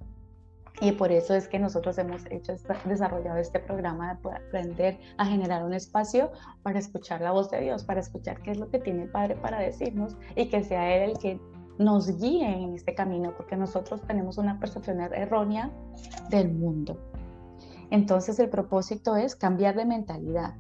y 0.80 0.92
por 0.92 1.12
eso 1.12 1.34
es 1.34 1.46
que 1.46 1.58
nosotros 1.58 1.96
hemos 1.98 2.26
hecho 2.30 2.52
desarrollado 2.84 3.38
este 3.38 3.60
programa 3.60 4.18
de 4.22 4.30
aprender 4.30 4.98
a 5.18 5.26
generar 5.26 5.64
un 5.64 5.72
espacio 5.72 6.32
para 6.62 6.80
escuchar 6.80 7.20
la 7.20 7.30
voz 7.30 7.50
de 7.50 7.60
Dios, 7.60 7.84
para 7.84 8.00
escuchar 8.00 8.42
qué 8.42 8.50
es 8.50 8.58
lo 8.58 8.68
que 8.68 8.80
tiene 8.80 9.04
el 9.04 9.10
Padre 9.10 9.36
para 9.36 9.60
decirnos 9.60 10.16
y 10.34 10.48
que 10.48 10.64
sea 10.64 10.96
Él 10.96 11.10
el 11.10 11.18
que 11.18 11.40
nos 11.78 12.18
guíe 12.18 12.48
en 12.48 12.74
este 12.74 12.94
camino, 12.94 13.32
porque 13.36 13.56
nosotros 13.56 14.00
tenemos 14.06 14.38
una 14.38 14.60
percepción 14.60 15.00
errónea 15.00 15.70
del 16.30 16.52
mundo. 16.52 16.98
Entonces 17.90 18.38
el 18.38 18.48
propósito 18.48 19.16
es 19.16 19.36
cambiar 19.36 19.76
de 19.76 19.84
mentalidad. 19.84 20.54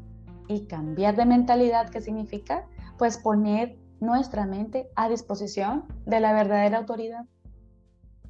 ¿Y 0.48 0.66
cambiar 0.66 1.16
de 1.16 1.24
mentalidad 1.24 1.88
qué 1.88 2.00
significa? 2.00 2.66
Pues 2.98 3.18
poner 3.18 3.78
nuestra 4.00 4.46
mente 4.46 4.90
a 4.94 5.08
disposición 5.08 5.84
de 6.04 6.20
la 6.20 6.32
verdadera 6.32 6.78
autoridad. 6.78 7.24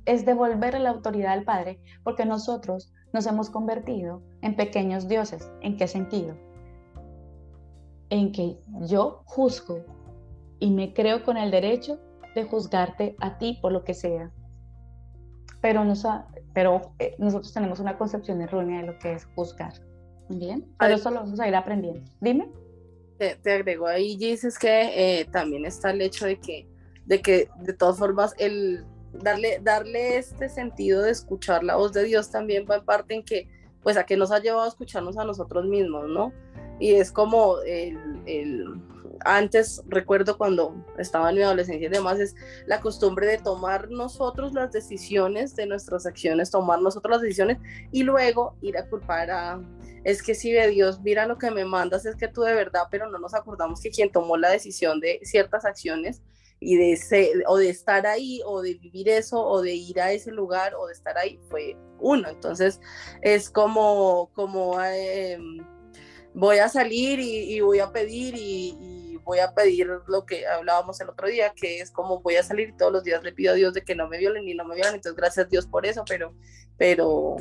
Es 0.04 0.24
devolver 0.24 0.78
la 0.78 0.90
autoridad 0.90 1.32
al 1.32 1.44
Padre, 1.44 1.80
porque 2.04 2.24
nosotros 2.24 2.92
nos 3.12 3.26
hemos 3.26 3.50
convertido 3.50 4.22
en 4.42 4.54
pequeños 4.54 5.08
dioses. 5.08 5.50
¿En 5.62 5.76
qué 5.76 5.88
sentido? 5.88 6.36
En 8.10 8.32
que 8.32 8.58
yo 8.82 9.22
juzgo 9.24 9.84
y 10.60 10.70
me 10.70 10.92
creo 10.94 11.24
con 11.24 11.36
el 11.36 11.50
derecho 11.50 11.98
de 12.34 12.44
juzgarte 12.44 13.16
a 13.20 13.38
ti 13.38 13.58
por 13.60 13.72
lo 13.72 13.84
que 13.84 13.94
sea. 13.94 14.30
Pero, 15.60 15.84
pero 16.52 16.94
eh, 16.98 17.14
nosotros 17.18 17.52
tenemos 17.52 17.80
una 17.80 17.96
concepción 17.96 18.40
errónea 18.42 18.80
de 18.80 18.86
lo 18.86 18.98
que 18.98 19.12
es 19.12 19.26
juzgar. 19.34 19.72
Bien, 20.28 20.66
pero 20.78 20.94
eso 20.94 21.10
lo 21.10 21.20
vamos 21.20 21.40
a 21.40 21.48
ir 21.48 21.54
aprendiendo. 21.54 22.10
Dime. 22.20 22.50
Te, 23.18 23.36
te 23.36 23.52
agrego 23.52 23.86
ahí, 23.86 24.16
dices 24.16 24.58
que 24.58 25.20
eh, 25.20 25.24
también 25.26 25.64
está 25.64 25.90
el 25.90 26.02
hecho 26.02 26.26
de 26.26 26.40
que, 26.40 26.68
de 27.06 27.22
que 27.22 27.48
de 27.60 27.72
todas 27.72 27.98
formas 27.98 28.34
el 28.38 28.84
darle, 29.22 29.60
darle 29.62 30.16
este 30.18 30.48
sentido 30.48 31.02
de 31.02 31.10
escuchar 31.10 31.62
la 31.62 31.76
voz 31.76 31.92
de 31.92 32.04
Dios 32.04 32.30
también 32.30 32.66
va 32.68 32.76
en 32.76 32.84
parte 32.84 33.14
en 33.14 33.24
que, 33.24 33.48
pues 33.82 33.96
a 33.96 34.04
que 34.04 34.16
nos 34.16 34.32
ha 34.32 34.40
llevado 34.40 34.64
a 34.64 34.68
escucharnos 34.68 35.16
a 35.16 35.24
nosotros 35.24 35.66
mismos, 35.66 36.08
¿no? 36.08 36.32
Y 36.78 36.94
es 36.94 37.12
como 37.12 37.58
el, 37.60 37.98
el 38.26 38.80
antes 39.24 39.82
recuerdo 39.86 40.36
cuando 40.36 40.74
estaba 40.98 41.30
en 41.30 41.36
mi 41.36 41.42
adolescencia 41.42 41.86
y 41.86 41.90
demás, 41.90 42.20
es 42.20 42.34
la 42.66 42.80
costumbre 42.80 43.26
de 43.26 43.38
tomar 43.38 43.90
nosotros 43.90 44.52
las 44.52 44.72
decisiones 44.72 45.54
de 45.56 45.66
nuestras 45.66 46.06
acciones, 46.06 46.50
tomar 46.50 46.80
nosotros 46.80 47.12
las 47.12 47.22
decisiones 47.22 47.58
y 47.90 48.02
luego 48.02 48.56
ir 48.60 48.76
a 48.76 48.86
culpar 48.88 49.30
a, 49.30 49.60
es 50.04 50.22
que 50.22 50.34
si 50.34 50.52
de 50.52 50.68
Dios, 50.68 51.00
mira 51.00 51.26
lo 51.26 51.38
que 51.38 51.50
me 51.50 51.64
mandas, 51.64 52.04
es 52.06 52.16
que 52.16 52.28
tú 52.28 52.42
de 52.42 52.54
verdad, 52.54 52.82
pero 52.90 53.08
no 53.10 53.18
nos 53.18 53.34
acordamos 53.34 53.80
que 53.80 53.90
quien 53.90 54.12
tomó 54.12 54.36
la 54.36 54.50
decisión 54.50 55.00
de 55.00 55.20
ciertas 55.22 55.64
acciones 55.64 56.22
y 56.60 56.76
de 56.76 57.42
o 57.46 57.56
de 57.58 57.68
estar 57.68 58.06
ahí 58.06 58.40
o 58.46 58.62
de 58.62 58.74
vivir 58.74 59.08
eso 59.08 59.44
o 59.44 59.60
de 59.60 59.74
ir 59.74 60.00
a 60.00 60.12
ese 60.12 60.30
lugar 60.30 60.74
o 60.74 60.86
de 60.86 60.92
estar 60.92 61.16
ahí 61.18 61.38
fue 61.50 61.76
uno. 61.98 62.28
Entonces 62.28 62.80
es 63.22 63.50
como, 63.50 64.30
como 64.34 64.80
eh, 64.82 65.38
voy 66.34 66.58
a 66.58 66.68
salir 66.68 67.20
y, 67.20 67.60
voy 67.60 67.78
a 67.78 67.92
pedir 67.92 68.34
y 68.36 69.18
voy 69.24 69.38
a 69.38 69.54
pedir 69.54 69.88
lo 70.06 70.26
que 70.26 70.46
hablábamos 70.46 71.00
el 71.00 71.08
otro 71.08 71.28
día, 71.28 71.52
que 71.54 71.78
es 71.78 71.90
como 71.90 72.20
voy 72.20 72.36
a 72.36 72.42
salir 72.42 72.76
todos 72.76 72.92
los 72.92 73.04
días 73.04 73.22
le 73.22 73.32
pido 73.32 73.52
a 73.52 73.56
Dios 73.56 73.72
de 73.72 73.82
que 73.82 73.94
no 73.94 74.08
me 74.08 74.18
violen 74.18 74.46
y 74.46 74.54
no 74.54 74.64
me 74.64 74.74
violen, 74.74 74.96
entonces 74.96 75.16
gracias 75.16 75.46
a 75.46 75.48
Dios 75.48 75.66
por 75.66 75.86
eso, 75.86 76.04
pero, 76.06 76.34
pero, 76.76 77.36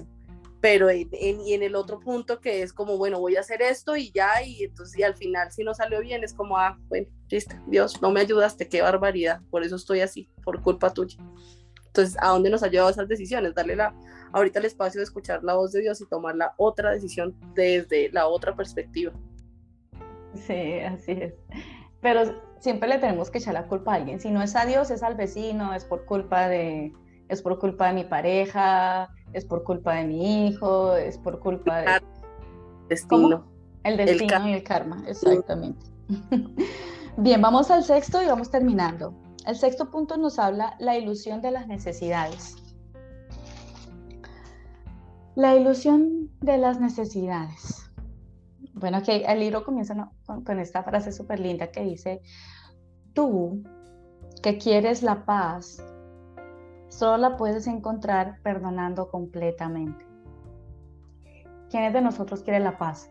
pero 0.62 0.90
en, 0.90 1.10
y 1.42 1.54
en 1.54 1.64
el 1.64 1.76
otro 1.76 2.00
punto 2.00 2.40
que 2.40 2.62
es 2.62 2.72
como, 2.72 2.98
bueno, 2.98 3.20
voy 3.20 3.36
a 3.36 3.42
hacer 3.42 3.62
esto 3.62 3.98
y 3.98 4.12
ya, 4.12 4.42
y 4.44 4.64
entonces 4.64 4.98
y 4.98 5.04
al 5.04 5.16
final 5.16 5.52
si 5.52 5.64
no 5.64 5.74
salió 5.74 6.00
bien 6.00 6.24
es 6.24 6.34
como, 6.34 6.58
ah, 6.58 6.78
bueno, 6.88 7.08
listo, 7.30 7.56
Dios, 7.68 8.02
no 8.02 8.12
me 8.12 8.22
ayudaste, 8.22 8.70
qué 8.70 8.82
barbaridad, 8.82 9.42
por 9.50 9.64
eso 9.64 9.76
estoy 9.76 10.02
así, 10.02 10.30
por 10.44 10.62
culpa 10.62 10.94
tuya. 10.94 11.18
Entonces, 11.88 12.18
¿a 12.20 12.30
dónde 12.30 12.50
nos 12.50 12.64
ha 12.64 12.70
llevado 12.70 12.90
esas 12.90 13.08
decisiones? 13.08 13.54
Darle 13.54 13.76
la, 13.76 13.94
ahorita 14.34 14.60
el 14.60 14.66
espacio 14.66 15.00
de 15.00 15.06
escuchar 15.06 15.44
la 15.44 15.54
voz 15.54 15.72
de 15.72 15.82
Dios 15.82 16.02
y 16.02 16.06
tomar 16.08 16.36
la 16.36 16.54
otra 16.58 16.92
decisión 16.92 17.36
desde 17.54 18.12
la 18.12 18.28
otra 18.28 18.56
perspectiva. 18.56 19.14
Sí, 20.36 20.80
así 20.80 21.12
es. 21.12 21.34
Pero 22.02 22.42
siempre 22.60 22.90
le 22.90 22.98
tenemos 22.98 23.30
que 23.30 23.38
echar 23.38 23.54
la 23.54 23.68
culpa 23.68 23.94
a 23.94 23.96
alguien. 23.96 24.20
Si 24.20 24.32
no 24.32 24.42
es 24.42 24.56
a 24.56 24.66
Dios, 24.66 24.92
es 24.92 25.04
al 25.04 25.16
vecino, 25.16 25.74
es 25.74 25.86
por 25.86 26.06
culpa 26.06 26.50
de, 26.50 26.92
es 27.30 27.42
por 27.42 27.60
culpa 27.60 27.88
de 27.88 27.94
mi 27.94 28.04
pareja, 28.04 29.10
es 29.32 29.46
por 29.46 29.64
culpa 29.64 29.96
de 29.96 30.06
mi 30.06 30.48
hijo, 30.48 30.96
es 30.96 31.18
por 31.18 31.40
culpa 31.40 31.82
de... 31.82 32.02
Destino. 32.90 33.46
El 33.84 33.98
destino 33.98 34.48
y 34.48 34.54
el 34.54 34.64
karma, 34.64 35.04
exactamente. 35.08 35.86
Bien, 37.18 37.42
vamos 37.42 37.70
al 37.70 37.84
sexto 37.84 38.22
y 38.22 38.28
vamos 38.28 38.50
terminando. 38.50 39.14
El 39.46 39.56
sexto 39.56 39.92
punto 39.92 40.18
nos 40.18 40.40
habla 40.40 40.76
la 40.80 40.98
ilusión 40.98 41.42
de 41.42 41.52
las 41.52 41.68
necesidades. 41.68 42.63
La 45.36 45.56
ilusión 45.56 46.30
de 46.42 46.60
las 46.60 46.80
necesidades. 46.80 47.92
Bueno, 48.74 49.02
que 49.02 49.26
el 49.26 49.40
libro 49.40 49.64
comienza 49.64 50.12
con, 50.26 50.60
esta 50.60 50.84
frase 50.84 51.12
súper 51.12 51.40
linda 51.40 51.72
que 51.72 51.82
dice, 51.82 52.22
tú 53.14 53.64
que 54.44 54.60
quieres 54.60 55.02
la 55.02 55.26
paz, 55.26 55.84
solo 56.90 57.18
la 57.18 57.36
puedes 57.36 57.66
encontrar 57.66 58.42
perdonando 58.44 59.10
completamente. 59.10 60.06
¿Quiénes 61.72 61.94
de 61.94 62.02
nosotros 62.02 62.44
quiere 62.44 62.60
la 62.60 62.78
paz? 62.78 63.10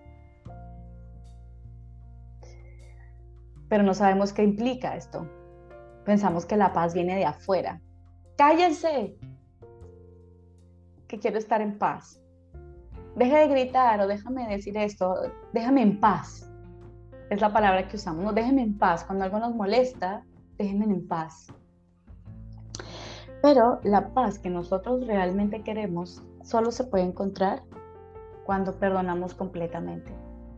Pero 3.69 3.83
no 3.83 3.95
sabemos 3.95 4.33
qué 4.33 4.45
implica 4.45 4.95
esto. 4.95 5.29
Pensamos 6.05 6.47
que 6.47 6.57
la 6.57 6.73
paz 6.73 6.95
viene 6.95 7.17
de 7.17 7.25
afuera. 7.25 7.81
Cállense, 8.37 9.17
que 11.13 11.19
quiero 11.19 11.37
estar 11.37 11.61
en 11.61 11.79
paz 11.79 12.23
deje 13.17 13.37
de 13.37 13.49
gritar 13.49 14.01
o 14.01 14.07
déjame 14.07 14.49
decir 14.49 14.77
esto, 14.77 15.15
déjame 15.53 15.83
en 15.83 16.01
paz. 16.01 16.49
Es 17.31 17.41
la 17.41 17.53
palabra 17.53 17.89
que 17.89 17.97
usamos, 17.97 18.25
no 18.25 18.33
déjeme 18.33 18.63
en 18.63 18.79
paz. 18.79 19.05
Cuando 19.05 19.25
algo 19.25 19.39
nos 19.39 19.55
molesta, 19.55 20.25
déjenme 20.59 20.85
en 20.87 21.07
paz. 21.07 21.49
Pero 23.43 23.81
la 23.83 24.13
paz 24.15 24.39
que 24.39 24.51
nosotros 24.51 25.07
realmente 25.07 25.63
queremos 25.63 26.23
solo 26.43 26.71
se 26.71 26.85
puede 26.85 27.05
encontrar 27.05 27.63
cuando 28.45 28.79
perdonamos 28.79 29.35
completamente. 29.35 30.13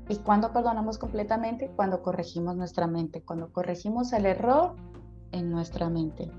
¿Y 0.08 0.16
cuando 0.16 0.52
perdonamos 0.52 0.98
completamente? 0.98 1.70
Cuando 1.76 2.02
corregimos 2.02 2.56
nuestra 2.56 2.86
mente, 2.86 3.22
cuando 3.22 3.52
corregimos 3.52 4.12
el 4.12 4.26
error 4.26 4.74
en 5.32 5.50
nuestra 5.50 5.88
mente. 5.88 6.30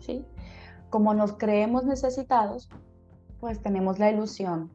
¿sí? 0.00 0.26
Como 0.90 1.14
nos 1.14 1.34
creemos 1.34 1.84
necesitados, 1.84 2.68
pues 3.44 3.60
tenemos 3.60 3.98
la 3.98 4.10
ilusión 4.10 4.70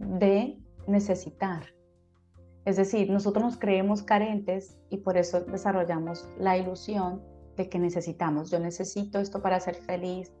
de 0.00 0.58
necesitar. 0.88 1.62
Es 2.64 2.76
decir, 2.76 3.08
nosotros 3.08 3.44
nos 3.44 3.56
creemos 3.56 4.02
carentes 4.02 4.76
y 4.90 4.96
por 4.96 5.16
eso 5.16 5.42
desarrollamos 5.42 6.28
la 6.36 6.56
ilusión 6.58 7.22
de 7.56 7.68
que 7.68 7.78
necesitamos. 7.78 8.50
Yo 8.50 8.58
necesito 8.58 9.20
esto 9.20 9.40
para 9.42 9.60
ser 9.60 9.76
feliz 9.76 10.32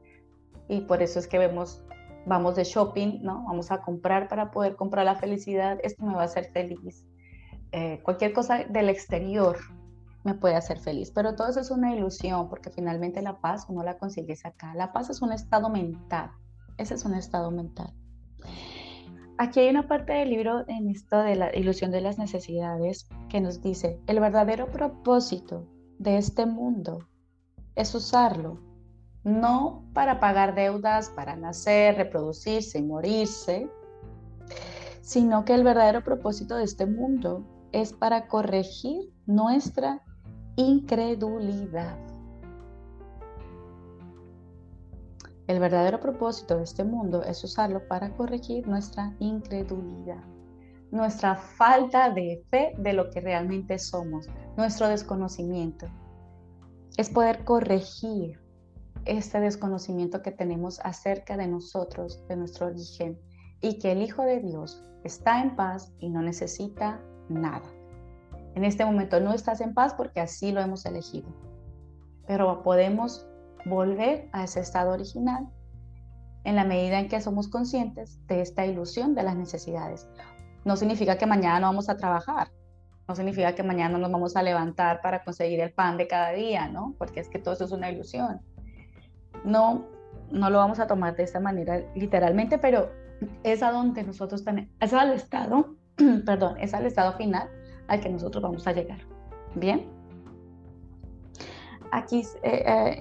y 0.66 0.80
por 0.80 1.00
eso 1.00 1.20
es 1.20 1.28
que 1.28 1.38
vemos, 1.38 1.84
vamos 2.26 2.56
de 2.56 2.64
shopping, 2.64 3.22
¿no? 3.22 3.44
Vamos 3.44 3.70
a 3.70 3.82
comprar 3.82 4.26
para 4.26 4.50
poder 4.50 4.74
comprar 4.74 5.04
la 5.04 5.14
felicidad. 5.14 5.78
Esto 5.84 6.04
me 6.04 6.14
va 6.14 6.22
a 6.22 6.24
hacer 6.24 6.46
feliz. 6.46 7.06
Eh, 7.70 8.00
cualquier 8.02 8.32
cosa 8.32 8.64
del 8.64 8.88
exterior 8.88 9.58
me 10.24 10.34
puede 10.34 10.56
hacer 10.56 10.80
feliz, 10.80 11.12
pero 11.12 11.36
todo 11.36 11.50
eso 11.50 11.60
es 11.60 11.70
una 11.70 11.94
ilusión 11.94 12.48
porque 12.48 12.70
finalmente 12.70 13.22
la 13.22 13.40
paz 13.40 13.66
uno 13.68 13.84
la 13.84 13.96
consigues 13.96 14.44
acá. 14.44 14.74
La 14.74 14.92
paz 14.92 15.08
es 15.08 15.22
un 15.22 15.30
estado 15.30 15.70
mental. 15.70 16.32
Ese 16.78 16.94
es 16.94 17.04
un 17.04 17.14
estado 17.14 17.50
mental. 17.50 17.92
Aquí 19.38 19.60
hay 19.60 19.70
una 19.70 19.88
parte 19.88 20.12
del 20.12 20.30
libro 20.30 20.64
en 20.68 20.88
esto 20.88 21.18
de 21.18 21.36
la 21.36 21.56
ilusión 21.56 21.90
de 21.90 22.00
las 22.00 22.18
necesidades 22.18 23.08
que 23.28 23.40
nos 23.40 23.62
dice, 23.62 23.98
el 24.06 24.20
verdadero 24.20 24.70
propósito 24.70 25.66
de 25.98 26.18
este 26.18 26.46
mundo 26.46 27.08
es 27.74 27.94
usarlo, 27.94 28.60
no 29.24 29.84
para 29.94 30.20
pagar 30.20 30.54
deudas, 30.54 31.10
para 31.10 31.34
nacer, 31.36 31.96
reproducirse 31.96 32.78
y 32.78 32.82
morirse, 32.82 33.68
sino 35.00 35.44
que 35.44 35.54
el 35.54 35.64
verdadero 35.64 36.04
propósito 36.04 36.56
de 36.56 36.64
este 36.64 36.86
mundo 36.86 37.44
es 37.72 37.92
para 37.92 38.28
corregir 38.28 39.12
nuestra 39.26 40.02
incredulidad. 40.56 42.11
El 45.48 45.58
verdadero 45.58 45.98
propósito 45.98 46.56
de 46.56 46.64
este 46.64 46.84
mundo 46.84 47.22
es 47.24 47.42
usarlo 47.42 47.86
para 47.88 48.14
corregir 48.14 48.68
nuestra 48.68 49.14
incredulidad, 49.18 50.22
nuestra 50.92 51.34
falta 51.34 52.10
de 52.10 52.44
fe 52.48 52.74
de 52.78 52.92
lo 52.92 53.10
que 53.10 53.20
realmente 53.20 53.78
somos, 53.78 54.28
nuestro 54.56 54.86
desconocimiento. 54.88 55.86
Es 56.96 57.10
poder 57.10 57.44
corregir 57.44 58.40
este 59.04 59.40
desconocimiento 59.40 60.22
que 60.22 60.30
tenemos 60.30 60.78
acerca 60.84 61.36
de 61.36 61.48
nosotros, 61.48 62.24
de 62.28 62.36
nuestro 62.36 62.66
origen, 62.66 63.18
y 63.60 63.78
que 63.78 63.92
el 63.92 64.02
Hijo 64.02 64.22
de 64.22 64.40
Dios 64.40 64.80
está 65.02 65.42
en 65.42 65.56
paz 65.56 65.92
y 65.98 66.08
no 66.08 66.22
necesita 66.22 67.00
nada. 67.28 67.68
En 68.54 68.64
este 68.64 68.84
momento 68.84 69.18
no 69.18 69.32
estás 69.32 69.60
en 69.60 69.74
paz 69.74 69.94
porque 69.94 70.20
así 70.20 70.52
lo 70.52 70.60
hemos 70.60 70.86
elegido, 70.86 71.28
pero 72.26 72.62
podemos 72.62 73.26
volver 73.64 74.28
a 74.32 74.44
ese 74.44 74.60
estado 74.60 74.92
original 74.92 75.48
en 76.44 76.56
la 76.56 76.64
medida 76.64 76.98
en 76.98 77.08
que 77.08 77.20
somos 77.20 77.48
conscientes 77.48 78.18
de 78.26 78.40
esta 78.40 78.66
ilusión 78.66 79.14
de 79.14 79.22
las 79.22 79.36
necesidades. 79.36 80.08
No 80.64 80.76
significa 80.76 81.18
que 81.18 81.26
mañana 81.26 81.60
no 81.60 81.66
vamos 81.68 81.88
a 81.88 81.96
trabajar, 81.96 82.48
no 83.08 83.14
significa 83.14 83.54
que 83.54 83.62
mañana 83.62 83.98
nos 83.98 84.10
vamos 84.10 84.36
a 84.36 84.42
levantar 84.42 85.00
para 85.00 85.24
conseguir 85.24 85.60
el 85.60 85.72
pan 85.72 85.96
de 85.96 86.06
cada 86.06 86.32
día, 86.32 86.68
¿no? 86.68 86.94
Porque 86.98 87.20
es 87.20 87.28
que 87.28 87.38
todo 87.38 87.54
eso 87.54 87.64
es 87.64 87.72
una 87.72 87.90
ilusión. 87.90 88.40
No, 89.44 89.86
no 90.30 90.50
lo 90.50 90.58
vamos 90.58 90.78
a 90.78 90.86
tomar 90.86 91.16
de 91.16 91.24
esta 91.24 91.40
manera 91.40 91.82
literalmente, 91.94 92.58
pero 92.58 92.90
es 93.42 93.62
a 93.62 93.72
donde 93.72 94.02
nosotros 94.02 94.44
tenemos, 94.44 94.70
es 94.80 94.92
al 94.92 95.12
estado, 95.12 95.76
perdón, 96.26 96.56
es 96.60 96.74
al 96.74 96.86
estado 96.86 97.12
final 97.14 97.48
al 97.88 98.00
que 98.00 98.08
nosotros 98.08 98.42
vamos 98.42 98.66
a 98.66 98.72
llegar. 98.72 99.00
Bien. 99.54 100.01
Aquí 101.94 102.26
eh, 102.42 102.64
eh, 102.66 102.96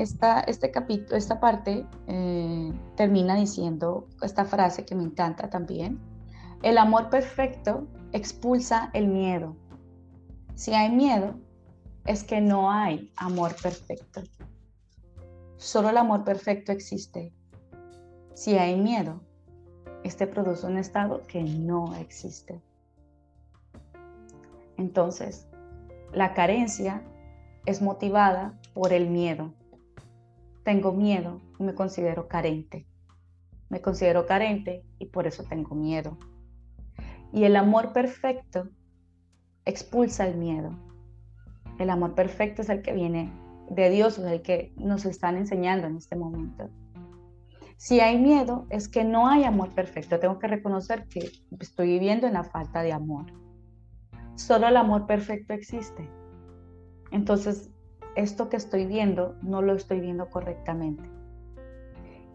este 0.47 0.69
capítulo, 0.69 1.15
esta 1.15 1.39
parte 1.39 1.85
eh, 2.07 2.73
termina 2.97 3.35
diciendo 3.35 4.09
esta 4.21 4.43
frase 4.43 4.83
que 4.83 4.95
me 4.95 5.03
encanta 5.03 5.49
también. 5.49 5.97
El 6.61 6.77
amor 6.77 7.09
perfecto 7.09 7.87
expulsa 8.11 8.89
el 8.91 9.07
miedo. 9.07 9.55
Si 10.55 10.73
hay 10.73 10.91
miedo, 10.91 11.35
es 12.05 12.25
que 12.25 12.41
no 12.41 12.69
hay 12.69 13.13
amor 13.15 13.55
perfecto. 13.63 14.23
Solo 15.55 15.87
el 15.87 15.95
amor 15.95 16.25
perfecto 16.25 16.73
existe. 16.73 17.33
Si 18.33 18.57
hay 18.57 18.75
miedo, 18.75 19.21
este 20.03 20.27
produce 20.27 20.67
un 20.67 20.77
estado 20.77 21.21
que 21.27 21.41
no 21.41 21.95
existe. 21.95 22.61
Entonces, 24.75 25.47
la 26.11 26.33
carencia 26.33 27.01
es 27.65 27.81
motivada 27.81 28.57
por 28.73 28.93
el 28.93 29.09
miedo. 29.09 29.53
Tengo 30.63 30.91
miedo 30.91 31.41
y 31.59 31.63
me 31.63 31.73
considero 31.73 32.27
carente. 32.27 32.87
Me 33.69 33.81
considero 33.81 34.25
carente 34.25 34.83
y 34.99 35.05
por 35.07 35.27
eso 35.27 35.43
tengo 35.43 35.75
miedo. 35.75 36.17
Y 37.31 37.45
el 37.45 37.55
amor 37.55 37.93
perfecto 37.93 38.69
expulsa 39.65 40.27
el 40.27 40.37
miedo. 40.37 40.71
El 41.79 41.89
amor 41.89 42.13
perfecto 42.13 42.61
es 42.61 42.69
el 42.69 42.81
que 42.81 42.93
viene 42.93 43.31
de 43.69 43.89
Dios, 43.89 44.17
es 44.17 44.25
el 44.25 44.41
que 44.41 44.73
nos 44.75 45.05
están 45.05 45.37
enseñando 45.37 45.87
en 45.87 45.95
este 45.95 46.15
momento. 46.15 46.69
Si 47.77 47.99
hay 47.99 48.19
miedo, 48.19 48.67
es 48.69 48.87
que 48.87 49.03
no 49.03 49.27
hay 49.27 49.43
amor 49.43 49.73
perfecto. 49.73 50.19
Tengo 50.19 50.37
que 50.37 50.47
reconocer 50.47 51.07
que 51.07 51.31
estoy 51.59 51.87
viviendo 51.87 52.27
en 52.27 52.33
la 52.33 52.43
falta 52.43 52.83
de 52.83 52.93
amor. 52.93 53.25
Solo 54.35 54.67
el 54.67 54.77
amor 54.77 55.07
perfecto 55.07 55.53
existe. 55.53 56.07
Entonces, 57.11 57.71
esto 58.15 58.49
que 58.49 58.57
estoy 58.57 58.85
viendo 58.85 59.35
no 59.41 59.61
lo 59.61 59.73
estoy 59.73 59.99
viendo 59.99 60.29
correctamente. 60.29 61.03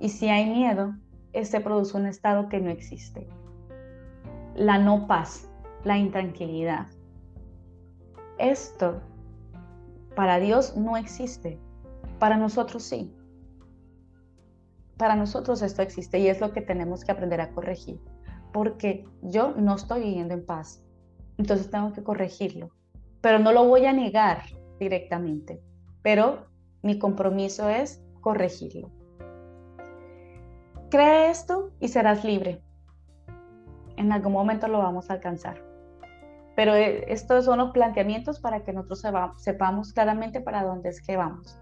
Y 0.00 0.10
si 0.10 0.28
hay 0.28 0.48
miedo, 0.50 0.94
este 1.32 1.60
produce 1.60 1.96
un 1.96 2.06
estado 2.06 2.48
que 2.48 2.60
no 2.60 2.70
existe. 2.70 3.26
La 4.54 4.78
no 4.78 5.06
paz, 5.06 5.50
la 5.84 5.98
intranquilidad. 5.98 6.86
Esto 8.38 9.00
para 10.14 10.38
Dios 10.38 10.76
no 10.76 10.96
existe. 10.96 11.58
Para 12.18 12.36
nosotros 12.36 12.82
sí 12.82 13.14
para 14.96 15.16
nosotros 15.16 15.62
esto 15.62 15.82
existe 15.82 16.18
y 16.18 16.28
es 16.28 16.40
lo 16.40 16.52
que 16.52 16.62
tenemos 16.62 17.04
que 17.04 17.12
aprender 17.12 17.40
a 17.40 17.50
corregir, 17.50 18.00
porque 18.52 19.06
yo 19.22 19.52
no 19.56 19.74
estoy 19.74 20.02
viviendo 20.02 20.34
en 20.34 20.44
paz, 20.44 20.82
entonces 21.38 21.70
tengo 21.70 21.92
que 21.92 22.02
corregirlo, 22.02 22.70
pero 23.20 23.38
no 23.38 23.52
lo 23.52 23.64
voy 23.64 23.84
a 23.86 23.92
negar 23.92 24.42
directamente, 24.78 25.62
pero 26.02 26.46
mi 26.82 26.98
compromiso 26.98 27.68
es 27.68 28.02
corregirlo. 28.20 28.90
Cree 30.90 31.30
esto 31.30 31.72
y 31.80 31.88
serás 31.88 32.24
libre. 32.24 32.62
En 33.96 34.12
algún 34.12 34.32
momento 34.32 34.68
lo 34.68 34.78
vamos 34.78 35.10
a 35.10 35.14
alcanzar. 35.14 35.62
Pero 36.54 36.74
eh, 36.74 37.04
estos 37.08 37.44
son 37.44 37.58
los 37.58 37.70
planteamientos 37.72 38.40
para 38.40 38.64
que 38.64 38.72
nosotros 38.72 39.02
sepamos 39.36 39.92
claramente 39.92 40.40
para 40.40 40.62
dónde 40.62 40.88
es 40.88 41.00
que 41.00 41.16
vamos. 41.16 41.58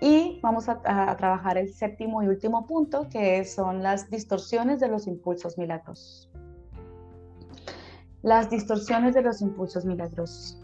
Y 0.00 0.40
vamos 0.42 0.68
a, 0.68 0.80
trabajar 1.16 1.58
el 1.58 1.72
séptimo 1.72 2.22
y 2.22 2.28
último 2.28 2.66
punto, 2.66 3.08
que 3.08 3.44
son 3.44 3.82
las 3.82 4.10
distorsiones 4.10 4.80
de 4.80 4.88
los 4.88 5.06
impulsos 5.06 5.56
milagrosos. 5.58 6.30
Las 8.22 8.50
distorsiones 8.50 9.14
de 9.14 9.22
los 9.22 9.40
impulsos 9.40 9.84
milagrosos. 9.84 10.63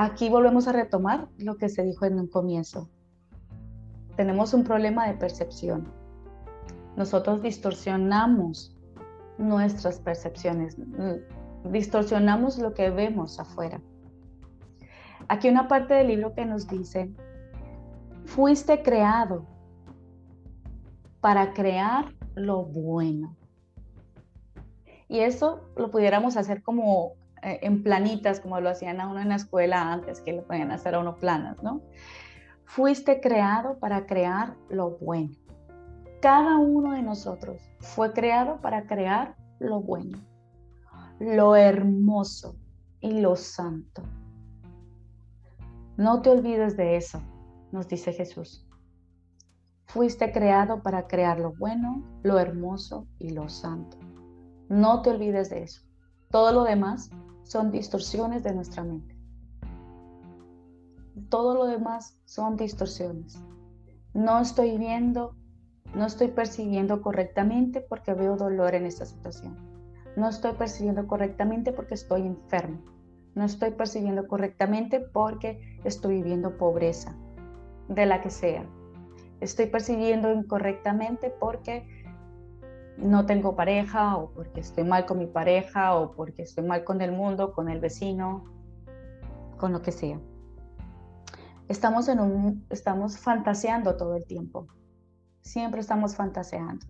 Aquí 0.00 0.28
volvemos 0.28 0.68
a 0.68 0.72
retomar 0.72 1.26
lo 1.38 1.56
que 1.56 1.68
se 1.68 1.82
dijo 1.82 2.04
en 2.04 2.20
un 2.20 2.28
comienzo. 2.28 2.88
Tenemos 4.14 4.54
un 4.54 4.62
problema 4.62 5.08
de 5.08 5.14
percepción. 5.14 5.88
Nosotros 6.96 7.42
distorsionamos 7.42 8.76
nuestras 9.38 9.98
percepciones, 9.98 10.76
distorsionamos 11.64 12.58
lo 12.58 12.74
que 12.74 12.90
vemos 12.90 13.40
afuera. 13.40 13.80
Aquí 15.26 15.48
una 15.48 15.66
parte 15.66 15.94
del 15.94 16.06
libro 16.06 16.32
que 16.32 16.46
nos 16.46 16.68
dice 16.68 17.12
Fuiste 18.24 18.84
creado 18.84 19.46
para 21.20 21.54
crear 21.54 22.14
lo 22.36 22.62
bueno. 22.62 23.34
Y 25.08 25.18
eso 25.20 25.60
lo 25.76 25.90
pudiéramos 25.90 26.36
hacer 26.36 26.62
como 26.62 27.17
eh, 27.42 27.60
en 27.62 27.82
planitas, 27.82 28.40
como 28.40 28.60
lo 28.60 28.70
hacían 28.70 29.00
a 29.00 29.08
uno 29.08 29.20
en 29.20 29.28
la 29.30 29.36
escuela 29.36 29.92
antes, 29.92 30.20
que 30.20 30.32
le 30.32 30.42
podían 30.42 30.70
hacer 30.72 30.94
a 30.94 31.00
uno 31.00 31.16
planas, 31.16 31.62
¿no? 31.62 31.82
Fuiste 32.64 33.20
creado 33.20 33.78
para 33.78 34.06
crear 34.06 34.54
lo 34.68 34.98
bueno. 34.98 35.34
Cada 36.20 36.58
uno 36.58 36.92
de 36.92 37.02
nosotros 37.02 37.62
fue 37.80 38.12
creado 38.12 38.60
para 38.60 38.86
crear 38.86 39.36
lo 39.58 39.80
bueno, 39.80 40.18
lo 41.18 41.56
hermoso 41.56 42.56
y 43.00 43.20
lo 43.20 43.36
santo. 43.36 44.02
No 45.96 46.22
te 46.22 46.30
olvides 46.30 46.76
de 46.76 46.96
eso 46.96 47.22
nos 47.72 47.88
dice 47.88 48.12
Jesús. 48.12 48.66
Fuiste 49.86 50.32
creado 50.32 50.82
para 50.82 51.06
crear 51.06 51.40
lo 51.40 51.52
bueno, 51.52 52.02
lo 52.22 52.38
hermoso 52.38 53.06
y 53.18 53.30
lo 53.30 53.48
santo. 53.48 53.96
No 54.68 55.02
te 55.02 55.10
olvides 55.10 55.50
de 55.50 55.62
eso. 55.62 55.82
Todo 56.30 56.52
lo 56.52 56.64
demás 56.64 57.10
son 57.44 57.70
distorsiones 57.70 58.42
de 58.42 58.54
nuestra 58.54 58.84
mente. 58.84 59.16
Todo 61.30 61.54
lo 61.54 61.66
demás 61.66 62.18
son 62.26 62.56
distorsiones. 62.56 63.42
No 64.12 64.38
estoy 64.40 64.76
viendo, 64.76 65.34
no 65.94 66.04
estoy 66.04 66.28
percibiendo 66.28 67.00
correctamente 67.00 67.80
porque 67.80 68.12
veo 68.12 68.36
dolor 68.36 68.74
en 68.74 68.84
esta 68.84 69.06
situación. 69.06 69.56
No 70.16 70.28
estoy 70.28 70.52
percibiendo 70.52 71.06
correctamente 71.06 71.72
porque 71.72 71.94
estoy 71.94 72.22
enfermo. 72.22 72.82
No 73.34 73.44
estoy 73.44 73.70
percibiendo 73.70 74.26
correctamente 74.26 75.00
porque 75.00 75.78
estoy 75.84 76.16
viviendo 76.16 76.58
pobreza 76.58 77.16
de 77.88 78.04
la 78.04 78.20
que 78.20 78.30
sea. 78.30 78.68
Estoy 79.40 79.66
percibiendo 79.66 80.32
incorrectamente 80.32 81.30
porque 81.30 81.97
no 82.98 83.26
tengo 83.26 83.56
pareja 83.56 84.16
o 84.16 84.30
porque 84.32 84.60
estoy 84.60 84.84
mal 84.84 85.06
con 85.06 85.18
mi 85.18 85.26
pareja 85.26 85.94
o 85.94 86.12
porque 86.12 86.42
estoy 86.42 86.64
mal 86.64 86.84
con 86.84 87.00
el 87.00 87.12
mundo, 87.12 87.52
con 87.52 87.68
el 87.68 87.80
vecino, 87.80 88.44
con 89.56 89.72
lo 89.72 89.82
que 89.82 89.92
sea. 89.92 90.20
Estamos, 91.68 92.08
en 92.08 92.20
un, 92.20 92.66
estamos 92.70 93.18
fantaseando 93.18 93.96
todo 93.96 94.14
el 94.14 94.26
tiempo. 94.26 94.66
Siempre 95.40 95.80
estamos 95.80 96.16
fantaseando. 96.16 96.86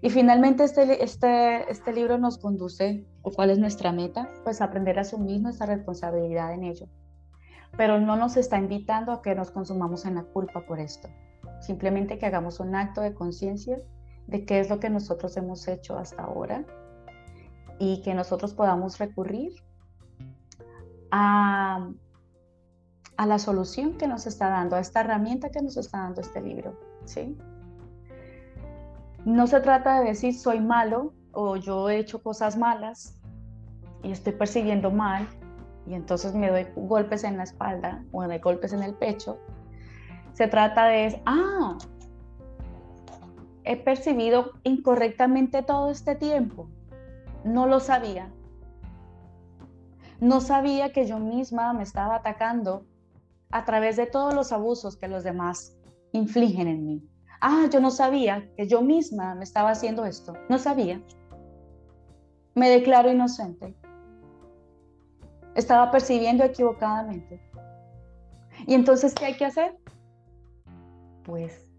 Y 0.00 0.10
finalmente 0.10 0.64
este, 0.64 1.02
este, 1.02 1.70
este 1.70 1.92
libro 1.92 2.18
nos 2.18 2.38
conduce, 2.38 3.06
o 3.22 3.30
cuál 3.30 3.50
es 3.50 3.58
nuestra 3.58 3.92
meta, 3.92 4.28
pues 4.42 4.60
aprender 4.60 4.98
a 4.98 5.02
asumir 5.02 5.40
nuestra 5.40 5.66
responsabilidad 5.66 6.52
en 6.52 6.64
ello 6.64 6.88
pero 7.76 8.00
no 8.00 8.16
nos 8.16 8.36
está 8.36 8.58
invitando 8.58 9.12
a 9.12 9.22
que 9.22 9.34
nos 9.34 9.50
consumamos 9.50 10.04
en 10.04 10.16
la 10.16 10.24
culpa 10.24 10.66
por 10.66 10.80
esto. 10.80 11.08
Simplemente 11.60 12.18
que 12.18 12.26
hagamos 12.26 12.60
un 12.60 12.74
acto 12.74 13.00
de 13.00 13.14
conciencia 13.14 13.78
de 14.26 14.44
qué 14.44 14.60
es 14.60 14.70
lo 14.70 14.80
que 14.80 14.90
nosotros 14.90 15.36
hemos 15.36 15.66
hecho 15.68 15.98
hasta 15.98 16.22
ahora 16.22 16.64
y 17.78 18.02
que 18.02 18.14
nosotros 18.14 18.54
podamos 18.54 18.98
recurrir 18.98 19.52
a, 21.10 21.90
a 23.16 23.26
la 23.26 23.38
solución 23.38 23.98
que 23.98 24.06
nos 24.06 24.26
está 24.26 24.48
dando, 24.48 24.76
a 24.76 24.80
esta 24.80 25.00
herramienta 25.00 25.50
que 25.50 25.62
nos 25.62 25.76
está 25.76 25.98
dando 25.98 26.20
este 26.20 26.40
libro. 26.40 26.78
¿sí? 27.04 27.36
No 29.24 29.46
se 29.46 29.60
trata 29.60 30.00
de 30.00 30.06
decir 30.06 30.34
soy 30.34 30.60
malo 30.60 31.12
o 31.32 31.56
yo 31.56 31.88
he 31.88 31.98
hecho 31.98 32.22
cosas 32.22 32.56
malas 32.56 33.16
y 34.02 34.10
estoy 34.10 34.32
persiguiendo 34.32 34.90
mal 34.90 35.28
y 35.86 35.94
entonces 35.94 36.34
me 36.34 36.50
doy 36.50 36.66
golpes 36.76 37.24
en 37.24 37.36
la 37.36 37.44
espalda 37.44 38.04
o 38.12 38.20
me 38.20 38.26
doy 38.26 38.38
golpes 38.38 38.72
en 38.72 38.82
el 38.82 38.94
pecho, 38.94 39.38
se 40.34 40.48
trata 40.48 40.86
de, 40.86 41.20
ah, 41.26 41.76
he 43.64 43.76
percibido 43.76 44.52
incorrectamente 44.64 45.62
todo 45.62 45.90
este 45.90 46.14
tiempo, 46.14 46.68
no 47.44 47.66
lo 47.66 47.80
sabía. 47.80 48.32
No 50.20 50.40
sabía 50.40 50.92
que 50.92 51.06
yo 51.06 51.18
misma 51.18 51.72
me 51.72 51.82
estaba 51.82 52.16
atacando 52.16 52.86
a 53.50 53.64
través 53.64 53.96
de 53.96 54.06
todos 54.06 54.34
los 54.34 54.52
abusos 54.52 54.96
que 54.96 55.08
los 55.08 55.24
demás 55.24 55.76
infligen 56.12 56.68
en 56.68 56.86
mí. 56.86 57.08
Ah, 57.40 57.66
yo 57.72 57.80
no 57.80 57.90
sabía 57.90 58.48
que 58.56 58.68
yo 58.68 58.82
misma 58.82 59.34
me 59.34 59.42
estaba 59.42 59.70
haciendo 59.70 60.04
esto. 60.04 60.34
No 60.48 60.58
sabía. 60.58 61.02
Me 62.54 62.68
declaro 62.70 63.10
inocente 63.10 63.74
estaba 65.54 65.90
percibiendo 65.90 66.44
equivocadamente. 66.44 67.40
Y 68.66 68.74
entonces, 68.74 69.14
¿qué 69.14 69.26
hay 69.26 69.36
que 69.36 69.44
hacer? 69.44 69.76
pues 71.24 71.71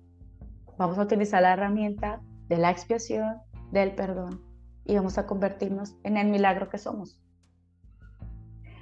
vamos 0.78 0.97
a 0.97 1.03
utilizar 1.03 1.41
la 1.41 1.53
herramienta 1.53 2.21
de 2.47 2.57
la 2.57 2.71
expiación, 2.71 3.38
del 3.71 3.95
perdón, 3.95 4.41
y 4.86 4.95
vamos 4.95 5.17
a 5.17 5.26
convertirnos 5.26 5.95
en 6.03 6.17
el 6.17 6.28
milagro 6.28 6.69
que 6.69 6.78
somos. 6.78 7.19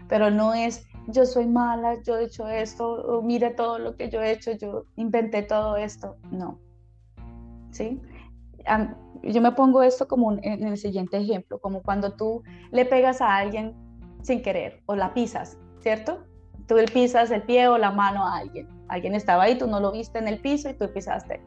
Pero 0.07 0.29
no 0.29 0.53
es 0.53 0.85
yo 1.07 1.25
soy 1.25 1.47
mala, 1.47 2.01
yo 2.03 2.17
he 2.17 2.25
hecho 2.25 2.47
esto, 2.47 3.21
mire 3.23 3.51
todo 3.51 3.79
lo 3.79 3.95
que 3.95 4.09
yo 4.09 4.21
he 4.21 4.31
hecho, 4.31 4.51
yo 4.51 4.85
inventé 4.95 5.43
todo 5.43 5.77
esto. 5.77 6.17
No. 6.31 6.59
¿Sí? 7.71 8.01
Yo 9.23 9.41
me 9.41 9.51
pongo 9.53 9.81
esto 9.81 10.07
como 10.07 10.33
en 10.33 10.67
el 10.67 10.77
siguiente 10.77 11.17
ejemplo, 11.17 11.59
como 11.59 11.81
cuando 11.81 12.13
tú 12.15 12.43
le 12.71 12.85
pegas 12.85 13.21
a 13.21 13.35
alguien 13.35 13.75
sin 14.21 14.41
querer 14.41 14.81
o 14.85 14.95
la 14.95 15.13
pisas, 15.13 15.57
¿cierto? 15.79 16.23
Tú 16.67 16.75
le 16.75 16.85
pisas 16.85 17.31
el 17.31 17.43
pie 17.43 17.67
o 17.67 17.77
la 17.77 17.91
mano 17.91 18.25
a 18.25 18.37
alguien. 18.37 18.67
Alguien 18.91 19.15
estaba 19.15 19.43
ahí, 19.43 19.57
tú 19.57 19.67
no 19.67 19.79
lo 19.79 19.91
viste 19.91 20.19
en 20.19 20.27
el 20.27 20.39
piso 20.39 20.69
y 20.69 20.73
tú 20.73 20.91
pisaste. 20.93 21.41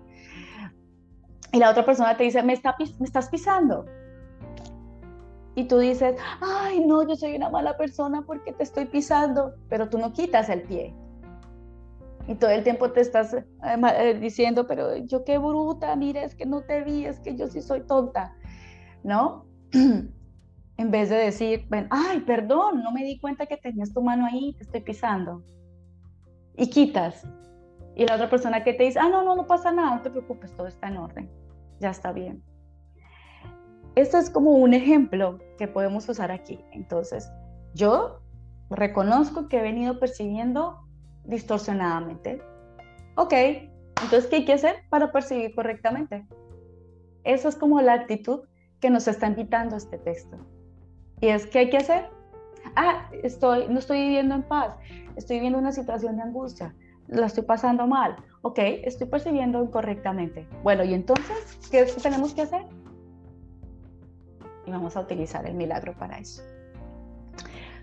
Y 1.52 1.58
la 1.58 1.70
otra 1.70 1.84
persona 1.84 2.16
te 2.16 2.24
dice, 2.24 2.42
me, 2.42 2.52
está, 2.52 2.74
me 2.78 3.06
estás 3.06 3.28
pisando 3.28 3.84
y 5.56 5.64
tú 5.64 5.78
dices, 5.78 6.16
ay, 6.40 6.84
no, 6.84 7.06
yo 7.06 7.14
soy 7.14 7.36
una 7.36 7.48
mala 7.48 7.76
persona 7.76 8.22
porque 8.26 8.52
te 8.52 8.64
estoy 8.64 8.86
pisando, 8.86 9.54
pero 9.68 9.88
tú 9.88 9.98
no 9.98 10.12
quitas 10.12 10.48
el 10.48 10.62
pie. 10.62 10.94
Y 12.26 12.34
todo 12.34 12.50
el 12.50 12.64
tiempo 12.64 12.90
te 12.90 13.02
estás 13.02 13.34
eh, 13.34 13.44
eh, 13.62 14.18
diciendo, 14.20 14.66
pero 14.66 14.96
yo 14.96 15.24
qué 15.24 15.38
bruta, 15.38 15.94
mira, 15.94 16.24
es 16.24 16.34
que 16.34 16.46
no 16.46 16.62
te 16.62 16.82
vi, 16.82 17.04
es 17.04 17.20
que 17.20 17.36
yo 17.36 17.46
sí 17.46 17.60
soy 17.62 17.82
tonta, 17.82 18.34
¿no? 19.04 19.46
en 19.72 20.90
vez 20.90 21.10
de 21.10 21.16
decir, 21.16 21.68
ay, 21.90 22.20
perdón, 22.20 22.82
no 22.82 22.90
me 22.90 23.04
di 23.04 23.20
cuenta 23.20 23.46
que 23.46 23.56
tenías 23.56 23.92
tu 23.92 24.02
mano 24.02 24.26
ahí, 24.26 24.54
te 24.54 24.64
estoy 24.64 24.80
pisando. 24.80 25.44
Y 26.56 26.70
quitas. 26.70 27.26
Y 27.96 28.06
la 28.06 28.14
otra 28.14 28.28
persona 28.28 28.64
que 28.64 28.74
te 28.74 28.84
dice, 28.84 28.98
ah, 28.98 29.08
no, 29.08 29.22
no, 29.22 29.36
no 29.36 29.46
pasa 29.46 29.70
nada, 29.72 29.96
no 29.96 30.02
te 30.02 30.10
preocupes, 30.10 30.54
todo 30.56 30.66
está 30.66 30.88
en 30.88 30.96
orden, 30.96 31.30
ya 31.78 31.90
está 31.90 32.12
bien. 32.12 32.42
Esto 33.94 34.18
es 34.18 34.28
como 34.28 34.52
un 34.52 34.74
ejemplo 34.74 35.38
que 35.56 35.68
podemos 35.68 36.08
usar 36.08 36.32
aquí. 36.32 36.58
Entonces, 36.72 37.30
yo 37.74 38.20
reconozco 38.70 39.48
que 39.48 39.58
he 39.58 39.62
venido 39.62 40.00
percibiendo 40.00 40.80
distorsionadamente. 41.24 42.42
Ok, 43.16 43.32
entonces, 44.02 44.26
¿qué 44.26 44.36
hay 44.36 44.44
que 44.44 44.54
hacer 44.54 44.76
para 44.90 45.12
percibir 45.12 45.54
correctamente? 45.54 46.26
Eso 47.22 47.48
es 47.48 47.54
como 47.54 47.80
la 47.80 47.94
actitud 47.94 48.40
que 48.80 48.90
nos 48.90 49.06
está 49.06 49.28
invitando 49.28 49.76
este 49.76 49.98
texto. 49.98 50.36
Y 51.20 51.28
es, 51.28 51.46
¿qué 51.46 51.60
hay 51.60 51.70
que 51.70 51.78
hacer? 51.78 52.10
Ah, 52.76 53.08
estoy, 53.22 53.66
no 53.68 53.78
estoy 53.78 54.00
viviendo 54.02 54.34
en 54.34 54.42
paz, 54.42 54.76
estoy 55.16 55.36
viviendo 55.36 55.58
una 55.58 55.72
situación 55.72 56.16
de 56.16 56.22
angustia, 56.22 56.74
la 57.08 57.26
estoy 57.26 57.44
pasando 57.44 57.86
mal. 57.86 58.16
Ok, 58.42 58.58
estoy 58.58 59.06
percibiendo 59.06 59.62
incorrectamente. 59.62 60.46
Bueno, 60.62 60.84
y 60.84 60.94
entonces, 60.94 61.58
¿qué 61.70 61.84
tenemos 62.02 62.34
que 62.34 62.42
hacer? 62.42 62.62
y 64.66 64.70
vamos 64.70 64.96
a 64.96 65.00
utilizar 65.00 65.46
el 65.46 65.54
milagro 65.54 65.94
para 65.94 66.18
eso. 66.18 66.42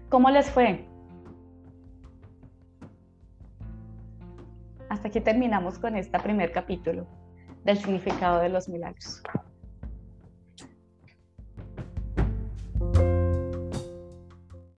¿Cómo 0.09 0.29
les 0.29 0.49
fue? 0.49 0.85
Hasta 4.89 5.07
aquí 5.07 5.21
terminamos 5.21 5.79
con 5.79 5.95
este 5.95 6.19
primer 6.19 6.51
capítulo 6.51 7.07
del 7.63 7.77
significado 7.77 8.39
de 8.39 8.49
los 8.49 8.67
milagros. 8.67 9.21